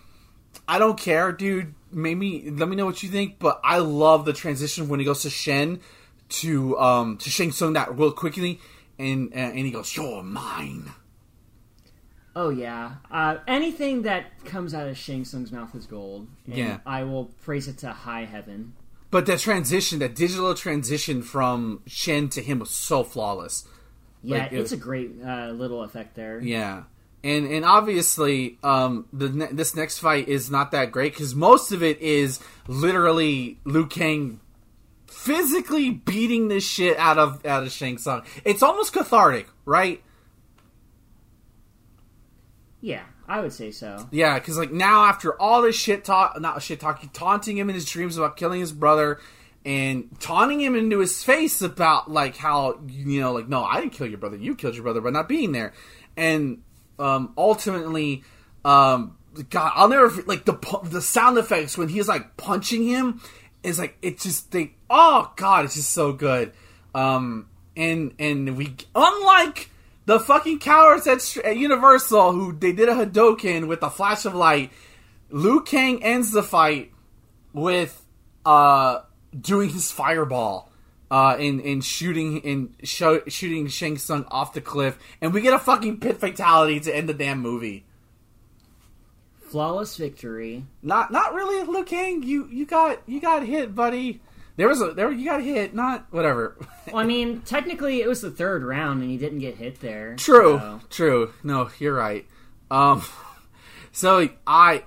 I 0.67 0.79
don't 0.79 0.99
care, 0.99 1.33
dude. 1.33 1.75
Maybe 1.93 2.51
let 2.51 2.69
me 2.69 2.75
know 2.77 2.87
what 2.87 3.03
you 3.03 3.09
think, 3.09 3.39
but 3.39 3.61
I 3.63 3.79
love 3.79 4.25
the 4.25 4.33
transition 4.33 4.89
when 4.89 4.99
he 4.99 5.07
goes 5.07 5.23
to 5.23 5.31
Shen 5.31 5.81
to 6.41 6.79
um 6.79 7.19
to 7.19 7.31
Shang 7.31 7.53
Tsung 7.53 7.75
that 7.75 7.97
real 7.97 8.13
quickly, 8.13 8.61
and 8.99 9.33
and 9.33 9.59
he 9.59 9.71
goes, 9.71 9.95
"You're 9.97 10.23
mine." 10.23 10.91
Oh 12.37 12.49
yeah, 12.51 12.95
uh, 13.13 13.37
anything 13.47 14.03
that 14.03 14.45
comes 14.45 14.75
out 14.75 14.89
of 14.89 14.97
Shang 14.97 15.25
Tsung's 15.25 15.53
mouth 15.53 15.73
is 15.75 15.87
gold. 15.87 16.27
and 16.47 16.57
Yeah. 16.57 16.79
I 16.85 17.05
will 17.05 17.27
praise 17.43 17.69
it 17.69 17.79
to 17.79 17.93
high 17.93 18.25
heaven. 18.25 18.73
But 19.13 19.27
that 19.27 19.39
transition, 19.39 20.01
that 20.01 20.17
digital 20.17 20.53
transition 20.55 21.23
from 21.23 21.83
Shen 21.87 22.29
to 22.31 22.43
him 22.43 22.59
was 22.59 22.71
so 22.71 23.05
flawless. 23.05 23.69
Yeah, 24.25 24.39
Like, 24.39 24.53
it- 24.53 24.61
it's 24.61 24.73
a 24.73 24.77
great 24.77 25.13
uh, 25.25 25.49
little 25.51 25.83
effect 25.83 26.15
there. 26.17 26.41
Yeah, 26.41 26.85
and 27.23 27.47
and 27.47 27.65
obviously, 27.65 28.59
um, 28.63 29.07
the 29.13 29.29
ne- 29.29 29.53
this 29.53 29.77
next 29.77 29.99
fight 29.99 30.29
is 30.29 30.51
not 30.51 30.71
that 30.73 30.91
great 30.93 31.13
because 31.13 31.35
most 31.35 31.73
of 31.73 31.83
it 31.83 32.01
is 32.01 32.41
literally 32.67 33.59
Liu 33.65 33.87
Kang 33.87 34.41
physically 35.07 35.91
beating 35.91 36.49
the 36.49 36.61
shit 36.61 36.97
out 36.99 37.19
of 37.19 37.45
out 37.47 37.63
of 37.63 37.71
Shang 37.73 37.99
Tsung. 37.99 38.23
It's 38.45 38.63
almost 38.63 38.93
cathartic, 38.93 39.49
right? 39.65 40.03
Yeah, 42.81 43.03
I 43.27 43.41
would 43.41 43.53
say 43.53 43.71
so. 43.71 44.07
Yeah, 44.11 44.39
because 44.39 44.59
like 44.59 44.73
now 44.73 45.05
after 45.07 45.41
all 45.41 45.63
this 45.63 45.77
shit 45.77 46.05
talk, 46.05 46.39
not 46.41 46.63
shit 46.63 46.81
talk, 46.81 47.03
taunting 47.13 47.57
him 47.57 47.69
in 47.69 47.75
his 47.75 47.87
dreams 47.87 48.17
about 48.19 48.37
killing 48.37 48.61
his 48.61 48.73
brother, 48.73 49.21
and 49.65 50.09
taunting 50.21 50.61
him 50.61 50.75
into 50.75 50.99
his 50.99 51.25
face 51.25 51.63
about 51.63 52.11
like 52.11 52.37
how 52.37 52.81
you 52.87 53.21
know 53.21 53.33
like 53.33 53.49
no, 53.49 53.65
I 53.65 53.81
didn't 53.81 53.93
kill 53.93 54.07
your 54.07 54.19
brother, 54.19 54.37
you 54.37 54.55
killed 54.55 54.75
your 54.75 54.85
brother 54.85 55.01
by 55.01 55.11
not 55.11 55.29
being 55.29 55.53
there, 55.53 55.73
and 56.17 56.63
um, 56.99 57.33
ultimately, 57.37 58.23
um, 58.65 59.17
God, 59.51 59.73
I'll 59.75 59.89
never 59.89 60.11
like 60.23 60.45
the 60.45 60.59
the 60.85 61.03
sound 61.03 61.39
effects 61.39 61.79
when 61.79 61.89
he's 61.89 62.09
like 62.09 62.37
punching 62.37 62.87
him 62.87 63.21
is 63.63 63.79
like 63.79 63.97
it 64.03 64.21
just 64.21 64.53
they 64.53 64.75
oh 64.91 65.33
God, 65.37 65.65
it's 65.65 65.75
just 65.75 65.91
so 65.91 66.13
good, 66.13 66.53
um, 66.95 67.49
and 67.77 68.15
and 68.19 68.57
we 68.57 68.77
unlike 68.95 69.71
the 70.07 70.21
fucking 70.21 70.59
cowards 70.59 71.07
at, 71.07 71.37
at 71.39 71.57
Universal 71.57 72.33
who 72.33 72.53
they 72.53 72.73
did 72.73 72.89
a 72.89 72.95
Hadoken 72.95 73.67
with 73.67 73.83
a 73.83 73.91
flash 73.91 74.25
of 74.25 74.35
light. 74.35 74.71
Liu 75.31 75.63
Kang 75.63 76.05
ends 76.05 76.31
the 76.31 76.43
fight 76.43 76.93
with 77.53 78.05
uh 78.45 79.01
doing 79.41 79.71
his 79.71 79.91
fireball 79.91 80.71
uh 81.11 81.37
and 81.39 81.61
and 81.61 81.85
shooting 81.85 82.41
and 82.47 82.75
show, 82.83 83.21
shooting 83.27 83.67
Shang 83.69 83.99
Tsung 83.99 84.25
off 84.29 84.53
the 84.55 84.61
cliff 84.61 84.99
and 85.21 85.35
we 85.35 85.41
get 85.41 85.53
a 85.55 85.59
fucking 85.59 86.01
pit 86.01 86.19
fatality 86.19 86.81
to 86.81 86.95
end 86.95 87.09
the 87.09 87.15
damn 87.15 87.41
movie. 87.41 87.85
Flawless 89.51 89.97
victory. 89.97 90.65
Not 90.83 91.13
not 91.13 91.35
really 91.35 91.65
Liu 91.67 91.85
Kang, 91.85 92.23
you 92.23 92.49
you 92.51 92.67
got 92.67 93.01
you 93.07 93.21
got 93.21 93.45
hit, 93.45 93.75
buddy. 93.75 94.21
There 94.57 94.69
was 94.69 94.81
a 94.81 94.93
there 94.93 95.11
you 95.11 95.25
got 95.25 95.43
hit, 95.43 95.75
not 95.75 96.07
whatever. 96.11 96.57
Well, 96.93 96.99
I 97.03 97.07
mean, 97.07 97.41
technically, 97.41 98.03
it 98.03 98.09
was 98.09 98.21
the 98.21 98.31
third 98.31 98.63
round, 98.63 99.01
and 99.01 99.11
he 99.11 99.17
didn't 99.17 99.39
get 99.39 99.57
hit 99.57 99.81
there. 99.81 100.17
True, 100.17 100.59
so- 100.59 100.81
true. 100.91 101.33
No, 101.43 101.71
you're 101.79 101.95
right. 101.95 102.27
Um, 102.71 103.03
so 103.93 104.29
I, 104.47 104.85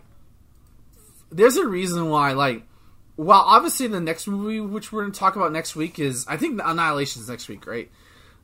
there's 1.31 1.55
a 1.57 1.65
reason 1.65 2.07
why, 2.11 2.33
like, 2.33 2.66
well, 3.17 3.41
obviously 3.45 3.87
the 3.87 3.99
next 3.99 4.27
movie 4.27 4.59
which 4.59 4.91
we're 4.91 5.01
going 5.01 5.11
to 5.11 5.19
talk 5.19 5.35
about 5.35 5.51
next 5.51 5.75
week 5.75 5.99
is, 5.99 6.25
I 6.27 6.37
think, 6.37 6.61
Annihilation 6.63 7.21
is 7.21 7.29
next 7.29 7.47
week, 7.49 7.65
right? 7.67 7.89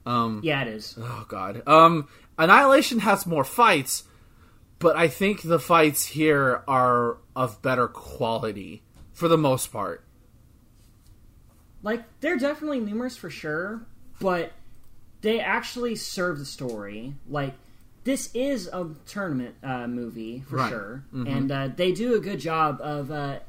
Yeah, 0.05 0.63
it 0.63 0.67
is. 0.67 0.97
Oh 0.99 1.25
God. 1.27 1.63
Um, 1.67 2.07
Annihilation 2.37 2.99
has 2.99 3.25
more 3.25 3.43
fights, 3.43 4.03
but 4.79 4.95
I 4.97 5.07
think 5.07 5.43
the 5.43 5.59
fights 5.59 6.05
here 6.07 6.63
are 6.67 7.17
of 7.35 7.61
better 7.61 7.87
quality 7.87 8.81
for 9.13 9.27
the 9.27 9.37
most 9.37 9.71
part. 9.71 10.03
Like, 11.81 12.03
they're 12.21 12.37
definitely 12.37 12.79
numerous 12.79 13.17
for 13.17 13.29
sure, 13.29 13.81
but 14.19 14.53
they 15.21 15.39
actually 15.39 15.95
serve 15.95 16.39
the 16.39 16.45
story. 16.45 17.13
Like, 17.29 17.53
this 18.05 18.29
is 18.33 18.67
a 18.67 18.89
tournament 19.05 19.55
uh, 19.63 19.87
movie 19.87 20.43
for 20.49 20.57
Right. 20.57 20.69
sure, 20.69 21.03
and 21.13 21.51
uh, 21.51 21.69
they 21.75 21.91
do 21.91 22.15
a 22.15 22.19
good 22.19 22.39
job 22.39 22.79
of 22.81 23.11
uh, 23.11 23.39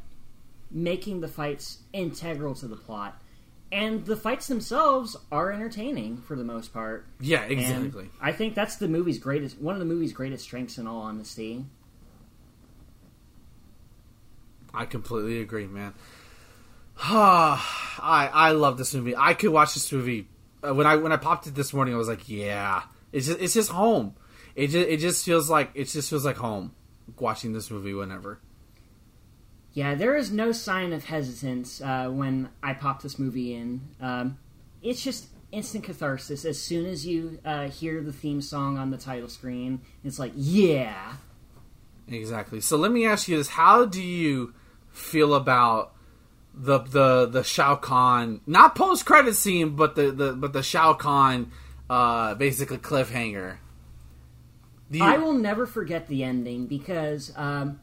making 0.74 1.20
the 1.20 1.28
fights 1.28 1.78
integral 1.92 2.54
to 2.56 2.66
the 2.66 2.76
plot. 2.76 3.18
And 3.72 4.04
the 4.04 4.16
fights 4.16 4.46
themselves 4.46 5.16
are 5.32 5.50
entertaining 5.50 6.18
for 6.18 6.36
the 6.36 6.44
most 6.44 6.72
part. 6.72 7.06
Yeah, 7.20 7.42
And 7.42 7.52
exactly. 7.52 8.10
I 8.20 8.32
think 8.32 8.54
that's 8.54 8.76
the 8.76 8.88
movie's 8.88 9.18
greatest, 9.18 9.58
one 9.60 9.74
of 9.74 9.78
the 9.80 9.86
movie's 9.86 10.12
greatest 10.12 10.44
strengths. 10.44 10.76
In 10.78 10.86
all 10.86 11.00
honesty, 11.02 11.64
I 14.72 14.84
completely 14.84 15.40
agree, 15.40 15.66
man. 15.66 15.94
I 16.98 17.60
I 18.32 18.50
love 18.52 18.78
this 18.78 18.94
movie. 18.94 19.16
I 19.16 19.34
could 19.34 19.50
watch 19.50 19.74
this 19.74 19.90
movie 19.92 20.28
uh, 20.66 20.74
when 20.74 20.86
I 20.86 20.96
when 20.96 21.10
I 21.12 21.16
popped 21.16 21.46
it 21.46 21.54
this 21.54 21.72
morning. 21.72 21.94
I 21.94 21.96
was 21.96 22.08
like, 22.08 22.28
yeah, 22.28 22.82
it's 23.12 23.26
just, 23.26 23.40
it's 23.40 23.54
just 23.54 23.70
home. 23.70 24.14
It 24.54 24.68
just 24.68 24.88
it 24.88 24.96
just 24.98 25.24
feels 25.24 25.50
like 25.50 25.70
it 25.74 25.84
just 25.84 26.10
feels 26.10 26.24
like 26.24 26.36
home 26.36 26.72
watching 27.18 27.52
this 27.52 27.70
movie 27.70 27.94
whenever. 27.94 28.40
Yeah, 29.74 29.96
there 29.96 30.16
is 30.16 30.30
no 30.30 30.52
sign 30.52 30.92
of 30.92 31.04
hesitance 31.04 31.80
uh, 31.80 32.08
when 32.08 32.48
I 32.62 32.74
pop 32.74 33.02
this 33.02 33.18
movie 33.18 33.54
in. 33.54 33.80
Um, 34.00 34.38
it's 34.82 35.02
just 35.02 35.26
instant 35.50 35.82
catharsis. 35.84 36.44
As 36.44 36.60
soon 36.62 36.86
as 36.86 37.04
you 37.04 37.40
uh, 37.44 37.68
hear 37.68 38.00
the 38.00 38.12
theme 38.12 38.40
song 38.40 38.78
on 38.78 38.90
the 38.90 38.96
title 38.96 39.28
screen, 39.28 39.80
it's 40.04 40.18
like, 40.18 40.32
yeah. 40.36 41.14
Exactly. 42.06 42.60
So 42.60 42.76
let 42.76 42.92
me 42.92 43.04
ask 43.04 43.26
you 43.28 43.36
this: 43.36 43.48
How 43.48 43.84
do 43.84 44.00
you 44.02 44.54
feel 44.92 45.34
about 45.34 45.92
the 46.54 46.78
the 46.78 47.26
the 47.26 47.42
Shao 47.42 47.74
Kahn 47.74 48.42
not 48.46 48.76
post 48.76 49.04
credit 49.06 49.34
scene, 49.34 49.70
but 49.74 49.96
the, 49.96 50.12
the 50.12 50.32
but 50.34 50.52
the 50.52 50.62
Shao 50.62 50.92
Kahn 50.94 51.50
uh, 51.90 52.34
basically 52.34 52.78
cliffhanger? 52.78 53.56
You- 54.90 55.02
I 55.02 55.16
will 55.18 55.32
never 55.32 55.66
forget 55.66 56.06
the 56.06 56.22
ending 56.22 56.66
because 56.66 57.32
um, 57.36 57.80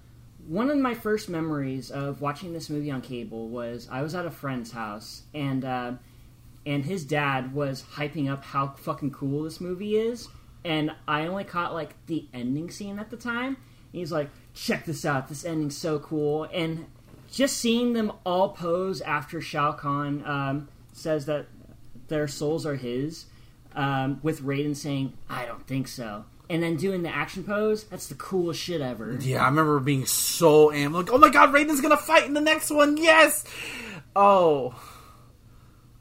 one 0.47 0.69
of 0.69 0.77
my 0.77 0.93
first 0.93 1.29
memories 1.29 1.91
of 1.91 2.21
watching 2.21 2.53
this 2.53 2.69
movie 2.69 2.91
on 2.91 3.01
cable 3.01 3.49
was 3.49 3.87
I 3.91 4.01
was 4.01 4.15
at 4.15 4.25
a 4.25 4.31
friend's 4.31 4.71
house 4.71 5.23
and 5.33 5.63
uh, 5.63 5.93
and 6.65 6.85
his 6.85 7.03
dad 7.03 7.53
was 7.53 7.83
hyping 7.83 8.31
up 8.31 8.43
how 8.43 8.69
fucking 8.69 9.11
cool 9.11 9.43
this 9.43 9.59
movie 9.59 9.97
is, 9.97 10.27
and 10.63 10.91
I 11.07 11.27
only 11.27 11.43
caught 11.43 11.73
like 11.73 11.95
the 12.05 12.27
ending 12.33 12.69
scene 12.69 12.99
at 12.99 13.09
the 13.09 13.17
time. 13.17 13.57
He's 13.91 14.11
like, 14.11 14.29
"Check 14.53 14.85
this 14.85 15.05
out! 15.05 15.27
This 15.27 15.43
ending's 15.43 15.77
so 15.77 15.99
cool!" 15.99 16.47
And 16.53 16.85
just 17.31 17.57
seeing 17.57 17.93
them 17.93 18.11
all 18.25 18.49
pose 18.49 19.01
after 19.01 19.41
Shao 19.41 19.71
Kahn 19.71 20.23
um, 20.25 20.67
says 20.93 21.25
that 21.25 21.47
their 22.09 22.27
souls 22.27 22.65
are 22.65 22.75
his, 22.75 23.25
um, 23.73 24.19
with 24.21 24.41
Raiden 24.41 24.75
saying, 24.75 25.13
"I 25.29 25.45
don't 25.45 25.65
think 25.65 25.87
so," 25.87 26.25
and 26.51 26.61
then 26.61 26.75
doing 26.75 27.01
the 27.01 27.09
action 27.09 27.45
pose. 27.45 27.85
That's 27.85 28.07
the 28.07 28.15
coolest 28.15 28.59
shit 28.59 28.81
ever. 28.81 29.17
Yeah, 29.21 29.41
I 29.41 29.45
remember 29.45 29.79
being 29.79 30.05
so 30.05 30.69
amped. 30.69 30.93
Like, 30.93 31.11
oh 31.11 31.17
my 31.17 31.29
god, 31.29 31.53
Raiden's 31.53 31.79
gonna 31.79 31.95
fight 31.95 32.25
in 32.25 32.33
the 32.33 32.41
next 32.41 32.69
one. 32.69 32.97
Yes. 32.97 33.45
Oh. 34.15 34.79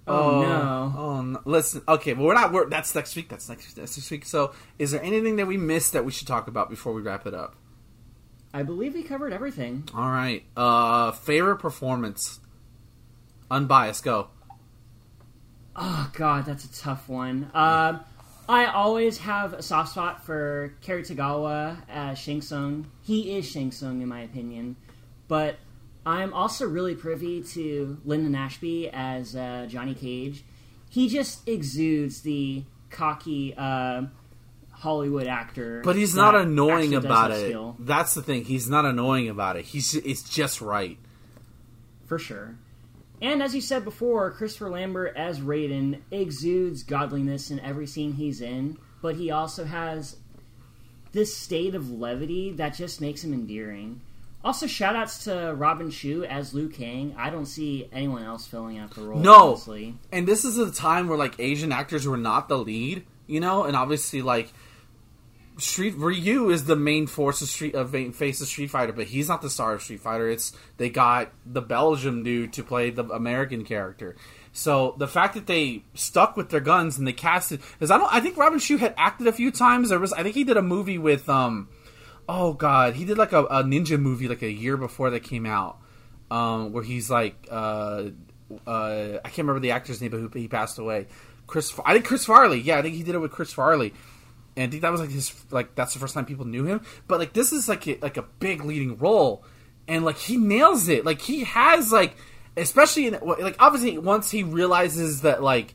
Oh, 0.09 0.43
no. 0.43 0.95
Oh 0.99 1.23
no! 1.23 1.41
Listen, 1.45 1.83
okay, 1.87 2.15
but 2.15 2.25
we're 2.25 2.35
not. 2.35 2.53
We're, 2.53 2.69
that's 2.69 2.93
next 2.97 3.15
week. 3.15 3.29
That's 3.29 3.49
next. 3.49 3.75
That's 3.75 3.97
next 3.97 4.11
week. 4.11 4.25
So, 4.25 4.53
is 4.77 4.91
there 4.91 5.03
anything 5.03 5.37
that 5.37 5.47
we 5.47 5.57
missed 5.57 5.93
that 5.93 6.05
we 6.05 6.11
should 6.11 6.27
talk 6.27 6.49
about 6.49 6.69
before 6.69 6.93
we 6.93 7.01
wrap 7.01 7.29
it 7.29 7.35
up? 7.35 7.55
I 8.53 8.65
believe 8.65 8.95
we 8.95 9.05
covered 9.05 9.33
everything. 9.33 9.89
All 9.95 10.11
right. 10.11 10.43
Uh, 10.57 11.13
favorite 11.13 11.59
performance. 11.59 12.41
Unbiased. 13.53 14.03
Go. 14.03 14.31
Oh 15.77 16.11
god, 16.15 16.45
that's 16.45 16.65
a 16.65 16.83
tough 16.83 17.09
one. 17.09 17.49
Um, 17.55 18.01
I 18.51 18.65
always 18.65 19.19
have 19.19 19.53
a 19.53 19.63
soft 19.63 19.93
spot 19.93 20.27
for 20.27 20.75
Cary 20.83 21.05
Tagawa 21.05 21.77
as 21.89 22.19
Shang 22.19 22.43
Tsung. 22.43 22.91
He 23.01 23.37
is 23.39 23.49
Shang 23.49 23.71
Tsung 23.71 24.03
in 24.03 24.09
my 24.09 24.23
opinion, 24.23 24.75
but 25.29 25.61
I'm 26.05 26.35
also 26.35 26.67
really 26.67 26.97
privy 26.97 27.45
to 27.45 27.99
Linden 28.05 28.35
Ashby 28.35 28.91
as 28.93 29.37
uh, 29.37 29.67
Johnny 29.69 29.95
Cage. 29.95 30.43
He 30.89 31.09
just 31.09 31.49
exudes 31.49 32.23
the 32.23 32.65
cocky 32.91 33.55
uh, 33.57 34.07
Hollywood 34.73 35.29
actor, 35.29 35.83
But 35.85 35.95
he's 35.95 36.17
not 36.17 36.35
annoying 36.35 36.97
about 36.97 37.31
it. 37.31 37.47
skill, 37.47 37.77
That's 37.79 38.15
the 38.15 38.23
thing. 38.23 38.45
He's 38.45 38.69
not 38.69 38.85
annoying 38.85 39.29
about 39.29 39.59
it. 39.59 39.67
He's 39.67 39.95
it's 39.95 40.29
just 40.29 40.61
right. 40.61 40.99
for 42.07 42.19
sure. 42.19 42.57
And 43.23 43.43
as 43.43 43.55
you 43.55 43.61
said 43.61 43.85
before, 43.85 44.31
Christopher 44.31 44.71
Lambert 44.71 45.16
as 45.16 45.41
Raiden 45.41 46.01
exudes 46.11 46.83
godliness 46.83 47.51
in 47.51 47.61
every 47.61 47.87
scene 47.87 48.14
he's 48.14 48.41
in, 48.41 48.79
but 49.03 49.16
he 49.16 49.31
also 49.31 49.64
has 49.64 50.16
this 51.12 51.37
state 51.37 51.75
of 51.75 51.91
levity 51.91 52.53
that 52.53 52.75
just 52.75 53.01
makes 53.01 53.23
him 53.23 53.33
endearing. 53.33 54.01
Also, 54.43 54.64
shoutouts 54.64 55.25
to 55.25 55.55
Robin 55.55 55.91
Shou 55.91 56.25
as 56.25 56.55
Liu 56.55 56.71
Kang. 56.71 57.14
I 57.18 57.29
don't 57.29 57.45
see 57.45 57.89
anyone 57.93 58.25
else 58.25 58.47
filling 58.47 58.79
out 58.79 58.95
the 58.95 59.03
role. 59.03 59.18
No. 59.18 59.49
honestly. 59.51 59.97
And 60.11 60.27
this 60.27 60.47
is 60.47 60.57
a 60.57 60.71
time 60.71 61.09
where 61.09 61.18
like 61.18 61.39
Asian 61.39 61.73
actors 61.73 62.07
were 62.07 62.16
not 62.16 62.49
the 62.49 62.57
lead, 62.57 63.05
you 63.27 63.41
know, 63.41 63.64
and 63.64 63.77
obviously 63.77 64.23
like 64.23 64.51
Street 65.61 65.95
Ryu 65.97 66.49
is 66.51 66.65
the 66.65 66.77
main 66.77 67.07
force 67.07 67.43
of 67.43 67.49
Street 67.49 67.75
of 67.75 67.91
face 68.15 68.41
of 68.41 68.47
Street 68.47 68.71
Fighter, 68.71 68.93
but 68.93 69.07
he's 69.07 69.29
not 69.29 69.43
the 69.43 69.51
star 69.51 69.75
of 69.75 69.83
Street 69.83 70.01
Fighter. 70.01 70.29
It's 70.29 70.53
they 70.79 70.91
got 70.91 71.33
the 71.45 71.61
Belgium 71.61 72.23
dude 72.23 72.53
to 72.55 72.63
play 72.63 72.91
the 72.91 73.05
American 73.05 73.65
character. 73.65 74.17
So 74.53 74.95
the 74.99 75.07
fact 75.07 75.35
that 75.35 75.47
they 75.47 75.85
stuck 75.95 76.37
with 76.37 76.51
their 76.51 76.61
guns 76.61 76.99
and 76.99 77.07
they 77.07 77.13
casted 77.13 77.61
because 77.61 77.91
I 77.91 77.99
don't 77.99 78.13
I 78.13 78.21
think 78.21 78.37
Robin 78.37 78.59
Shou 78.59 78.79
had 78.79 78.95
acted 78.97 79.27
a 79.27 79.33
few 79.33 79.51
times. 79.51 79.91
There 79.91 79.99
was 79.99 80.13
I 80.13 80.23
think 80.23 80.35
he 80.35 80.45
did 80.45 80.57
a 80.57 80.63
movie 80.63 80.99
with 80.99 81.29
um 81.29 81.69
oh 82.29 82.53
god 82.53 82.95
he 82.95 83.05
did 83.05 83.19
like 83.19 83.33
a, 83.33 83.45
a 83.45 83.65
ninja 83.65 83.99
movie 83.99 84.29
like 84.29 84.43
a 84.43 84.51
year 84.51 84.77
before 84.77 85.11
that 85.11 85.21
came 85.21 85.47
out 85.47 85.79
um 86.31 86.73
where 86.73 86.85
he's 86.85 87.11
like 87.11 87.49
uh 87.51 88.05
uh 88.67 89.19
I 89.25 89.29
can't 89.29 89.39
remember 89.39 89.61
the 89.61 89.73
actor's 89.73 90.01
name 90.01 90.11
but 90.11 90.39
he 90.39 90.49
passed 90.49 90.79
away. 90.79 91.07
Chris 91.47 91.73
I 91.85 91.93
think 91.93 92.05
Chris 92.05 92.25
Farley 92.25 92.61
yeah 92.61 92.79
I 92.79 92.83
think 92.83 92.95
he 92.95 93.03
did 93.03 93.15
it 93.15 93.19
with 93.19 93.33
Chris 93.33 93.53
Farley 93.53 93.95
and 94.57 94.69
I 94.69 94.71
think 94.71 94.83
that 94.83 94.93
was 94.93 95.01
like 95.01 95.11
his 95.11 95.33
like 95.51 95.75
that's 95.75 95.95
the 95.95 96.01
first 96.01 96.15
time 96.15 96.27
people 96.27 96.47
knew 96.47 96.65
him. 96.65 96.83
But 97.07 97.19
like 97.19 97.33
this 97.33 97.53
is 97.53 97.69
like 97.69 97.87
a, 97.87 97.99
like 98.01 98.17
a 98.17 98.23
big 98.23 98.65
leading 98.65 98.99
role, 98.99 99.45
and 99.89 100.05
like 100.05 100.19
he 100.19 100.37
nails 100.37 100.89
it. 100.89 101.05
Like 101.05 101.21
he 101.21 101.45
has 101.45 101.93
like 101.93 102.17
especially 102.57 103.07
in 103.07 103.19
like 103.23 103.57
obviously 103.59 103.99
once 103.99 104.31
he 104.31 104.43
realizes 104.43 105.23
that 105.23 105.43
like 105.43 105.75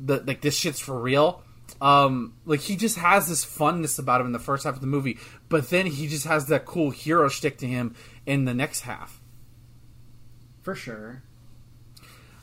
the 0.00 0.22
like 0.26 0.40
this 0.40 0.56
shit's 0.56 0.80
for 0.80 0.98
real. 0.98 1.42
Um, 1.80 2.34
like 2.46 2.60
he 2.60 2.76
just 2.76 2.96
has 2.96 3.28
this 3.28 3.44
funness 3.44 3.98
about 3.98 4.20
him 4.20 4.28
in 4.28 4.32
the 4.32 4.38
first 4.38 4.64
half 4.64 4.74
of 4.74 4.80
the 4.80 4.86
movie, 4.86 5.18
but 5.48 5.68
then 5.68 5.86
he 5.86 6.06
just 6.06 6.26
has 6.26 6.46
that 6.46 6.64
cool 6.64 6.90
hero 6.90 7.28
shtick 7.28 7.58
to 7.58 7.66
him 7.66 7.94
in 8.24 8.44
the 8.44 8.54
next 8.54 8.82
half. 8.82 9.20
For 10.62 10.74
sure. 10.74 11.22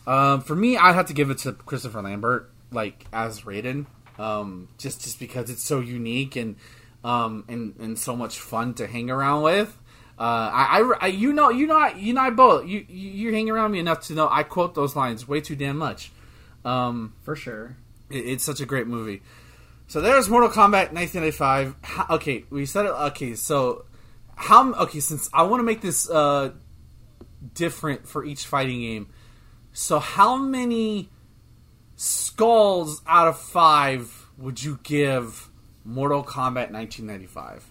Um, 0.05 0.41
for 0.41 0.55
me, 0.55 0.77
I'd 0.77 0.93
have 0.93 1.07
to 1.07 1.13
give 1.13 1.29
it 1.29 1.39
to 1.39 1.53
Christopher 1.53 2.01
Lambert, 2.01 2.51
like 2.71 3.05
as 3.11 3.41
Raiden, 3.41 3.85
um, 4.19 4.67
just 4.77 5.03
just 5.03 5.19
because 5.19 5.49
it's 5.49 5.63
so 5.63 5.79
unique 5.79 6.35
and 6.35 6.55
um, 7.03 7.43
and 7.47 7.75
and 7.79 7.97
so 7.99 8.15
much 8.15 8.39
fun 8.39 8.73
to 8.75 8.87
hang 8.87 9.09
around 9.09 9.41
with. 9.43 9.77
Uh, 10.17 10.21
I, 10.53 10.79
I, 10.79 10.97
I- 11.01 11.07
you 11.07 11.33
know, 11.33 11.49
you 11.49 11.65
know, 11.65 11.87
you 11.87 12.13
know, 12.13 12.21
I 12.21 12.29
both 12.29 12.67
you 12.67 12.85
you 12.87 13.09
you 13.11 13.33
hang 13.33 13.49
around 13.49 13.71
me 13.71 13.79
enough 13.79 14.01
to 14.07 14.13
know 14.13 14.29
I 14.31 14.43
quote 14.43 14.75
those 14.75 14.95
lines 14.95 15.27
way 15.27 15.41
too 15.41 15.55
damn 15.55 15.77
much. 15.77 16.11
Um, 16.63 17.13
For 17.23 17.35
sure. 17.35 17.75
it- 18.09 18.25
it's 18.25 18.43
such 18.43 18.61
a 18.61 18.65
great 18.65 18.87
movie. 18.87 19.21
So 19.87 19.99
there's 20.01 20.29
Mortal 20.29 20.49
Kombat 20.49 20.93
1995. 20.93 21.75
How, 21.81 22.05
okay, 22.15 22.45
we 22.49 22.65
said 22.65 22.85
it. 22.85 22.89
Okay, 22.91 23.35
so 23.35 23.85
how? 24.35 24.71
Okay, 24.73 24.99
since 25.01 25.29
I 25.33 25.43
want 25.43 25.59
to 25.59 25.63
make 25.65 25.81
this 25.81 26.09
uh, 26.09 26.51
different 27.53 28.07
for 28.07 28.23
each 28.23 28.45
fighting 28.45 28.79
game, 28.81 29.07
so 29.73 29.99
how 29.99 30.37
many 30.37 31.09
skulls 31.95 33.01
out 33.07 33.27
of 33.27 33.39
five 33.39 34.27
would 34.37 34.63
you 34.63 34.79
give 34.83 35.49
Mortal 35.85 36.23
Kombat 36.23 36.71
1995? 36.71 37.65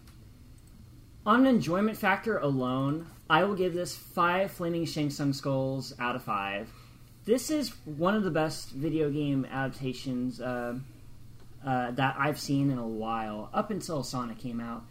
On 1.25 1.41
an 1.41 1.47
enjoyment 1.47 1.97
factor 1.97 2.39
alone, 2.39 3.07
I 3.31 3.45
will 3.45 3.55
give 3.55 3.75
this 3.75 3.97
five 3.97 4.51
flaming 4.51 4.85
Shang 4.85 5.11
Tsung 5.11 5.33
skulls 5.33 5.95
out 5.99 6.17
of 6.17 6.23
five. 6.23 6.69
This 7.25 7.51
is 7.51 7.71
one 7.85 8.15
of 8.15 8.25
the 8.25 8.31
best 8.31 8.71
video 8.71 9.09
game 9.09 9.45
adaptations 9.45 10.41
uh, 10.41 10.75
uh, 11.65 11.93
that 11.93 12.17
I've 12.19 12.41
seen 12.41 12.71
in 12.71 12.79
a 12.79 12.87
while, 12.87 13.49
up 13.55 13.71
until 13.71 14.03
Sonic 14.03 14.39
came 14.39 14.61
out. 14.61 14.85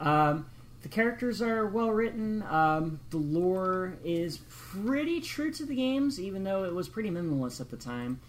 Um, 0.00 0.46
the 0.82 0.88
characters 0.88 1.40
are 1.40 1.66
well 1.66 1.90
written. 1.90 2.42
Um, 2.42 3.00
the 3.10 3.18
lore 3.18 3.98
is 4.04 4.38
pretty 4.48 5.20
true 5.20 5.52
to 5.52 5.64
the 5.64 5.76
games, 5.76 6.18
even 6.18 6.42
though 6.42 6.64
it 6.64 6.74
was 6.74 6.88
pretty 6.88 7.10
minimalist 7.10 7.60
at 7.60 7.70
the 7.70 7.76
time. 7.76 8.20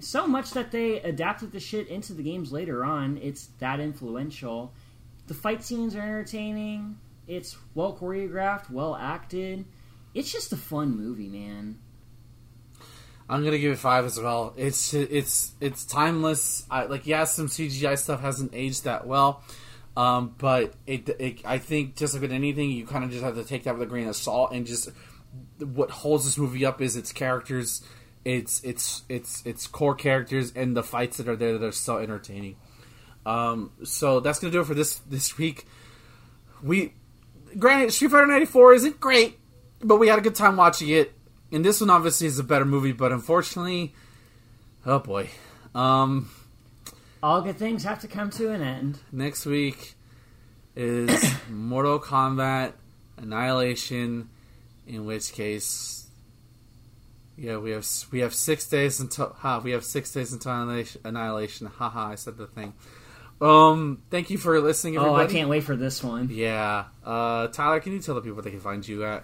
So 0.00 0.26
much 0.26 0.52
that 0.52 0.70
they 0.70 1.00
adapted 1.00 1.52
the 1.52 1.60
shit 1.60 1.88
into 1.88 2.12
the 2.12 2.22
games 2.22 2.52
later 2.52 2.84
on. 2.84 3.18
It's 3.18 3.48
that 3.58 3.80
influential. 3.80 4.72
The 5.26 5.34
fight 5.34 5.64
scenes 5.64 5.96
are 5.96 6.02
entertaining. 6.02 6.98
It's 7.26 7.56
well 7.74 7.96
choreographed, 7.96 8.70
well 8.70 8.96
acted. 8.96 9.66
It's 10.14 10.32
just 10.32 10.52
a 10.52 10.56
fun 10.56 10.96
movie, 10.96 11.28
man. 11.28 11.78
I'm 13.28 13.44
gonna 13.44 13.58
give 13.58 13.72
it 13.72 13.78
five 13.78 14.06
as 14.06 14.18
well. 14.18 14.54
It's 14.56 14.94
it's 14.94 15.52
it's 15.60 15.84
timeless. 15.84 16.64
I, 16.70 16.84
like 16.84 17.06
yeah, 17.06 17.24
some 17.24 17.48
CGI 17.48 17.98
stuff 17.98 18.20
hasn't 18.20 18.52
aged 18.54 18.84
that 18.84 19.06
well, 19.06 19.42
um, 19.96 20.34
but 20.38 20.72
it, 20.86 21.08
it 21.20 21.40
I 21.44 21.58
think 21.58 21.96
just 21.96 22.14
like 22.14 22.22
with 22.22 22.32
anything, 22.32 22.70
you 22.70 22.86
kind 22.86 23.04
of 23.04 23.10
just 23.10 23.22
have 23.22 23.34
to 23.34 23.44
take 23.44 23.64
that 23.64 23.74
with 23.74 23.82
a 23.82 23.90
grain 23.90 24.08
of 24.08 24.16
salt 24.16 24.52
and 24.52 24.66
just 24.66 24.88
what 25.58 25.90
holds 25.90 26.24
this 26.24 26.38
movie 26.38 26.64
up 26.64 26.80
is 26.80 26.96
its 26.96 27.12
characters, 27.12 27.82
its 28.24 28.62
its 28.64 29.02
its 29.08 29.44
its 29.46 29.66
core 29.66 29.94
characters 29.94 30.52
and 30.54 30.76
the 30.76 30.82
fights 30.82 31.16
that 31.18 31.28
are 31.28 31.36
there 31.36 31.56
that 31.58 31.64
are 31.66 31.72
so 31.72 31.98
entertaining. 31.98 32.56
Um, 33.26 33.72
so 33.84 34.20
that's 34.20 34.38
gonna 34.38 34.52
do 34.52 34.60
it 34.60 34.66
for 34.66 34.74
this 34.74 34.98
this 35.00 35.36
week. 35.38 35.66
We 36.62 36.92
granted 37.58 37.92
Street 37.92 38.10
Fighter 38.10 38.26
'94 38.26 38.74
isn't 38.74 39.00
great, 39.00 39.38
but 39.80 39.96
we 39.96 40.08
had 40.08 40.18
a 40.18 40.22
good 40.22 40.34
time 40.34 40.56
watching 40.56 40.88
it. 40.88 41.12
And 41.50 41.64
this 41.64 41.80
one 41.80 41.88
obviously 41.90 42.26
is 42.26 42.38
a 42.38 42.44
better 42.44 42.64
movie, 42.66 42.92
but 42.92 43.12
unfortunately, 43.12 43.94
oh 44.84 44.98
boy. 44.98 45.30
Um, 45.74 46.28
All 47.22 47.40
good 47.40 47.56
things 47.56 47.84
have 47.84 48.00
to 48.00 48.08
come 48.08 48.30
to 48.30 48.50
an 48.52 48.62
end. 48.62 48.98
next 49.12 49.46
week 49.46 49.94
is 50.76 51.10
Mortal 51.50 52.00
Kombat 52.00 52.72
Annihilation, 53.16 54.28
in 54.86 55.04
which 55.06 55.32
case, 55.32 56.07
yeah, 57.38 57.56
we 57.58 57.70
have 57.70 57.86
we 58.10 58.20
have 58.20 58.34
six 58.34 58.68
days 58.68 59.00
until 59.00 59.32
ha 59.38 59.60
we 59.62 59.70
have 59.70 59.84
six 59.84 60.10
days 60.12 60.32
until 60.32 60.52
Annihilation. 60.52 61.00
Annihilation. 61.04 61.66
Haha, 61.68 62.08
I 62.10 62.14
said 62.16 62.36
the 62.36 62.46
thing. 62.46 62.74
Um, 63.40 64.02
thank 64.10 64.30
you 64.30 64.38
for 64.38 64.60
listening, 64.60 64.96
Oh, 64.98 65.02
everybody. 65.02 65.24
I 65.24 65.32
can't 65.38 65.48
wait 65.48 65.62
for 65.62 65.76
this 65.76 66.02
one. 66.02 66.28
Yeah, 66.32 66.86
uh, 67.04 67.46
Tyler, 67.48 67.78
can 67.78 67.92
you 67.92 68.00
tell 68.00 68.16
the 68.16 68.20
people 68.20 68.34
where 68.34 68.42
they 68.42 68.50
can 68.50 68.60
find 68.60 68.86
you 68.86 69.04
at? 69.04 69.22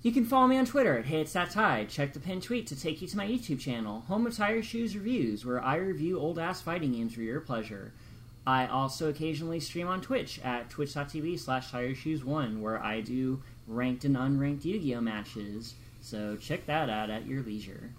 You 0.00 0.10
can 0.12 0.24
follow 0.24 0.46
me 0.46 0.56
on 0.58 0.64
Twitter 0.66 0.98
at 0.98 1.04
Hey 1.06 1.20
It's 1.20 1.32
That 1.34 1.50
Tide. 1.50 1.88
Check 1.90 2.12
the 2.14 2.20
pinned 2.20 2.42
tweet 2.42 2.66
to 2.68 2.80
take 2.80 3.00
you 3.02 3.08
to 3.08 3.16
my 3.16 3.26
YouTube 3.26 3.60
channel, 3.60 4.00
Home 4.08 4.26
of 4.26 4.34
Tire 4.36 4.62
Shoes 4.62 4.94
Reviews, 4.96 5.44
where 5.46 5.62
I 5.62 5.76
review 5.76 6.18
old 6.18 6.38
ass 6.38 6.60
fighting 6.62 6.92
games 6.92 7.14
for 7.14 7.20
your 7.22 7.40
pleasure. 7.40 7.92
I 8.46 8.66
also 8.66 9.08
occasionally 9.08 9.60
stream 9.60 9.88
on 9.88 10.02
Twitch 10.02 10.38
at 10.44 10.68
twitch.tv 10.68 11.38
slash 11.40 11.70
tireshoes1, 11.72 12.60
where 12.60 12.82
I 12.82 13.00
do 13.00 13.42
ranked 13.66 14.04
and 14.04 14.16
unranked 14.16 14.64
Yu 14.66 14.78
Gi 14.78 14.94
Oh! 14.96 15.00
matches. 15.00 15.74
So 16.04 16.36
check 16.36 16.66
that 16.66 16.90
out 16.90 17.08
at 17.08 17.26
your 17.26 17.42
leisure. 17.42 17.90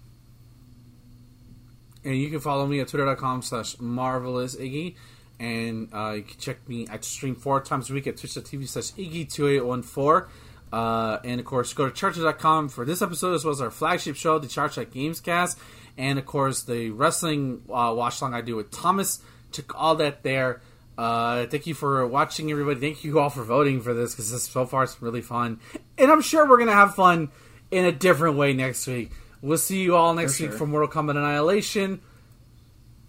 And 2.03 2.15
you 2.15 2.29
can 2.29 2.39
follow 2.39 2.67
me 2.67 2.79
at 2.79 2.87
twitter.com 2.87 3.41
slash 3.41 3.79
marvelous 3.79 4.55
Iggy. 4.55 4.95
And 5.39 5.89
uh, 5.91 6.11
you 6.11 6.21
can 6.21 6.39
check 6.39 6.69
me, 6.69 6.87
I 6.87 6.99
stream 6.99 7.33
four 7.33 7.61
times 7.61 7.89
a 7.89 7.93
week 7.93 8.05
at 8.05 8.17
twitch.tv 8.17 8.67
slash 8.67 8.91
Iggy2814. 8.91 10.27
Uh, 10.71 11.17
and 11.23 11.39
of 11.39 11.47
course, 11.47 11.73
go 11.73 11.89
to 11.89 11.91
charger.com 11.91 12.69
for 12.69 12.85
this 12.85 13.01
episode 13.01 13.33
as 13.33 13.43
well 13.43 13.53
as 13.53 13.59
our 13.59 13.71
flagship 13.71 14.15
show, 14.15 14.37
the 14.37 14.47
Charge 14.47 14.77
Like 14.77 14.91
Gamescast. 14.91 15.57
And 15.97 16.19
of 16.19 16.27
course, 16.27 16.61
the 16.61 16.91
wrestling 16.91 17.63
uh, 17.69 17.91
watch 17.97 18.21
along 18.21 18.35
I 18.35 18.41
do 18.41 18.55
with 18.55 18.69
Thomas. 18.69 19.19
Check 19.51 19.73
all 19.73 19.95
that 19.95 20.21
there. 20.21 20.61
Uh, 20.95 21.47
thank 21.47 21.65
you 21.65 21.73
for 21.73 22.05
watching, 22.05 22.51
everybody. 22.51 22.79
Thank 22.79 23.03
you 23.03 23.19
all 23.19 23.31
for 23.31 23.43
voting 23.43 23.81
for 23.81 23.95
this 23.95 24.13
because 24.13 24.31
this 24.31 24.43
so 24.43 24.67
far 24.67 24.83
it's 24.83 25.01
really 25.01 25.21
fun, 25.21 25.59
and 25.97 26.09
I'm 26.09 26.21
sure 26.21 26.47
we're 26.47 26.57
gonna 26.57 26.71
have 26.71 26.95
fun 26.95 27.31
in 27.75 27.83
a 27.83 27.91
different 27.91 28.37
way 28.37 28.53
next 28.53 28.87
week. 28.87 29.11
We'll 29.41 29.57
see 29.57 29.81
you 29.83 29.95
all 29.97 30.13
next 30.13 30.37
For 30.37 30.43
week 30.43 30.51
sure. 30.51 30.59
for 30.59 30.65
Mortal 30.65 30.87
Kombat 30.89 31.17
Annihilation 31.17 31.99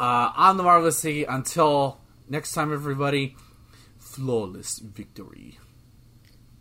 uh, 0.00 0.32
on 0.36 0.56
the 0.56 0.64
Marvelous 0.64 0.98
City. 0.98 1.22
Until 1.24 2.00
next 2.28 2.52
time, 2.52 2.72
everybody, 2.72 3.36
flawless 3.98 4.80
victory. 4.80 5.58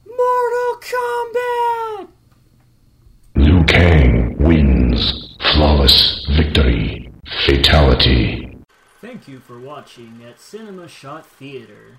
Mortal 0.06 0.82
Kombat! 0.82 2.08
Liu 3.38 3.64
Kang 3.66 4.38
wins. 4.38 5.36
Flawless 5.56 6.28
victory. 6.38 7.12
Fatality. 7.48 8.60
Thank 9.02 9.28
you 9.28 9.40
for 9.40 9.60
watching 9.60 10.22
at 10.28 10.40
Cinema 10.40 10.88
Shot 10.88 11.26
Theater. 11.26 11.98